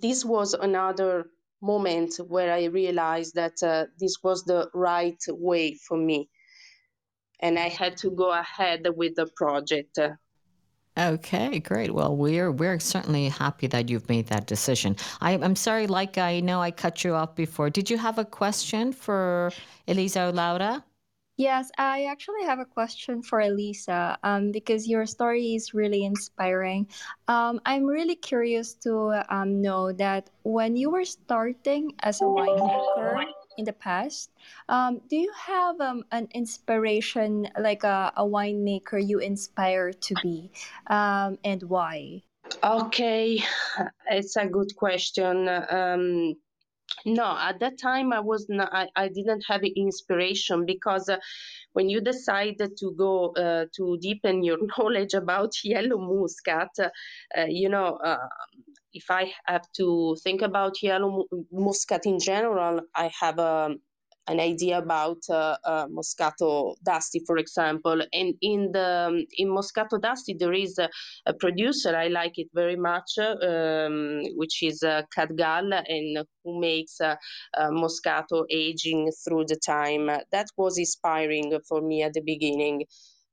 this 0.00 0.24
was 0.24 0.54
another 0.54 1.26
moment 1.60 2.16
where 2.26 2.52
I 2.52 2.64
realized 2.64 3.34
that 3.36 3.62
uh, 3.62 3.86
this 3.98 4.16
was 4.22 4.44
the 4.44 4.68
right 4.74 5.22
way 5.28 5.74
for 5.74 5.96
me, 5.96 6.28
and 7.40 7.58
I 7.58 7.68
had 7.68 7.96
to 7.98 8.10
go 8.10 8.32
ahead 8.32 8.86
with 8.96 9.14
the 9.16 9.26
project. 9.36 9.98
Okay, 10.98 11.58
great. 11.60 11.94
Well, 11.94 12.14
we're 12.14 12.52
we're 12.52 12.78
certainly 12.78 13.28
happy 13.28 13.66
that 13.68 13.88
you've 13.88 14.08
made 14.10 14.26
that 14.26 14.46
decision. 14.46 14.96
I, 15.22 15.32
am 15.32 15.56
sorry, 15.56 15.86
like 15.86 16.18
I 16.18 16.40
know 16.40 16.60
I 16.60 16.70
cut 16.70 17.02
you 17.02 17.14
off 17.14 17.34
before. 17.34 17.70
Did 17.70 17.88
you 17.88 17.96
have 17.96 18.18
a 18.18 18.26
question 18.26 18.92
for 18.92 19.52
Elisa 19.88 20.30
Laura? 20.34 20.84
Yes, 21.42 21.72
I 21.76 22.04
actually 22.04 22.44
have 22.44 22.60
a 22.60 22.64
question 22.64 23.20
for 23.20 23.40
Elisa 23.40 24.16
um, 24.22 24.52
because 24.52 24.86
your 24.86 25.06
story 25.06 25.56
is 25.56 25.74
really 25.74 26.04
inspiring. 26.04 26.86
Um, 27.26 27.60
I'm 27.66 27.84
really 27.84 28.14
curious 28.14 28.74
to 28.86 29.26
um, 29.28 29.60
know 29.60 29.90
that 29.90 30.30
when 30.44 30.76
you 30.76 30.88
were 30.88 31.04
starting 31.04 31.94
as 31.98 32.20
a 32.20 32.26
winemaker, 32.26 33.26
in 33.58 33.64
the 33.64 33.72
past. 33.72 34.30
Um, 34.68 35.00
do 35.10 35.16
you 35.16 35.32
have 35.34 35.80
um, 35.80 36.04
an 36.12 36.28
inspiration, 36.32 37.48
like 37.58 37.82
a, 37.82 38.12
a 38.16 38.22
winemaker 38.22 39.02
you 39.04 39.18
inspire 39.18 39.92
to 39.92 40.14
be, 40.22 40.48
um, 40.86 41.38
and 41.42 41.60
why? 41.64 42.22
Okay, 42.62 43.42
it's 44.06 44.36
a 44.36 44.46
good 44.46 44.76
question. 44.76 45.48
Um, 47.06 47.14
no, 47.14 47.36
at 47.38 47.60
that 47.60 47.78
time 47.78 48.12
I 48.12 48.20
was 48.20 48.46
not. 48.48 48.70
I, 48.72 48.88
I 48.96 49.08
didn't 49.08 49.44
have 49.48 49.62
inspiration 49.64 50.66
because 50.66 51.08
uh, 51.08 51.18
when 51.72 51.88
you 51.88 52.00
decide 52.00 52.58
to 52.58 52.94
go 52.96 53.32
uh, 53.34 53.66
to 53.76 53.98
deepen 54.00 54.42
your 54.42 54.58
knowledge 54.78 55.14
about 55.14 55.52
yellow 55.64 55.98
muscat, 55.98 56.70
uh, 56.78 57.44
you 57.48 57.68
know, 57.68 57.96
uh, 58.04 58.28
if 58.92 59.10
I 59.10 59.32
have 59.46 59.70
to 59.76 60.16
think 60.22 60.42
about 60.42 60.82
yellow 60.82 61.24
muscat 61.50 62.06
in 62.06 62.18
general, 62.20 62.80
I 62.94 63.10
have 63.20 63.38
a 63.38 63.66
um, 63.66 63.80
an 64.28 64.40
idea 64.40 64.78
about 64.78 65.18
uh, 65.28 65.56
uh, 65.64 65.86
Moscato 65.88 66.74
d'Asti, 66.84 67.22
for 67.26 67.38
example. 67.38 68.02
And 68.12 68.34
in 68.40 68.70
the 68.72 69.08
um, 69.08 69.24
in 69.36 69.48
Moscato 69.48 70.00
d'Asti, 70.00 70.36
there 70.38 70.52
is 70.52 70.78
a, 70.78 70.88
a, 71.26 71.34
producer 71.34 71.96
I 71.96 72.08
like 72.08 72.38
it 72.38 72.48
very 72.54 72.76
much, 72.76 73.18
um, 73.18 74.22
which 74.36 74.62
is 74.62 74.82
uh, 74.82 75.02
Ca' 75.14 75.26
d'Gal, 75.26 75.72
and 75.72 76.24
who 76.44 76.60
makes 76.60 77.00
uh, 77.00 77.16
Moscato 77.58 78.44
aging 78.50 79.10
through 79.24 79.46
the 79.46 79.56
time. 79.56 80.06
That 80.30 80.46
was 80.56 80.78
inspiring 80.78 81.58
for 81.68 81.80
me 81.80 82.02
at 82.02 82.12
the 82.12 82.22
beginning 82.22 82.84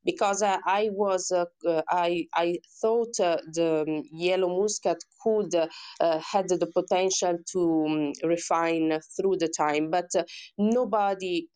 because 0.05 0.41
uh, 0.41 0.57
I 0.65 0.89
was 0.91 1.31
uh, 1.31 1.45
uh, 1.67 1.81
I 1.89 2.27
I 2.33 2.55
thought 2.81 3.15
the 3.17 3.85
um, 3.87 4.03
yellow 4.11 4.49
muscat 4.61 4.97
could 5.23 5.53
had 5.99 6.49
the 6.49 6.71
potential 6.73 7.37
to 7.53 7.85
um, 7.87 8.13
refine 8.29 8.99
through 9.15 9.37
the 9.37 9.49
time, 9.49 9.91
but 9.91 10.09
nobody 10.57 11.47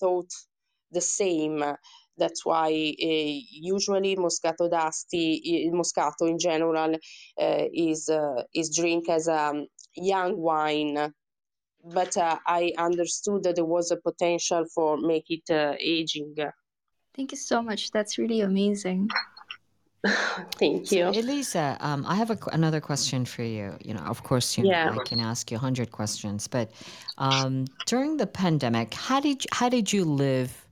thought 0.00 0.30
the 0.92 1.00
same. 1.00 1.62
That's 2.18 2.46
why 2.46 2.68
uh, 2.68 3.32
usually 3.50 4.16
Moscato 4.16 4.70
d'Asti, 4.70 5.70
Moscato 5.72 6.28
in 6.28 6.38
general, 6.38 6.94
uh, 7.40 7.64
is 7.74 8.08
uh, 8.08 8.42
is 8.54 8.74
drink 8.74 9.08
as 9.10 9.28
a 9.28 9.48
um, 9.50 9.66
young 9.94 10.36
wine. 10.38 11.12
But 11.84 12.16
I 12.18 12.72
understood 12.78 13.44
that 13.44 13.56
there 13.56 13.64
was 13.64 13.90
a 13.92 13.96
potential 13.96 14.64
for 14.74 14.96
make 14.98 15.26
it 15.28 15.50
aging. 15.80 16.34
Thank 17.16 17.32
you 17.32 17.38
so 17.38 17.62
much. 17.62 17.90
That's 17.92 18.18
really 18.18 18.42
amazing. 18.42 19.08
Thank 20.58 20.92
you. 20.92 21.12
So, 21.12 21.18
Elisa, 21.20 21.76
um, 21.80 22.04
I 22.06 22.14
have 22.14 22.30
a, 22.30 22.38
another 22.52 22.80
question 22.80 23.24
for 23.24 23.42
you. 23.42 23.74
You 23.82 23.94
know, 23.94 24.02
of 24.02 24.22
course, 24.22 24.58
you 24.58 24.64
know, 24.64 24.70
yeah. 24.70 24.94
I 24.94 25.02
can 25.04 25.18
ask 25.18 25.50
you 25.50 25.56
a 25.56 25.60
hundred 25.60 25.90
questions, 25.90 26.46
but 26.46 26.70
um, 27.16 27.64
during 27.86 28.18
the 28.18 28.26
pandemic, 28.26 28.92
how 28.92 29.20
did 29.20 29.44
you, 29.44 29.48
how 29.52 29.70
did 29.70 29.92
you 29.92 30.04
live 30.04 30.66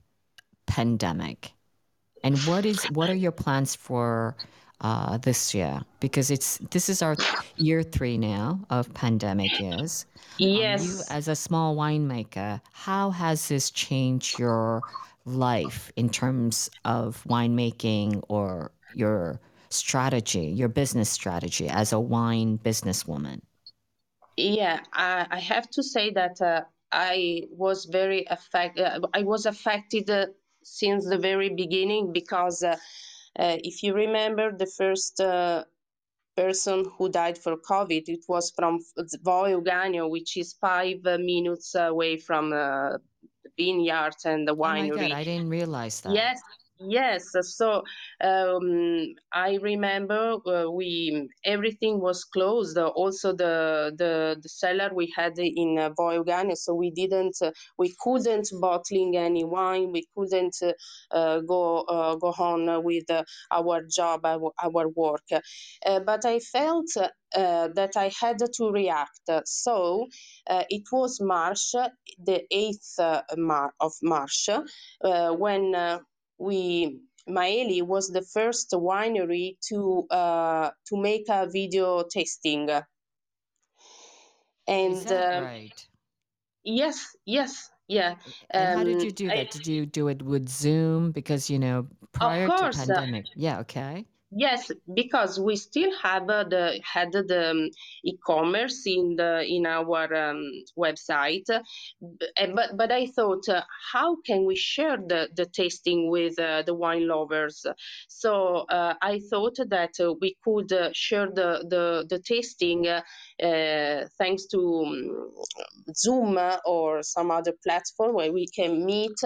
pandemic, 0.67 1.51
and 2.23 2.37
what 2.39 2.65
is 2.65 2.83
what 2.91 3.09
are 3.09 3.15
your 3.15 3.31
plans 3.31 3.75
for 3.75 4.37
uh, 4.81 5.17
this 5.17 5.53
year? 5.55 5.81
Because 5.99 6.29
it's 6.29 6.59
this 6.69 6.89
is 6.89 7.01
our 7.01 7.15
year 7.57 7.81
three 7.81 8.17
now 8.17 8.59
of 8.69 8.93
pandemic. 8.93 9.59
Yes. 9.59 10.05
Yes. 10.37 10.81
Um, 10.81 10.87
you, 10.87 11.01
as 11.09 11.27
a 11.27 11.35
small 11.35 11.75
winemaker, 11.75 12.61
how 12.71 13.09
has 13.09 13.47
this 13.47 13.71
changed 13.71 14.37
your 14.37 14.81
life 15.25 15.91
in 15.95 16.09
terms 16.09 16.69
of 16.85 17.23
winemaking 17.27 18.23
or 18.29 18.71
your 18.93 19.41
strategy, 19.69 20.47
your 20.47 20.69
business 20.69 21.09
strategy 21.09 21.67
as 21.67 21.91
a 21.91 21.99
wine 21.99 22.57
businesswoman? 22.57 23.41
Yeah, 24.37 24.79
I, 24.93 25.27
I 25.29 25.39
have 25.39 25.69
to 25.71 25.83
say 25.83 26.11
that 26.11 26.41
uh, 26.41 26.61
I 26.91 27.43
was 27.51 27.85
very 27.85 28.25
affected. 28.29 28.85
Uh, 28.85 29.07
I 29.13 29.23
was 29.23 29.45
affected 29.45 30.09
uh, 30.09 30.27
since 30.63 31.07
the 31.07 31.17
very 31.17 31.49
beginning 31.49 32.11
because 32.11 32.63
uh, 32.63 32.77
uh, 33.37 33.57
if 33.63 33.83
you 33.83 33.93
remember 33.93 34.51
the 34.51 34.65
first 34.65 35.19
uh, 35.19 35.63
person 36.35 36.85
who 36.97 37.09
died 37.09 37.37
for 37.37 37.55
COVID, 37.57 38.03
it 38.07 38.25
was 38.27 38.51
from 38.51 38.79
Vo 39.23 39.43
Euganeo, 39.43 40.09
which 40.09 40.37
is 40.37 40.53
five 40.53 41.03
minutes 41.03 41.75
away 41.75 42.17
from 42.17 42.51
vineyards 43.57 44.25
and 44.25 44.47
the 44.47 44.55
winery. 44.55 44.91
Oh 44.91 44.97
my 44.97 45.09
God, 45.09 45.11
I 45.11 45.23
didn't 45.23 45.49
realize 45.49 46.01
that. 46.01 46.13
Yes, 46.13 46.39
Yes, 46.77 47.31
so 47.41 47.83
um, 48.21 49.15
I 49.31 49.57
remember 49.61 50.35
uh, 50.45 50.69
we 50.69 51.29
everything 51.45 52.01
was 52.01 52.25
closed. 52.25 52.77
Also, 52.77 53.31
the 53.31 53.93
the, 53.97 54.35
the 54.43 54.49
cellar 54.49 54.89
we 54.93 55.11
had 55.15 55.39
in 55.39 55.77
uh, 55.79 55.91
so 56.55 56.73
we 56.75 56.91
didn't, 56.91 57.37
uh, 57.41 57.51
we 57.77 57.95
couldn't 58.01 58.49
bottling 58.59 59.15
any 59.15 59.45
wine. 59.45 59.93
We 59.93 60.05
couldn't 60.17 60.57
uh, 61.11 61.39
go 61.39 61.81
uh, 61.83 62.15
go 62.15 62.33
on 62.37 62.83
with 62.83 63.09
uh, 63.09 63.23
our 63.51 63.81
job, 63.89 64.25
our, 64.25 64.51
our 64.61 64.89
work. 64.89 65.23
Uh, 65.85 65.99
but 66.01 66.25
I 66.25 66.39
felt 66.39 66.87
uh 66.97 67.69
that 67.73 67.93
I 67.95 68.11
had 68.21 68.37
to 68.57 68.69
react. 68.69 69.29
So 69.45 70.07
it 70.47 70.83
was 70.91 71.19
March, 71.21 71.71
the 72.19 72.43
eighth 72.51 72.95
Mar- 73.37 73.73
of 73.79 73.93
March, 74.03 74.49
uh, 75.03 75.31
when 75.31 75.73
we 76.37 77.01
Maeli 77.27 77.81
was 77.81 78.09
the 78.09 78.21
first 78.21 78.71
winery 78.71 79.57
to 79.69 80.07
uh, 80.09 80.71
to 80.87 80.97
make 80.97 81.25
a 81.29 81.47
video 81.47 82.03
tasting. 82.03 82.69
And 84.67 84.93
Is 84.93 85.05
that 85.05 85.33
uh, 85.33 85.41
right? 85.41 85.87
Yes, 86.63 87.15
yes, 87.25 87.69
yeah. 87.87 88.15
Um, 88.53 88.65
how 88.65 88.83
did 88.83 88.95
um, 88.95 89.01
you 89.01 89.11
do 89.11 89.27
that? 89.27 89.37
I, 89.37 89.43
did 89.45 89.67
you 89.67 89.85
do 89.85 90.07
it 90.07 90.21
with 90.21 90.49
Zoom? 90.49 91.11
Because 91.11 91.49
you 91.49 91.59
know, 91.59 91.87
prior 92.11 92.47
to 92.47 92.53
uh, 92.65 92.71
pandemic. 92.71 93.25
yeah, 93.35 93.59
okay. 93.59 94.05
Yes, 94.37 94.69
because 94.93 95.39
we 95.39 95.55
still 95.55 95.91
have 96.03 96.29
uh, 96.29 96.43
the 96.43 96.81
had 96.83 97.13
the 97.13 97.51
um, 97.51 97.69
e-commerce 98.03 98.83
in 98.85 99.15
the 99.15 99.45
in 99.47 99.65
our 99.65 100.13
um, 100.13 100.51
website, 100.77 101.45
but 101.47 102.75
but 102.75 102.91
I 102.91 103.07
thought, 103.07 103.47
uh, 103.47 103.61
how 103.93 104.17
can 104.25 104.45
we 104.45 104.57
share 104.57 104.97
the, 104.97 105.29
the 105.33 105.45
tasting 105.45 106.09
with 106.09 106.37
uh, 106.37 106.63
the 106.63 106.73
wine 106.73 107.07
lovers? 107.07 107.65
So 108.09 108.65
uh, 108.69 108.95
I 109.01 109.21
thought 109.29 109.55
that 109.69 109.91
uh, 110.01 110.13
we 110.19 110.35
could 110.43 110.73
uh, 110.73 110.89
share 110.93 111.27
the 111.27 111.65
the, 111.69 112.05
the 112.09 112.19
tasting 112.19 112.87
thanks 114.17 114.47
to 114.47 114.83
um, 114.85 115.31
Zoom 115.95 116.37
or 116.65 117.03
some 117.03 117.31
other 117.31 117.53
platform 117.65 118.15
where 118.15 118.33
we 118.33 118.47
can 118.47 118.85
meet, 118.85 119.17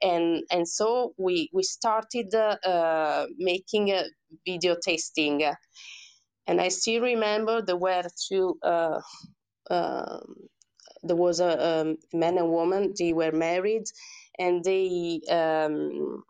and 0.00 0.42
and 0.50 0.66
so 0.66 1.12
we 1.18 1.50
we 1.52 1.62
started 1.62 2.34
making 3.38 3.92
video 4.46 4.76
tasting. 4.82 5.42
And 6.46 6.60
I 6.60 6.68
still 6.68 7.02
remember 7.02 7.60
there 7.62 7.76
were 7.76 8.04
two, 8.28 8.58
uh, 8.62 9.00
um, 9.70 10.36
there 11.02 11.16
was 11.16 11.40
a, 11.40 11.80
um, 11.80 11.96
man 12.12 12.38
and 12.38 12.50
woman, 12.50 12.94
they 12.98 13.12
were 13.12 13.32
married, 13.32 13.84
and 14.38 14.62
they, 14.64 15.20
um, 15.30 16.22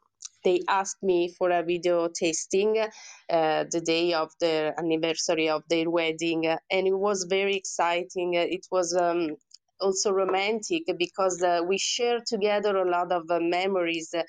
they 0.44 0.60
asked 0.68 1.02
me 1.02 1.34
for 1.36 1.50
a 1.50 1.62
video 1.62 2.08
tasting 2.08 2.78
uh, 2.78 3.64
the 3.70 3.80
day 3.80 4.14
of 4.14 4.30
the 4.40 4.72
anniversary 4.78 5.48
of 5.48 5.62
their 5.68 5.90
wedding, 5.90 6.46
and 6.46 6.86
it 6.86 6.98
was 6.98 7.26
very 7.28 7.56
exciting. 7.56 8.34
It 8.34 8.66
was 8.70 8.96
um, 8.96 9.36
also 9.80 10.12
romantic 10.12 10.84
because 10.98 11.42
uh, 11.42 11.60
we 11.66 11.78
shared 11.78 12.24
together 12.26 12.76
a 12.76 12.90
lot 12.90 13.12
of 13.12 13.30
uh, 13.30 13.40
memories 13.40 14.14
uh, 14.14 14.22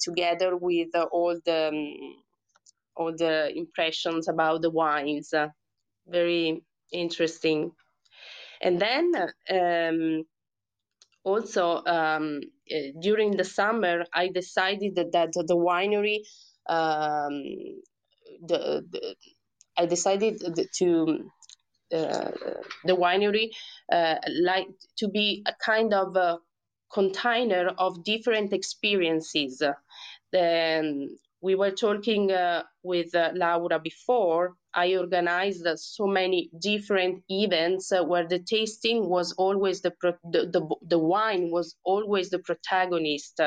together 0.00 0.56
with 0.56 0.88
all 1.12 1.38
the 1.44 1.68
um, 1.68 2.22
all 2.98 3.14
the 3.16 3.50
impressions 3.56 4.28
about 4.28 4.62
the 4.62 4.70
wines. 4.70 5.32
Uh, 5.32 5.48
very 6.06 6.62
interesting. 6.92 7.72
And 8.60 8.80
then 8.80 9.12
um, 9.50 10.24
also 11.24 11.82
um, 11.86 12.40
uh, 12.70 12.76
during 13.00 13.36
the 13.36 13.44
summer, 13.44 14.04
I 14.12 14.28
decided 14.28 14.96
that, 14.96 15.12
that 15.12 15.32
the 15.32 15.56
winery, 15.56 16.18
um, 16.68 17.42
the, 18.46 18.84
the, 18.90 19.14
I 19.76 19.86
decided 19.86 20.42
to 20.78 21.30
uh, 21.94 22.30
the 22.84 22.96
winery 22.96 23.50
uh, 23.90 24.16
like 24.42 24.66
to 24.98 25.08
be 25.08 25.44
a 25.46 25.54
kind 25.64 25.94
of 25.94 26.16
a 26.16 26.38
container 26.92 27.68
of 27.78 28.04
different 28.04 28.52
experiences. 28.52 29.62
Then 30.32 31.16
we 31.40 31.54
were 31.54 31.70
talking 31.70 32.32
uh, 32.32 32.64
with 32.82 33.14
uh, 33.14 33.30
Laura 33.34 33.78
before. 33.78 34.54
I 34.74 34.96
organized 34.96 35.66
uh, 35.66 35.76
so 35.76 36.06
many 36.06 36.50
different 36.60 37.22
events 37.28 37.92
uh, 37.92 38.02
where 38.04 38.26
the 38.26 38.40
tasting 38.40 39.08
was 39.08 39.32
always 39.32 39.80
the, 39.80 39.92
pro- 39.92 40.18
the, 40.24 40.46
the, 40.46 40.68
the 40.82 40.98
wine 40.98 41.50
was 41.50 41.76
always 41.84 42.30
the 42.30 42.40
protagonist. 42.40 43.40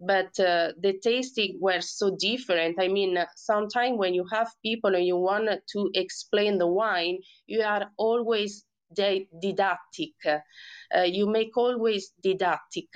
But 0.00 0.38
uh, 0.38 0.72
the 0.80 0.98
tasting 1.02 1.58
were 1.60 1.80
so 1.80 2.16
different. 2.16 2.76
I 2.80 2.88
mean, 2.88 3.18
sometimes 3.36 3.98
when 3.98 4.14
you 4.14 4.24
have 4.30 4.48
people 4.64 4.94
and 4.94 5.04
you 5.04 5.16
want 5.16 5.48
to 5.72 5.90
explain 5.94 6.58
the 6.58 6.68
wine, 6.68 7.18
you 7.46 7.62
are 7.62 7.90
always 7.96 8.64
didactic. 8.94 10.12
Uh, 10.26 11.02
you 11.02 11.26
make 11.26 11.56
always 11.56 12.12
didactic. 12.22 12.86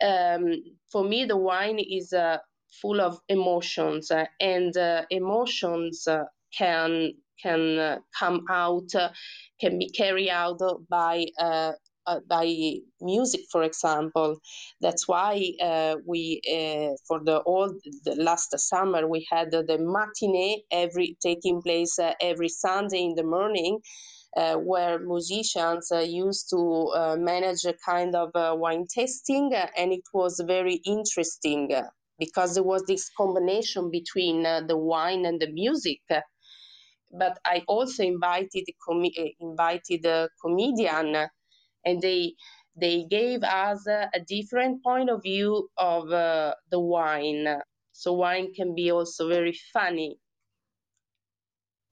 Um, 0.00 0.54
for 0.90 1.02
me, 1.04 1.24
the 1.24 1.36
wine 1.36 1.78
is 1.78 2.12
uh, 2.12 2.38
full 2.82 3.00
of 3.00 3.20
emotions, 3.28 4.10
uh, 4.10 4.26
and 4.40 4.76
uh, 4.76 5.02
emotions 5.10 6.06
uh, 6.08 6.24
can 6.56 7.12
can 7.42 8.00
come 8.18 8.44
out, 8.50 8.90
can 9.60 9.78
be 9.78 9.90
carried 9.90 10.30
out 10.30 10.60
by 10.90 11.26
uh, 11.40 11.72
by 12.28 12.46
music, 13.00 13.42
for 13.52 13.62
example. 13.62 14.38
That's 14.80 15.06
why 15.08 15.52
uh, 15.62 15.96
we, 16.06 16.40
uh, 16.50 16.96
for 17.06 17.20
the 17.24 17.38
all 17.38 17.70
the 18.04 18.16
last 18.16 18.58
summer, 18.58 19.06
we 19.08 19.26
had 19.30 19.52
the 19.52 19.78
matinee 19.78 20.64
every 20.70 21.16
taking 21.22 21.62
place 21.62 21.98
every 22.20 22.48
Sunday 22.48 23.04
in 23.04 23.14
the 23.14 23.24
morning, 23.24 23.80
where 24.36 24.98
musicians 25.00 25.90
used 25.92 26.50
to 26.50 27.16
manage 27.18 27.64
a 27.66 27.74
kind 27.86 28.14
of 28.16 28.30
wine 28.58 28.86
tasting, 28.94 29.52
and 29.54 29.92
it 29.92 30.04
was 30.12 30.40
very 30.46 30.76
interesting 30.86 31.70
because 32.18 32.54
there 32.54 32.62
was 32.62 32.84
this 32.86 33.10
combination 33.16 33.90
between 33.90 34.42
the 34.42 34.76
wine 34.76 35.24
and 35.24 35.40
the 35.40 35.50
music. 35.50 36.00
But 37.10 37.38
I 37.44 37.62
also 37.66 38.02
invited 38.02 38.64
com- 38.86 39.10
invited 39.40 40.04
a 40.04 40.28
comedian, 40.42 41.28
and 41.84 42.02
they 42.02 42.34
they 42.76 43.04
gave 43.10 43.42
us 43.42 43.86
a, 43.86 44.10
a 44.14 44.20
different 44.20 44.82
point 44.82 45.10
of 45.10 45.22
view 45.22 45.68
of 45.76 46.12
uh, 46.12 46.54
the 46.70 46.80
wine. 46.80 47.46
So 47.92 48.12
wine 48.12 48.52
can 48.54 48.74
be 48.74 48.92
also 48.92 49.28
very 49.28 49.58
funny 49.72 50.18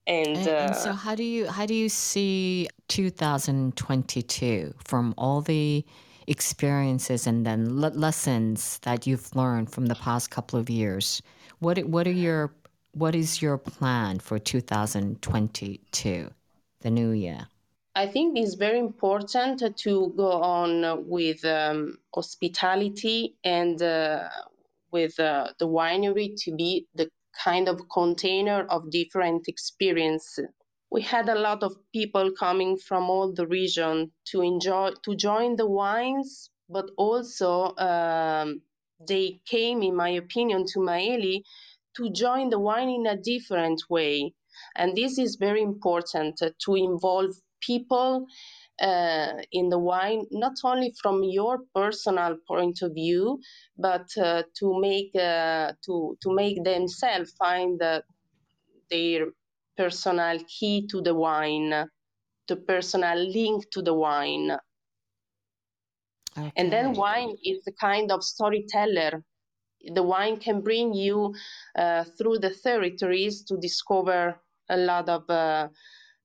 and, 0.07 0.37
and, 0.37 0.49
uh, 0.49 0.51
and, 0.51 0.77
so 0.77 0.93
how 0.93 1.15
do 1.15 1.25
you 1.25 1.49
how 1.49 1.67
do 1.67 1.75
you 1.75 1.89
see 1.89 2.69
2022 2.89 4.75
from 4.85 5.15
all 5.19 5.41
the 5.41 5.85
experiences 6.27 7.27
and 7.27 7.47
then 7.47 7.81
le- 7.81 7.89
lessons 7.89 8.79
that 8.83 9.07
you've 9.07 9.35
learned 9.35 9.71
from 9.71 9.87
the 9.87 9.95
past 9.95 10.31
couple 10.31 10.59
of 10.59 10.69
years 10.69 11.23
what 11.61 11.79
what 11.87 12.07
are 12.07 12.11
your 12.27 12.53
what 12.93 13.15
is 13.15 13.43
your 13.43 13.59
plan 13.59 14.19
for 14.19 14.39
2022 14.39 16.31
the 16.81 16.91
new 16.91 17.11
year 17.11 17.47
I 17.97 18.07
think 18.07 18.37
it's 18.39 18.57
very 18.57 18.79
important 18.79 19.75
to 19.75 20.13
go 20.19 20.31
on 20.31 21.09
with 21.09 21.43
um, 21.47 21.97
hospitality 22.15 23.37
and 23.43 23.81
uh, 23.81 24.29
with 24.93 25.19
uh, 25.19 25.53
the 25.59 25.67
winery 25.67 26.35
to 26.45 26.55
be 26.55 26.87
the 26.95 27.09
kind 27.43 27.69
of 27.69 27.81
container 27.89 28.67
of 28.69 28.91
different 28.91 29.49
experience. 29.49 30.39
We 30.91 31.03
had 31.03 31.29
a 31.29 31.39
lot 31.39 31.63
of 31.63 31.77
people 31.93 32.33
coming 32.33 32.77
from 32.79 33.11
all 33.11 33.33
the 33.33 33.47
region 33.47 34.13
to 34.31 34.43
enjoy 34.43 34.93
to 35.05 35.15
join 35.17 35.57
the 35.57 35.67
wines, 35.67 36.51
but 36.69 36.87
also 36.97 37.75
um, 37.77 38.63
they 39.07 39.41
came, 39.47 39.83
in 39.83 39.95
my 39.97 40.11
opinion, 40.11 40.65
to 40.73 40.81
Maeli 40.81 41.43
to 41.97 42.11
join 42.11 42.51
the 42.51 42.59
wine 42.59 42.89
in 42.89 43.07
a 43.07 43.17
different 43.17 43.83
way. 43.89 44.35
And 44.77 44.97
this 44.97 45.19
is 45.19 45.37
very 45.37 45.63
important 45.63 46.41
uh, 46.43 46.51
to 46.65 46.75
involve 46.75 47.35
people 47.61 48.27
uh, 48.81 49.33
in 49.53 49.69
the 49.71 49.79
wine, 49.79 50.27
not 50.31 50.55
only 50.65 50.95
from 51.03 51.23
your 51.25 51.61
personal 51.75 52.37
point 52.47 52.83
of 52.83 52.93
view, 52.95 53.41
but 53.79 54.07
uh, 54.19 54.43
to 54.59 54.81
make 54.81 55.15
uh, 55.17 55.73
to 55.85 56.17
to 56.23 56.35
make 56.35 56.63
themselves 56.65 57.33
find 57.33 57.81
their 58.91 59.27
personal 59.77 60.39
key 60.47 60.87
to 60.89 61.01
the 61.03 61.15
wine, 61.15 61.89
the 62.49 62.57
personal 62.57 63.19
link 63.19 63.71
to 63.73 63.83
the 63.83 63.95
wine. 63.95 64.59
Okay. 66.37 66.53
And 66.57 66.73
then 66.73 66.95
wine 66.95 67.37
is 67.45 67.67
a 67.67 67.73
kind 67.73 68.11
of 68.11 68.23
storyteller. 68.25 69.25
The 69.95 70.03
wine 70.03 70.39
can 70.39 70.63
bring 70.63 70.95
you 70.95 71.35
uh, 71.77 72.05
through 72.05 72.39
the 72.41 72.51
territories 72.55 73.45
to 73.45 73.57
discover 73.59 74.41
a 74.69 74.77
lot 74.77 75.09
of 75.09 75.29
uh, 75.31 75.69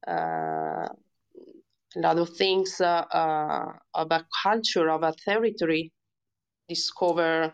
uh, 0.08 0.90
a 1.96 2.00
lot 2.00 2.18
of 2.18 2.30
things 2.36 2.80
uh, 2.82 3.06
uh, 3.22 3.74
of 3.94 4.12
a 4.12 4.26
culture, 4.44 4.90
of 4.90 5.04
a 5.04 5.14
territory, 5.14 5.92
discover 6.70 7.54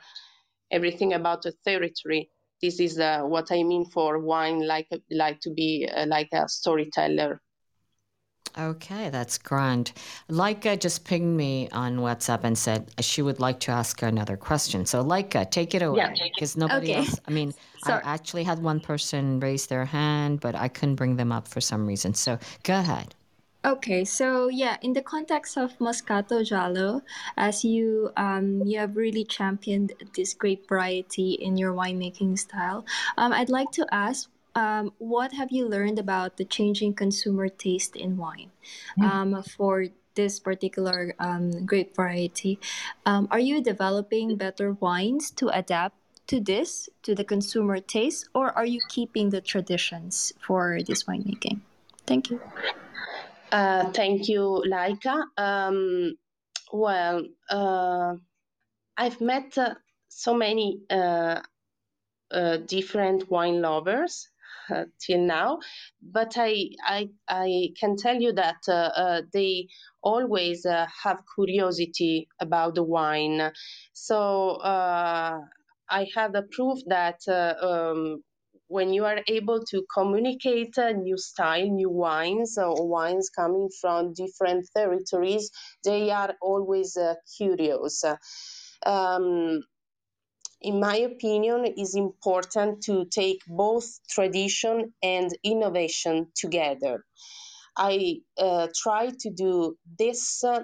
everything 0.71 1.13
about 1.13 1.45
a 1.45 1.53
territory. 1.65 2.31
This 2.61 2.79
is 2.79 2.99
uh, 2.99 3.21
what 3.21 3.51
I 3.51 3.63
mean 3.63 3.85
for 3.85 4.19
wine, 4.19 4.65
like 4.65 4.89
like 5.11 5.39
to 5.41 5.51
be 5.51 5.87
uh, 5.93 6.05
like 6.07 6.29
a 6.33 6.47
storyteller. 6.49 7.41
Okay, 8.57 9.09
that's 9.11 9.37
grand. 9.37 9.91
Leica 10.29 10.79
just 10.79 11.05
pinged 11.05 11.37
me 11.37 11.69
on 11.71 11.97
WhatsApp 11.97 12.43
and 12.43 12.57
said 12.57 12.91
she 13.01 13.21
would 13.21 13.39
like 13.39 13.59
to 13.61 13.71
ask 13.71 14.01
another 14.01 14.35
question. 14.35 14.85
So, 14.85 15.03
Leica, 15.03 15.49
take 15.49 15.75
it 15.75 15.83
away 15.83 16.31
because 16.33 16.55
yeah, 16.55 16.59
nobody 16.61 16.87
okay. 16.87 16.95
else. 16.95 17.19
I 17.27 17.31
mean, 17.31 17.53
Sorry. 17.83 18.03
I 18.03 18.13
actually 18.13 18.43
had 18.45 18.59
one 18.59 18.79
person 18.79 19.39
raise 19.39 19.67
their 19.67 19.85
hand, 19.85 20.39
but 20.39 20.55
I 20.55 20.69
couldn't 20.69 20.95
bring 20.95 21.17
them 21.17 21.31
up 21.31 21.47
for 21.47 21.61
some 21.61 21.85
reason. 21.85 22.15
So, 22.15 22.39
go 22.63 22.79
ahead. 22.79 23.13
Okay, 23.67 24.05
so 24.05 24.47
yeah, 24.47 24.77
in 24.81 24.93
the 24.93 25.01
context 25.01 25.57
of 25.57 25.77
Moscato 25.77 26.39
Giallo, 26.39 27.01
as 27.35 27.65
you 27.65 28.11
um, 28.15 28.63
you 28.63 28.79
have 28.79 28.95
really 28.95 29.25
championed 29.25 29.91
this 30.15 30.33
grape 30.33 30.69
variety 30.69 31.33
in 31.33 31.57
your 31.57 31.73
winemaking 31.73 32.39
style, 32.39 32.85
um, 33.17 33.33
I'd 33.33 33.49
like 33.49 33.71
to 33.71 33.85
ask, 33.91 34.29
um, 34.55 34.93
what 34.99 35.33
have 35.33 35.51
you 35.51 35.67
learned 35.67 35.99
about 35.99 36.37
the 36.37 36.45
changing 36.45 36.93
consumer 36.93 37.49
taste 37.49 37.97
in 37.97 38.15
wine 38.15 38.51
hmm. 38.95 39.03
um, 39.03 39.43
for 39.43 39.87
this 40.15 40.39
particular 40.39 41.13
um, 41.19 41.65
grape 41.65 41.93
variety? 41.93 42.61
Um, 43.05 43.27
are 43.31 43.43
you 43.43 43.61
developing 43.61 44.37
better 44.37 44.79
wines 44.79 45.29
to 45.43 45.49
adapt 45.49 45.99
to 46.27 46.39
this, 46.39 46.87
to 47.03 47.13
the 47.13 47.25
consumer 47.25 47.81
taste, 47.81 48.29
or 48.33 48.55
are 48.55 48.65
you 48.65 48.79
keeping 48.87 49.29
the 49.29 49.41
traditions 49.41 50.31
for 50.39 50.79
this 50.87 51.03
winemaking? 51.03 51.59
Thank 52.07 52.31
you. 52.31 52.39
Uh, 53.51 53.91
thank 53.91 54.27
you, 54.27 54.63
Laika. 54.67 55.23
Um, 55.37 56.15
well, 56.73 57.23
uh, 57.49 58.15
I've 58.97 59.21
met 59.21 59.57
uh, 59.57 59.75
so 60.09 60.33
many 60.35 60.81
uh, 60.89 61.41
uh, 62.31 62.57
different 62.57 63.29
wine 63.31 63.61
lovers 63.61 64.29
uh, 64.73 64.85
till 64.99 65.19
now, 65.21 65.59
but 66.01 66.33
I, 66.37 66.69
I, 66.83 67.09
I 67.27 67.69
can 67.79 67.95
tell 67.97 68.15
you 68.21 68.33
that 68.33 69.27
they 69.33 69.67
always 70.03 70.65
have 70.65 71.21
curiosity 71.35 72.27
about 72.39 72.75
the 72.75 72.83
wine. 72.83 73.51
So 73.93 74.59
I 74.63 76.07
have 76.15 76.33
the 76.33 76.43
proof 76.51 76.79
that 76.87 77.21
um, 77.61 78.23
when 78.67 78.93
you 78.93 79.05
are 79.05 79.21
able 79.27 79.63
to 79.65 79.85
communicate 79.93 80.77
a 80.77 80.93
new 80.93 81.17
style, 81.17 81.67
new 81.67 81.89
wines, 81.89 82.57
or 82.57 82.87
wines 82.87 83.29
coming 83.29 83.69
from 83.81 84.13
different 84.13 84.67
territories, 84.75 85.51
they 85.83 86.11
are 86.11 86.35
always 86.41 86.97
uh, 86.97 87.15
curious. 87.37 88.03
Um, 88.85 89.61
in 90.61 90.79
my 90.79 90.97
opinion, 90.97 91.65
it 91.65 91.77
is 91.77 91.95
important 91.95 92.83
to 92.83 93.05
take 93.05 93.39
both 93.47 93.85
tradition 94.09 94.93
and 95.03 95.29
innovation 95.43 96.27
together. 96.35 97.05
I 97.77 98.21
uh, 98.37 98.67
try 98.75 99.11
to 99.19 99.29
do 99.29 99.77
this 99.99 100.43
uh, 100.43 100.63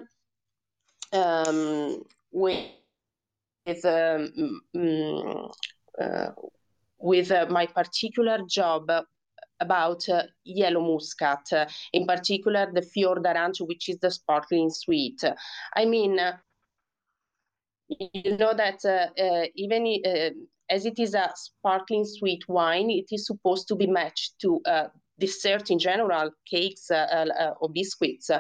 um, 1.14 2.04
with, 2.32 2.66
with 3.68 3.86
um, 3.86 4.62
um, 4.76 5.52
uh, 6.02 6.30
with 7.04 7.32
uh, 7.32 7.46
my 7.50 7.66
particular 7.66 8.40
job 8.48 8.90
about 9.60 10.08
uh, 10.10 10.24
yellow 10.46 10.82
muscat, 10.82 11.46
uh, 11.52 11.66
in 11.92 12.06
particular 12.08 12.72
the 12.74 12.82
Fior 12.82 13.16
d'Arancio, 13.16 13.68
which 13.68 13.90
is 13.90 13.98
the 14.00 14.10
sparkling 14.10 14.70
sweet. 14.70 15.22
I 15.76 15.86
mean, 15.86 16.18
uh, 16.18 16.38
you 17.90 18.38
know 18.38 18.54
that 18.54 18.80
uh, 18.86 19.22
uh, 19.22 19.46
even 19.56 19.86
as 20.70 20.86
it 20.86 20.98
is 20.98 21.14
a 21.14 21.30
sparkling 21.36 22.06
sweet 22.06 22.48
wine, 22.48 22.90
it 22.90 23.08
is 23.12 23.28
supposed 23.28 23.68
to 23.68 23.76
be 23.76 23.86
matched 23.88 24.40
to 24.40 24.62
dessert 25.20 25.70
in 25.70 25.80
general, 25.80 26.32
cakes 26.50 26.90
or 26.90 27.70
biscuits. 27.70 28.32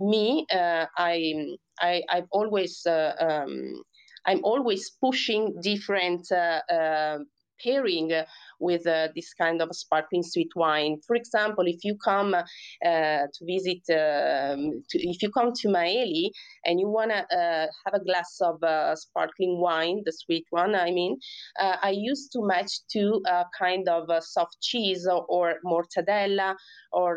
me, 0.00 0.46
I, 0.50 1.46
I, 1.80 2.02
I've 2.10 2.26
always 2.32 2.84
um, 2.86 3.82
I'm 4.28 4.44
always 4.44 4.90
pushing 4.90 5.58
different 5.62 6.30
uh, 6.30 6.60
uh, 6.70 7.18
pairing 7.64 8.12
with 8.60 8.86
uh, 8.86 9.08
this 9.16 9.32
kind 9.34 9.62
of 9.62 9.74
sparkling 9.74 10.22
sweet 10.22 10.50
wine. 10.54 11.00
For 11.06 11.16
example, 11.16 11.64
if 11.66 11.82
you 11.82 11.96
come 11.96 12.34
uh, 12.34 12.42
to 12.84 13.44
visit, 13.44 13.82
um, 13.90 14.82
to, 14.90 14.98
if 14.98 15.22
you 15.22 15.30
come 15.30 15.52
to 15.52 15.68
Maeli 15.68 16.30
and 16.64 16.78
you 16.78 16.88
want 16.88 17.10
to 17.10 17.16
uh, 17.16 17.66
have 17.84 17.94
a 17.94 18.04
glass 18.04 18.38
of 18.42 18.58
sparkling 18.98 19.60
wine, 19.60 20.02
the 20.04 20.12
sweet 20.12 20.44
one, 20.50 20.74
I 20.74 20.90
mean, 20.90 21.18
I 21.58 21.90
used 21.90 22.30
to 22.32 22.46
match 22.46 22.72
to 22.92 23.22
a 23.26 23.44
kind 23.58 23.88
of 23.88 24.04
soft 24.22 24.60
cheese 24.60 25.06
or, 25.06 25.24
or 25.28 25.54
mortadella 25.64 26.54
or 26.92 27.16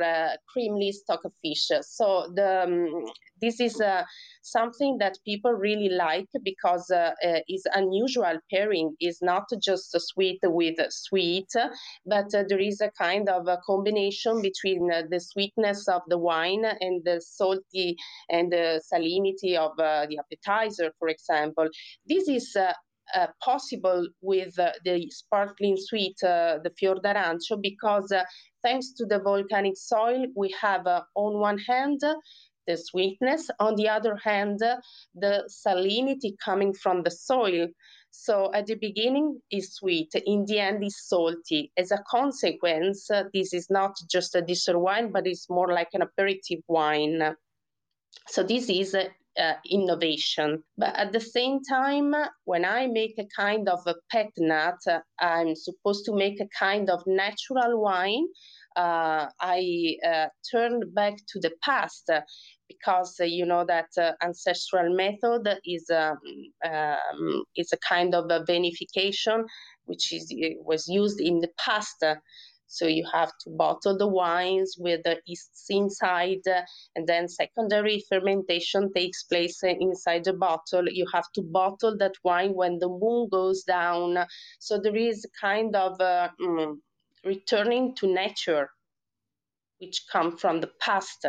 creamly 0.56 0.92
stock 0.92 1.20
of 1.26 1.34
fish. 1.44 1.70
So 1.82 2.32
the 2.34 2.64
um, 2.64 3.06
this 3.42 3.60
is 3.60 3.82
uh, 3.82 4.04
something 4.42 4.98
that 5.00 5.18
people 5.26 5.52
really 5.52 5.90
like 5.90 6.28
because 6.44 6.90
uh, 6.92 7.12
uh, 7.26 7.40
is 7.48 7.66
unusual 7.76 8.38
pairing 8.52 8.96
is 9.00 9.20
not 9.22 9.44
just 9.62 9.96
sweet 10.00 10.40
with 10.44 10.76
sweet 10.90 11.48
but 12.06 12.34
uh, 12.34 12.44
there 12.48 12.60
is 12.60 12.82
a 12.82 12.92
kind 12.98 13.30
of 13.30 13.48
a 13.48 13.60
combination 13.66 14.42
between 14.42 14.92
uh, 14.92 15.04
the 15.10 15.20
sweetness 15.20 15.88
of 15.88 16.02
the 16.08 16.18
wine 16.18 16.66
and 16.66 17.04
the 17.06 17.22
salty 17.22 17.96
and 18.30 18.52
the 18.52 18.82
salinity 18.92 19.56
of 19.58 19.72
uh, 19.80 20.06
the 20.08 20.18
appetizer 20.18 20.92
for 21.00 21.08
example. 21.08 21.68
This 22.08 22.28
is 22.28 22.56
uh, 23.14 23.28
possible 23.44 24.08
with 24.22 24.58
uh, 24.58 24.72
the 24.86 25.10
sparkling 25.10 25.76
sweet, 25.78 26.16
uh, 26.24 26.60
the 26.64 26.72
Fior 26.80 26.96
d'Arancio, 26.96 27.62
because 27.62 28.14
thanks 28.64 28.94
to 28.94 29.06
the 29.06 29.20
volcanic 29.20 29.76
soil, 29.76 30.26
we 30.36 30.54
have 30.62 30.88
on 30.88 31.40
one 31.40 31.58
hand 31.58 32.00
the 32.72 32.78
sweetness, 32.78 33.50
on 33.60 33.76
the 33.76 33.90
other 33.90 34.16
hand, 34.16 34.60
the 35.24 35.50
salinity 35.66 36.32
coming 36.44 36.74
from 36.74 37.04
the 37.04 37.12
soil. 37.12 37.68
So 38.12 38.52
at 38.54 38.66
the 38.68 38.76
beginning 38.76 39.42
is 39.52 39.74
sweet, 39.74 40.12
in 40.26 40.46
the 40.46 40.60
end 40.60 40.84
is 40.84 41.08
salty. 41.08 41.72
As 41.78 41.92
a 41.92 42.04
consequence, 42.10 43.10
this 43.34 43.54
is 43.54 43.68
not 43.70 43.94
just 44.10 44.36
a 44.36 44.42
dessert 44.42 44.78
wine, 44.78 45.12
but 45.12 45.28
it's 45.28 45.50
more 45.50 45.72
like 45.72 45.90
an 45.94 46.02
aperitif 46.02 46.60
wine. 46.68 47.36
So 48.28 48.44
this 48.44 48.70
is 48.70 48.94
uh, 48.94 49.06
uh, 49.40 49.54
innovation. 49.70 50.64
But 50.78 50.96
at 50.96 51.14
the 51.14 51.20
same 51.20 51.62
time, 51.64 52.14
when 52.44 52.66
I 52.66 52.88
make 52.88 53.16
a 53.18 53.28
kind 53.36 53.70
of 53.70 53.80
a 53.88 53.96
pet 54.12 54.32
nat, 54.38 54.80
I'm 55.20 55.56
supposed 55.56 56.06
to 56.06 56.14
make 56.14 56.42
a 56.42 56.50
kind 56.58 56.90
of 56.90 57.02
natural 57.08 57.82
wine. 57.82 58.28
Uh, 58.76 59.28
I 59.40 59.96
uh, 60.06 60.28
turn 60.52 60.82
back 60.94 61.16
to 61.30 61.40
the 61.40 61.52
past 61.64 62.10
because 62.72 63.16
uh, 63.20 63.24
you 63.24 63.46
know 63.46 63.66
that 63.66 63.90
uh, 63.98 64.12
ancestral 64.24 64.96
method 64.96 65.48
is 65.66 65.90
um, 65.90 66.18
um, 66.66 67.44
is 67.56 67.72
a 67.74 67.78
kind 67.78 68.16
of 68.16 68.26
a 68.26 68.44
vinification 68.46 69.44
which 69.86 70.14
is 70.14 70.34
was 70.64 70.88
used 70.88 71.20
in 71.20 71.40
the 71.40 71.50
past 71.58 72.04
so 72.72 72.88
you 72.88 73.06
have 73.12 73.34
to 73.40 73.50
bottle 73.50 73.98
the 73.98 74.08
wines 74.08 74.78
with 74.80 75.04
the 75.04 75.20
yeasts 75.26 75.66
inside, 75.70 76.48
and 76.96 77.06
then 77.06 77.28
secondary 77.28 78.02
fermentation 78.08 78.94
takes 78.94 79.24
place 79.24 79.62
inside 79.62 80.24
the 80.24 80.32
bottle. 80.32 80.88
You 80.90 81.06
have 81.14 81.30
to 81.36 81.42
bottle 81.42 81.98
that 81.98 82.14
wine 82.24 82.54
when 82.54 82.80
the 82.80 82.88
moon 82.88 83.28
goes 83.30 83.64
down. 83.64 84.26
So 84.60 84.80
there 84.80 84.96
is 84.96 85.26
a 85.26 85.46
kind 85.46 85.76
of 85.76 86.00
uh, 86.00 86.30
mm, 86.40 86.78
returning 87.26 87.94
to 87.96 88.08
nature, 88.08 88.70
which 89.80 90.06
come 90.10 90.38
from 90.38 90.62
the 90.62 90.72
past. 90.80 91.26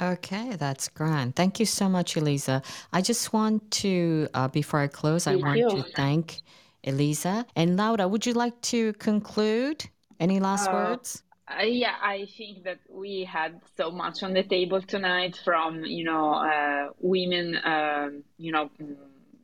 Okay, 0.00 0.56
that's 0.56 0.88
grand. 0.88 1.36
Thank 1.36 1.58
you 1.58 1.66
so 1.66 1.88
much, 1.88 2.16
Elisa. 2.16 2.62
I 2.92 3.00
just 3.00 3.32
want 3.32 3.70
to, 3.82 4.28
uh, 4.34 4.48
before 4.48 4.80
I 4.80 4.88
close, 4.88 5.24
thank 5.24 5.42
I 5.42 5.46
want 5.46 5.58
you. 5.58 5.70
to 5.70 5.82
thank 5.94 6.42
Elisa. 6.84 7.46
And 7.56 7.76
Laura, 7.76 8.06
would 8.06 8.26
you 8.26 8.34
like 8.34 8.60
to 8.62 8.92
conclude? 8.94 9.86
Any 10.18 10.40
last 10.40 10.68
uh, 10.68 10.72
words? 10.72 11.22
Uh, 11.48 11.62
yeah, 11.62 11.94
I 12.02 12.26
think 12.36 12.64
that 12.64 12.78
we 12.88 13.24
had 13.24 13.60
so 13.76 13.90
much 13.90 14.22
on 14.22 14.32
the 14.32 14.42
table 14.42 14.80
tonight 14.82 15.38
from, 15.44 15.84
you 15.84 16.04
know, 16.04 16.34
uh, 16.34 16.88
women, 17.00 17.58
um, 17.64 18.24
you 18.38 18.50
know, 18.50 18.70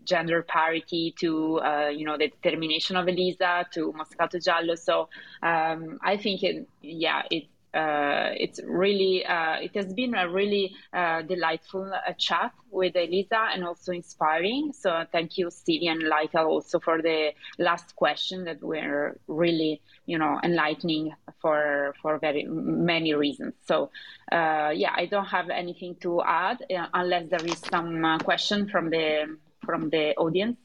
gender 0.04 0.42
parity 0.42 1.14
to, 1.20 1.60
uh, 1.60 1.88
you 1.88 2.04
know, 2.04 2.18
the 2.18 2.28
determination 2.28 2.96
of 2.96 3.06
Elisa 3.06 3.66
to 3.72 3.92
Moscato 3.92 4.42
Giallo. 4.42 4.74
So 4.74 5.08
um, 5.42 5.98
I 6.02 6.16
think, 6.16 6.42
it, 6.42 6.68
yeah, 6.80 7.22
it 7.30 7.44
uh, 7.44 7.46
it's 7.74 8.60
really 8.64 9.24
uh, 9.24 9.56
it 9.60 9.74
has 9.74 9.92
been 9.94 10.14
a 10.14 10.28
really 10.28 10.74
uh, 10.92 11.22
delightful 11.22 11.90
uh, 11.92 12.12
chat 12.14 12.52
with 12.70 12.96
Elisa 12.96 13.48
and 13.52 13.64
also 13.64 13.92
inspiring. 13.92 14.72
So 14.72 15.04
thank 15.10 15.38
you, 15.38 15.50
Stevie 15.50 15.88
and 15.88 16.02
Lytle, 16.02 16.46
also 16.46 16.78
for 16.80 17.00
the 17.00 17.32
last 17.58 17.96
question 17.96 18.44
that 18.44 18.62
were 18.62 19.18
really 19.26 19.80
you 20.06 20.18
know 20.18 20.38
enlightening 20.42 21.14
for 21.40 21.94
for 22.02 22.18
very 22.18 22.44
many 22.44 23.14
reasons. 23.14 23.54
So 23.66 23.90
uh, 24.30 24.72
yeah, 24.74 24.92
I 24.94 25.06
don't 25.06 25.26
have 25.26 25.50
anything 25.50 25.96
to 26.02 26.22
add 26.22 26.64
uh, 26.74 26.86
unless 26.92 27.28
there 27.30 27.44
is 27.44 27.58
some 27.58 28.18
question 28.20 28.68
from 28.68 28.90
the 28.90 29.36
from 29.64 29.90
the 29.90 30.14
audience. 30.16 30.56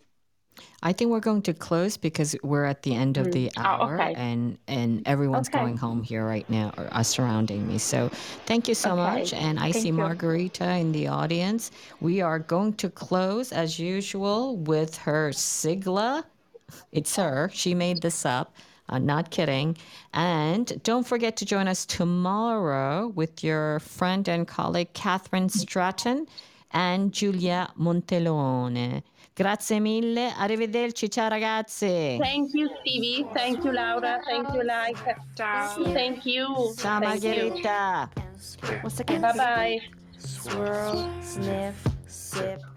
I 0.83 0.93
think 0.93 1.09
we're 1.09 1.19
going 1.19 1.41
to 1.43 1.53
close 1.53 1.97
because 1.97 2.35
we're 2.43 2.65
at 2.65 2.83
the 2.83 2.93
end 2.93 3.17
of 3.17 3.31
the 3.31 3.49
mm. 3.49 3.63
hour 3.65 3.99
oh, 3.99 4.03
okay. 4.03 4.13
and 4.15 4.57
and 4.67 5.07
everyone's 5.07 5.49
okay. 5.49 5.59
going 5.59 5.77
home 5.77 6.03
here 6.03 6.25
right 6.25 6.47
now 6.49 6.71
or 6.77 6.87
uh, 6.91 7.03
surrounding 7.03 7.67
me. 7.67 7.77
So 7.77 8.09
thank 8.45 8.67
you 8.67 8.75
so 8.75 8.91
okay. 8.91 9.19
much. 9.19 9.33
And 9.33 9.59
I 9.59 9.71
thank 9.71 9.83
see 9.83 9.87
you. 9.87 9.93
Margherita 9.93 10.69
in 10.75 10.91
the 10.91 11.07
audience. 11.07 11.71
We 11.99 12.21
are 12.21 12.39
going 12.39 12.73
to 12.73 12.89
close 12.89 13.51
as 13.51 13.79
usual 13.79 14.57
with 14.57 14.95
her 14.97 15.31
sigla. 15.31 16.23
It's 16.91 17.15
her. 17.15 17.49
She 17.53 17.73
made 17.73 18.01
this 18.01 18.25
up. 18.25 18.53
Uh, 18.89 18.99
not 18.99 19.31
kidding. 19.31 19.75
And 20.13 20.81
don't 20.83 21.05
forget 21.05 21.35
to 21.37 21.45
join 21.45 21.67
us 21.67 21.85
tomorrow 21.85 23.07
with 23.07 23.43
your 23.43 23.79
friend 23.79 24.27
and 24.29 24.47
colleague 24.47 24.93
Catherine 24.93 25.49
Stratton 25.49 26.27
and 26.71 27.11
Giulia 27.11 27.71
Montelone. 27.77 29.03
Grazie 29.37 29.79
mille, 29.79 30.33
arrivederci, 30.35 31.11
ciao 31.11 31.29
ragazzi. 31.29 32.17
Thank 32.19 32.53
you 32.53 32.67
Stevie, 32.79 33.23
thank 33.33 33.63
you 33.63 33.71
Laura, 33.71 34.19
thank 34.23 34.51
you 34.51 34.63
Like. 34.63 35.15
Ciao. 35.35 35.83
Thank 35.93 36.25
you. 36.25 36.73
Ciao 36.75 36.97
Margherita. 36.99 38.09
Bye 38.81 39.33
bye. 39.35 39.81
Swirl, 40.17 41.07
sniff, 41.21 41.85
sip. 42.07 42.76